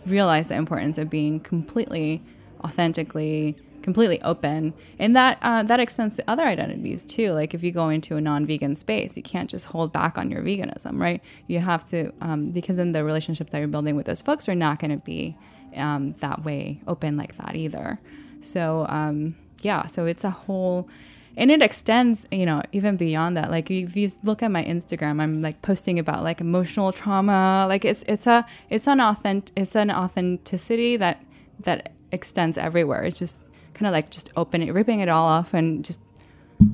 realized 0.06 0.50
the 0.50 0.56
importance 0.56 0.98
of 0.98 1.10
being 1.10 1.40
completely 1.40 2.22
authentically 2.64 3.58
completely 3.84 4.22
open, 4.24 4.74
and 4.98 5.16
that 5.16 5.38
uh, 5.42 5.62
that 5.64 5.80
extends 5.80 6.16
to 6.16 6.24
other 6.28 6.44
identities 6.44 7.06
too. 7.06 7.34
Like 7.34 7.54
if 7.54 7.64
you 7.64 7.72
go 7.72 7.90
into 7.90 8.16
a 8.16 8.22
non-vegan 8.22 8.76
space, 8.76 9.16
you 9.16 9.24
can't 9.24 9.50
just 9.50 9.66
hold 9.66 9.94
back 9.94 10.18
on 10.18 10.32
your 10.32 10.42
veganism, 10.42 11.00
right? 11.00 11.22
You 11.48 11.60
have 11.60 11.86
to 11.90 12.12
um, 12.22 12.50
because 12.52 12.78
then 12.78 12.94
the 12.94 13.04
relationships 13.04 13.52
that 13.52 13.60
you're 13.60 13.68
building 13.68 13.96
with 13.96 14.08
those 14.08 14.22
folks 14.22 14.50
are 14.50 14.56
not 14.56 14.80
going 14.80 14.92
to 14.92 15.06
be 15.06 15.38
um, 15.76 16.14
that 16.14 16.44
way 16.44 16.82
open 16.88 17.18
like 17.18 17.38
that 17.38 17.56
either. 17.56 18.00
So 18.42 18.88
um, 18.90 19.36
yeah, 19.62 19.86
so 19.88 20.06
it's 20.06 20.24
a 20.24 20.32
whole 20.32 20.90
and 21.36 21.52
it 21.52 21.62
extends 21.62 22.26
you 22.32 22.46
know 22.46 22.62
even 22.72 22.96
beyond 22.96 23.36
that 23.36 23.50
like 23.50 23.70
if 23.72 23.96
you 23.96 24.10
look 24.24 24.44
at 24.44 24.52
my 24.52 24.64
instagram 24.64 25.22
i'm 25.22 25.42
like 25.42 25.62
posting 25.62 25.98
about 26.00 26.24
like 26.24 26.40
emotional 26.40 26.92
trauma 26.92 27.66
like 27.68 27.84
it's 27.86 28.04
it's 28.08 28.28
a 28.28 28.46
it's 28.70 28.88
an 28.88 29.00
authentic 29.00 29.52
it's 29.56 29.76
an 29.76 29.90
authenticity 29.90 30.96
that 30.98 31.24
that 31.60 31.92
extends 32.12 32.58
everywhere 32.58 33.04
it's 33.04 33.18
just 33.18 33.43
kind 33.74 33.88
of 33.88 33.94
like 33.94 34.10
just 34.10 34.30
opening, 34.36 34.72
ripping 34.72 35.00
it 35.00 35.10
all 35.10 35.26
off 35.26 35.54
and 35.54 35.84
just 35.84 36.00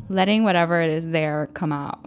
letting 0.09 0.43
whatever 0.43 0.81
it 0.81 0.89
is 0.89 1.11
there 1.11 1.47
come 1.53 1.71
out. 1.71 2.05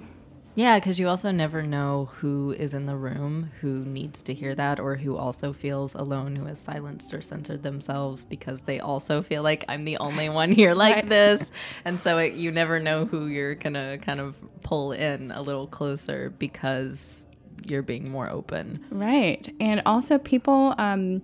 Yeah, 0.54 0.78
because 0.78 0.98
you 0.98 1.08
also 1.08 1.30
never 1.30 1.62
know 1.62 2.10
who 2.16 2.52
is 2.52 2.74
in 2.74 2.84
the 2.84 2.96
room 2.96 3.50
who 3.60 3.86
needs 3.86 4.20
to 4.22 4.34
hear 4.34 4.54
that 4.54 4.78
or 4.80 4.96
who 4.96 5.16
also 5.16 5.54
feels 5.54 5.94
alone, 5.94 6.36
who 6.36 6.44
has 6.44 6.58
silenced 6.58 7.14
or 7.14 7.22
censored 7.22 7.62
themselves 7.62 8.24
because 8.24 8.60
they 8.62 8.78
also 8.78 9.22
feel 9.22 9.42
like 9.42 9.64
I'm 9.68 9.86
the 9.86 9.96
only 9.96 10.28
one 10.28 10.52
here 10.52 10.74
like 10.74 10.96
right. 10.96 11.08
this. 11.08 11.50
And 11.84 11.98
so 12.00 12.18
it, 12.18 12.34
you 12.34 12.50
never 12.50 12.78
know 12.78 13.06
who 13.06 13.28
you're 13.28 13.54
going 13.54 13.74
to 13.74 13.98
kind 14.02 14.20
of 14.20 14.36
pull 14.62 14.92
in 14.92 15.30
a 15.32 15.40
little 15.40 15.66
closer 15.66 16.30
because 16.38 17.26
you're 17.66 17.82
being 17.82 18.10
more 18.10 18.28
open. 18.28 18.84
Right. 18.90 19.52
And 19.58 19.80
also, 19.86 20.18
people, 20.18 20.74
um, 20.76 21.22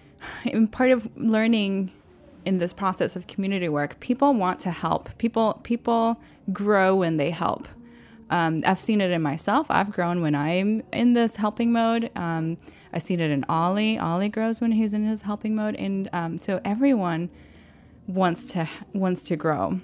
part 0.70 0.90
of 0.90 1.08
learning 1.16 1.92
in 2.46 2.58
this 2.58 2.72
process 2.72 3.16
of 3.16 3.26
community 3.26 3.68
work, 3.68 3.98
people 4.00 4.32
want 4.32 4.60
to 4.60 4.70
help. 4.70 5.10
People 5.18 5.60
people 5.64 6.20
grow 6.52 6.94
when 6.94 7.16
they 7.16 7.30
help. 7.30 7.68
Um, 8.30 8.62
I've 8.64 8.80
seen 8.80 9.00
it 9.00 9.10
in 9.10 9.20
myself. 9.20 9.66
I've 9.68 9.92
grown 9.92 10.22
when 10.22 10.34
I'm 10.34 10.82
in 10.92 11.12
this 11.14 11.36
helping 11.36 11.72
mode. 11.72 12.10
Um, 12.16 12.56
I've 12.92 13.02
seen 13.02 13.20
it 13.20 13.30
in 13.30 13.44
Ollie. 13.48 13.98
Ollie 13.98 14.28
grows 14.28 14.60
when 14.60 14.72
he's 14.72 14.94
in 14.94 15.04
his 15.04 15.22
helping 15.22 15.54
mode, 15.54 15.74
and 15.76 16.08
um, 16.12 16.38
so 16.38 16.60
everyone 16.64 17.30
wants 18.06 18.44
to 18.52 18.68
wants 18.94 19.22
to 19.24 19.36
grow. 19.36 19.80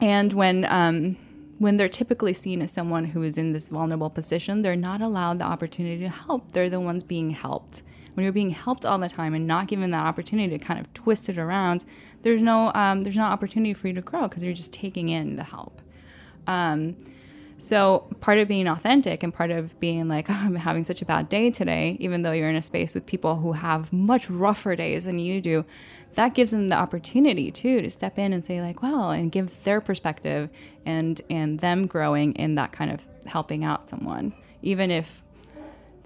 And 0.00 0.32
when 0.32 0.64
um, 0.64 1.16
when 1.58 1.76
they're 1.76 1.88
typically 1.88 2.32
seen 2.32 2.62
as 2.62 2.72
someone 2.72 3.04
who 3.04 3.22
is 3.22 3.38
in 3.38 3.52
this 3.52 3.68
vulnerable 3.68 4.10
position, 4.10 4.62
they're 4.62 4.74
not 4.74 5.00
allowed 5.00 5.38
the 5.38 5.44
opportunity 5.44 6.02
to 6.02 6.08
help. 6.08 6.52
They're 6.52 6.70
the 6.70 6.80
ones 6.80 7.04
being 7.04 7.30
helped 7.30 7.82
when 8.14 8.24
you're 8.24 8.32
being 8.32 8.50
helped 8.50 8.86
all 8.86 8.98
the 8.98 9.08
time 9.08 9.34
and 9.34 9.46
not 9.46 9.66
given 9.66 9.90
that 9.90 10.02
opportunity 10.02 10.56
to 10.56 10.64
kind 10.64 10.80
of 10.80 10.92
twist 10.94 11.28
it 11.28 11.38
around, 11.38 11.84
there's 12.22 12.40
no 12.40 12.72
um, 12.74 13.02
there's 13.02 13.16
no 13.16 13.24
opportunity 13.24 13.74
for 13.74 13.88
you 13.88 13.94
to 13.94 14.00
grow 14.00 14.22
because 14.22 14.42
you're 14.42 14.54
just 14.54 14.72
taking 14.72 15.08
in 15.08 15.36
the 15.36 15.44
help. 15.44 15.80
Um, 16.46 16.96
so 17.58 18.06
part 18.20 18.38
of 18.38 18.48
being 18.48 18.66
authentic 18.66 19.22
and 19.22 19.32
part 19.32 19.50
of 19.50 19.78
being 19.80 20.08
like, 20.08 20.26
oh, 20.30 20.34
I'm 20.34 20.56
having 20.56 20.84
such 20.84 21.02
a 21.02 21.04
bad 21.04 21.28
day 21.28 21.50
today, 21.50 21.96
even 22.00 22.22
though 22.22 22.32
you're 22.32 22.50
in 22.50 22.56
a 22.56 22.62
space 22.62 22.94
with 22.94 23.06
people 23.06 23.36
who 23.36 23.52
have 23.52 23.92
much 23.92 24.28
rougher 24.28 24.76
days 24.76 25.04
than 25.04 25.18
you 25.18 25.40
do, 25.40 25.64
that 26.14 26.34
gives 26.34 26.52
them 26.52 26.68
the 26.68 26.76
opportunity 26.76 27.50
too 27.50 27.80
to 27.80 27.90
step 27.90 28.18
in 28.18 28.32
and 28.32 28.44
say 28.44 28.60
like, 28.60 28.82
well, 28.82 29.10
and 29.10 29.32
give 29.32 29.62
their 29.64 29.80
perspective 29.80 30.48
and 30.86 31.20
and 31.30 31.60
them 31.60 31.86
growing 31.86 32.32
in 32.34 32.54
that 32.54 32.72
kind 32.72 32.90
of 32.90 33.06
helping 33.26 33.64
out 33.64 33.88
someone, 33.88 34.34
even 34.62 34.90
if 34.90 35.23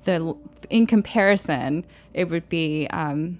the 0.08 0.34
in 0.70 0.86
comparison, 0.86 1.84
it 2.14 2.30
would 2.30 2.48
be 2.48 2.86
um, 2.90 3.38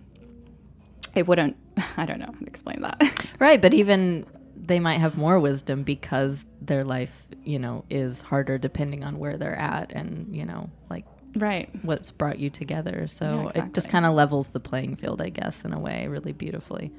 it 1.15 1.27
wouldn't. 1.27 1.57
I 1.97 2.05
don't 2.05 2.19
know 2.19 2.27
how 2.27 2.39
to 2.39 2.47
explain 2.47 2.83
that. 2.83 3.27
right, 3.39 3.61
but 3.61 3.73
even 3.73 4.27
they 4.55 4.79
might 4.79 4.99
have 4.99 5.17
more 5.17 5.41
wisdom 5.41 5.83
because 5.83 6.45
their 6.61 6.85
life, 6.85 7.27
you 7.43 7.59
know, 7.59 7.85
is 7.89 8.21
harder 8.21 8.59
depending 8.59 9.03
on 9.03 9.19
where 9.19 9.39
they're 9.39 9.59
at, 9.59 9.93
and 9.93 10.37
you 10.37 10.45
know, 10.45 10.69
like 10.91 11.07
right 11.37 11.71
what's 11.83 12.11
brought 12.11 12.39
you 12.39 12.51
together. 12.51 13.09
So 13.09 13.25
yeah, 13.25 13.41
exactly. 13.47 13.63
it 13.63 13.75
just 13.75 13.89
kind 13.89 14.05
of 14.05 14.15
levels 14.15 14.49
the 14.49 14.61
playing 14.61 14.97
field, 14.97 15.23
I 15.23 15.31
guess, 15.31 15.65
in 15.65 15.73
a 15.73 15.79
way, 15.79 16.07
really 16.07 16.33
beautifully. 16.33 16.93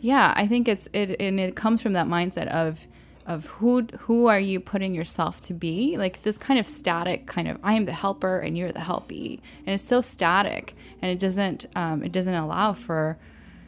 Yeah, 0.00 0.34
I 0.36 0.46
think 0.46 0.68
it's 0.68 0.86
it, 0.92 1.16
and 1.18 1.40
it 1.40 1.56
comes 1.56 1.80
from 1.80 1.94
that 1.94 2.06
mindset 2.06 2.48
of 2.48 2.86
of 3.28 3.44
who 3.46 3.82
who 4.00 4.26
are 4.26 4.40
you 4.40 4.58
putting 4.58 4.94
yourself 4.94 5.40
to 5.42 5.54
be? 5.54 5.96
Like 5.98 6.22
this 6.22 6.38
kind 6.38 6.58
of 6.58 6.66
static 6.66 7.26
kind 7.26 7.46
of 7.46 7.58
i 7.62 7.74
am 7.74 7.84
the 7.84 7.92
helper 7.92 8.38
and 8.38 8.56
you're 8.56 8.72
the 8.72 8.80
helpee 8.80 9.40
and 9.66 9.74
it's 9.74 9.84
so 9.84 10.00
static 10.00 10.74
and 11.02 11.12
it 11.12 11.18
doesn't 11.18 11.66
um, 11.76 12.02
it 12.02 12.10
doesn't 12.10 12.34
allow 12.34 12.72
for 12.72 13.18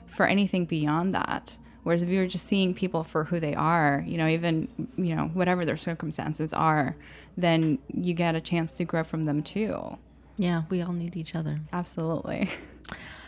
for 0.07 0.27
anything 0.27 0.65
beyond 0.65 1.15
that. 1.15 1.59
Whereas 1.83 2.03
if 2.03 2.09
you're 2.09 2.27
just 2.27 2.47
seeing 2.47 2.75
people 2.75 3.05
for 3.05 3.25
who 3.25 3.39
they 3.39 3.55
are 3.55 4.03
you 4.09 4.17
know 4.17 4.27
even 4.27 4.69
you 4.97 5.15
know 5.15 5.31
whatever 5.35 5.65
their 5.65 5.77
circumstances 5.77 6.53
are 6.53 6.97
then 7.37 7.79
you 7.95 8.15
get 8.15 8.35
a 8.35 8.41
chance 8.41 8.73
to 8.75 8.85
grow 8.85 9.05
from 9.05 9.27
them 9.27 9.43
too. 9.43 9.99
Yeah 10.39 10.63
we 10.71 10.81
all 10.81 10.95
need 10.95 11.17
each 11.17 11.35
other. 11.35 11.61
Absolutely 11.71 12.49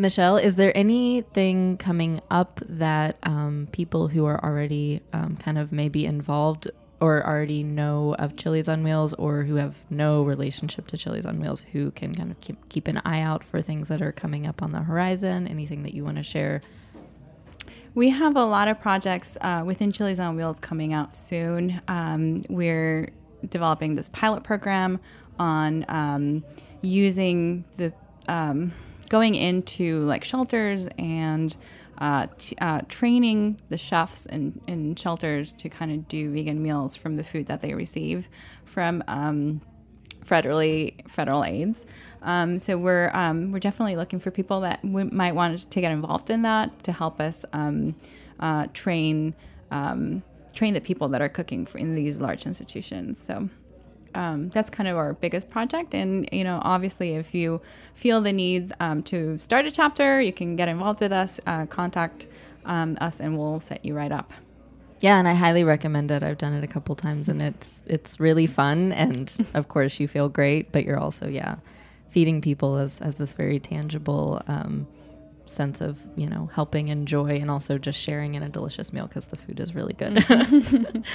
Michelle, 0.00 0.36
is 0.36 0.54
there 0.54 0.74
anything 0.76 1.76
coming 1.76 2.20
up 2.30 2.60
that 2.68 3.16
um, 3.24 3.66
people 3.72 4.06
who 4.06 4.26
are 4.26 4.42
already 4.44 5.02
um, 5.12 5.36
kind 5.36 5.58
of 5.58 5.72
maybe 5.72 6.06
involved 6.06 6.70
or 7.00 7.26
already 7.26 7.64
know 7.64 8.14
of 8.20 8.36
Chilis 8.36 8.68
on 8.68 8.84
Wheels 8.84 9.12
or 9.14 9.42
who 9.42 9.56
have 9.56 9.74
no 9.90 10.22
relationship 10.22 10.86
to 10.88 10.96
Chilis 10.96 11.26
on 11.26 11.40
Wheels 11.40 11.64
who 11.72 11.90
can 11.90 12.14
kind 12.14 12.30
of 12.30 12.40
keep, 12.40 12.68
keep 12.68 12.86
an 12.86 13.02
eye 13.04 13.22
out 13.22 13.42
for 13.42 13.60
things 13.60 13.88
that 13.88 14.00
are 14.00 14.12
coming 14.12 14.46
up 14.46 14.62
on 14.62 14.70
the 14.70 14.78
horizon? 14.78 15.48
Anything 15.48 15.82
that 15.82 15.94
you 15.94 16.04
want 16.04 16.16
to 16.16 16.22
share? 16.22 16.62
We 17.96 18.10
have 18.10 18.36
a 18.36 18.44
lot 18.44 18.68
of 18.68 18.80
projects 18.80 19.36
uh, 19.40 19.64
within 19.66 19.90
Chilis 19.90 20.24
on 20.24 20.36
Wheels 20.36 20.60
coming 20.60 20.92
out 20.92 21.12
soon. 21.12 21.82
Um, 21.88 22.42
we're 22.48 23.10
developing 23.48 23.96
this 23.96 24.10
pilot 24.10 24.44
program 24.44 25.00
on 25.40 25.84
um, 25.88 26.44
using 26.82 27.64
the 27.76 27.92
um, 28.28 28.70
going 29.08 29.34
into 29.34 30.02
like 30.04 30.24
shelters 30.24 30.88
and 30.98 31.56
uh, 31.98 32.26
t- 32.38 32.56
uh, 32.60 32.80
training 32.88 33.60
the 33.70 33.76
chefs 33.76 34.26
in, 34.26 34.60
in 34.66 34.94
shelters 34.94 35.52
to 35.52 35.68
kind 35.68 35.90
of 35.90 36.06
do 36.06 36.32
vegan 36.32 36.62
meals 36.62 36.94
from 36.94 37.16
the 37.16 37.24
food 37.24 37.46
that 37.46 37.60
they 37.60 37.74
receive 37.74 38.28
from 38.64 39.02
um, 39.08 39.60
federally 40.24 41.08
federal 41.08 41.44
aids. 41.44 41.86
Um, 42.22 42.58
so 42.58 42.76
we're 42.76 43.10
um, 43.14 43.52
we're 43.52 43.58
definitely 43.58 43.96
looking 43.96 44.20
for 44.20 44.30
people 44.30 44.60
that 44.60 44.82
w- 44.82 45.10
might 45.12 45.34
want 45.34 45.70
to 45.70 45.80
get 45.80 45.90
involved 45.90 46.30
in 46.30 46.42
that 46.42 46.82
to 46.84 46.92
help 46.92 47.20
us 47.20 47.44
um, 47.52 47.96
uh, 48.38 48.66
train 48.72 49.34
um, 49.70 50.22
train 50.54 50.74
the 50.74 50.80
people 50.80 51.08
that 51.08 51.22
are 51.22 51.28
cooking 51.28 51.66
in 51.74 51.94
these 51.94 52.20
large 52.20 52.46
institutions. 52.46 53.20
So 53.20 53.48
um, 54.14 54.48
that's 54.50 54.70
kind 54.70 54.88
of 54.88 54.96
our 54.96 55.14
biggest 55.14 55.50
project. 55.50 55.94
And 55.94 56.28
you 56.32 56.44
know, 56.44 56.60
obviously, 56.62 57.14
if 57.14 57.34
you 57.34 57.60
feel 57.92 58.20
the 58.20 58.32
need 58.32 58.72
um, 58.80 59.02
to 59.04 59.38
start 59.38 59.66
a 59.66 59.70
chapter, 59.70 60.20
you 60.20 60.32
can 60.32 60.56
get 60.56 60.68
involved 60.68 61.00
with 61.00 61.12
us. 61.12 61.40
Uh, 61.46 61.66
contact 61.66 62.26
um, 62.64 62.96
us, 63.00 63.20
and 63.20 63.38
we'll 63.38 63.60
set 63.60 63.84
you 63.84 63.94
right 63.94 64.12
up. 64.12 64.32
Yeah, 65.00 65.18
and 65.18 65.28
I 65.28 65.34
highly 65.34 65.62
recommend 65.62 66.10
it. 66.10 66.22
I've 66.22 66.38
done 66.38 66.54
it 66.54 66.64
a 66.64 66.66
couple 66.66 66.94
times, 66.96 67.28
and 67.28 67.40
it's 67.40 67.84
it's 67.86 68.18
really 68.18 68.46
fun. 68.46 68.92
And 68.92 69.32
of 69.54 69.68
course, 69.68 70.00
you 70.00 70.08
feel 70.08 70.28
great, 70.28 70.72
but 70.72 70.84
you're 70.84 70.98
also 70.98 71.28
yeah, 71.28 71.56
feeding 72.08 72.40
people 72.40 72.76
as 72.76 73.00
as 73.00 73.16
this 73.16 73.32
very 73.32 73.60
tangible. 73.60 74.42
Um, 74.48 74.86
sense 75.48 75.80
of 75.80 75.98
you 76.16 76.28
know 76.28 76.50
helping 76.54 76.90
and 76.90 77.06
joy 77.08 77.36
and 77.40 77.50
also 77.50 77.78
just 77.78 77.98
sharing 77.98 78.34
in 78.34 78.42
a 78.42 78.48
delicious 78.48 78.92
meal 78.92 79.06
because 79.06 79.26
the 79.26 79.36
food 79.36 79.60
is 79.60 79.74
really 79.74 79.94
good. 79.94 80.24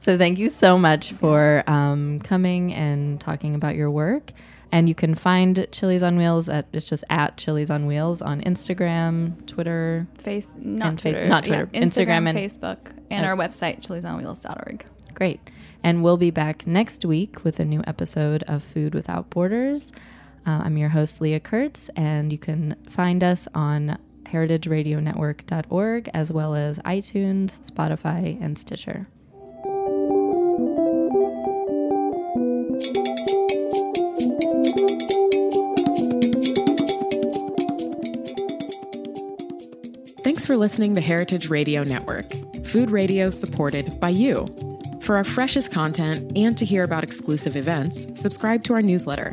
So 0.00 0.18
thank 0.18 0.40
you 0.40 0.48
so 0.48 0.78
much 0.78 1.12
for 1.12 1.62
um, 1.68 2.18
coming 2.20 2.74
and 2.74 3.20
talking 3.20 3.54
about 3.54 3.76
your 3.76 3.88
work. 3.88 4.32
And 4.72 4.88
you 4.88 4.96
can 4.96 5.14
find 5.14 5.56
Chilis 5.70 6.02
on 6.02 6.16
Wheels 6.16 6.48
at 6.48 6.66
it's 6.72 6.88
just 6.88 7.04
at 7.08 7.36
Chilis 7.36 7.70
on 7.70 7.86
Wheels 7.86 8.20
on 8.22 8.40
instagram 8.40 9.46
twitter 9.46 10.06
face 10.18 10.52
not 10.58 10.88
and 10.88 11.00
fa- 11.00 11.10
twitter. 11.12 11.28
not 11.28 11.44
Twitter, 11.44 11.68
yeah, 11.72 11.80
Instagram 11.82 12.24
instagram, 12.24 12.28
and- 12.30 12.38
facebook 12.38 12.78
and 13.10 13.24
uh, 13.24 13.28
our 13.28 13.36
website 13.36 13.80
chilisonwheels.org 13.86 14.84
Great. 15.14 15.40
And 15.84 16.02
we'll 16.02 16.16
be 16.16 16.30
back 16.30 16.66
next 16.66 17.04
week 17.04 17.44
with 17.44 17.60
a 17.60 17.64
new 17.66 17.82
episode 17.86 18.42
of 18.44 18.62
Food 18.64 18.94
Without 18.94 19.28
Borders. 19.30 19.92
Uh, 20.46 20.62
I'm 20.64 20.76
your 20.76 20.88
host, 20.88 21.20
Leah 21.20 21.40
Kurtz, 21.40 21.88
and 21.90 22.32
you 22.32 22.38
can 22.38 22.76
find 22.88 23.22
us 23.22 23.46
on 23.54 23.98
heritageradionetwork.org 24.24 26.10
as 26.14 26.32
well 26.32 26.54
as 26.54 26.78
iTunes, 26.80 27.70
Spotify, 27.70 28.40
and 28.40 28.58
Stitcher. 28.58 29.06
Thanks 40.24 40.46
for 40.46 40.56
listening 40.56 40.94
to 40.94 41.00
Heritage 41.00 41.48
Radio 41.48 41.84
Network, 41.84 42.32
food 42.64 42.90
radio 42.90 43.28
supported 43.30 44.00
by 44.00 44.08
you. 44.08 44.46
For 45.02 45.16
our 45.16 45.24
freshest 45.24 45.70
content 45.72 46.32
and 46.36 46.56
to 46.56 46.64
hear 46.64 46.84
about 46.84 47.04
exclusive 47.04 47.56
events, 47.56 48.06
subscribe 48.20 48.64
to 48.64 48.74
our 48.74 48.82
newsletter. 48.82 49.32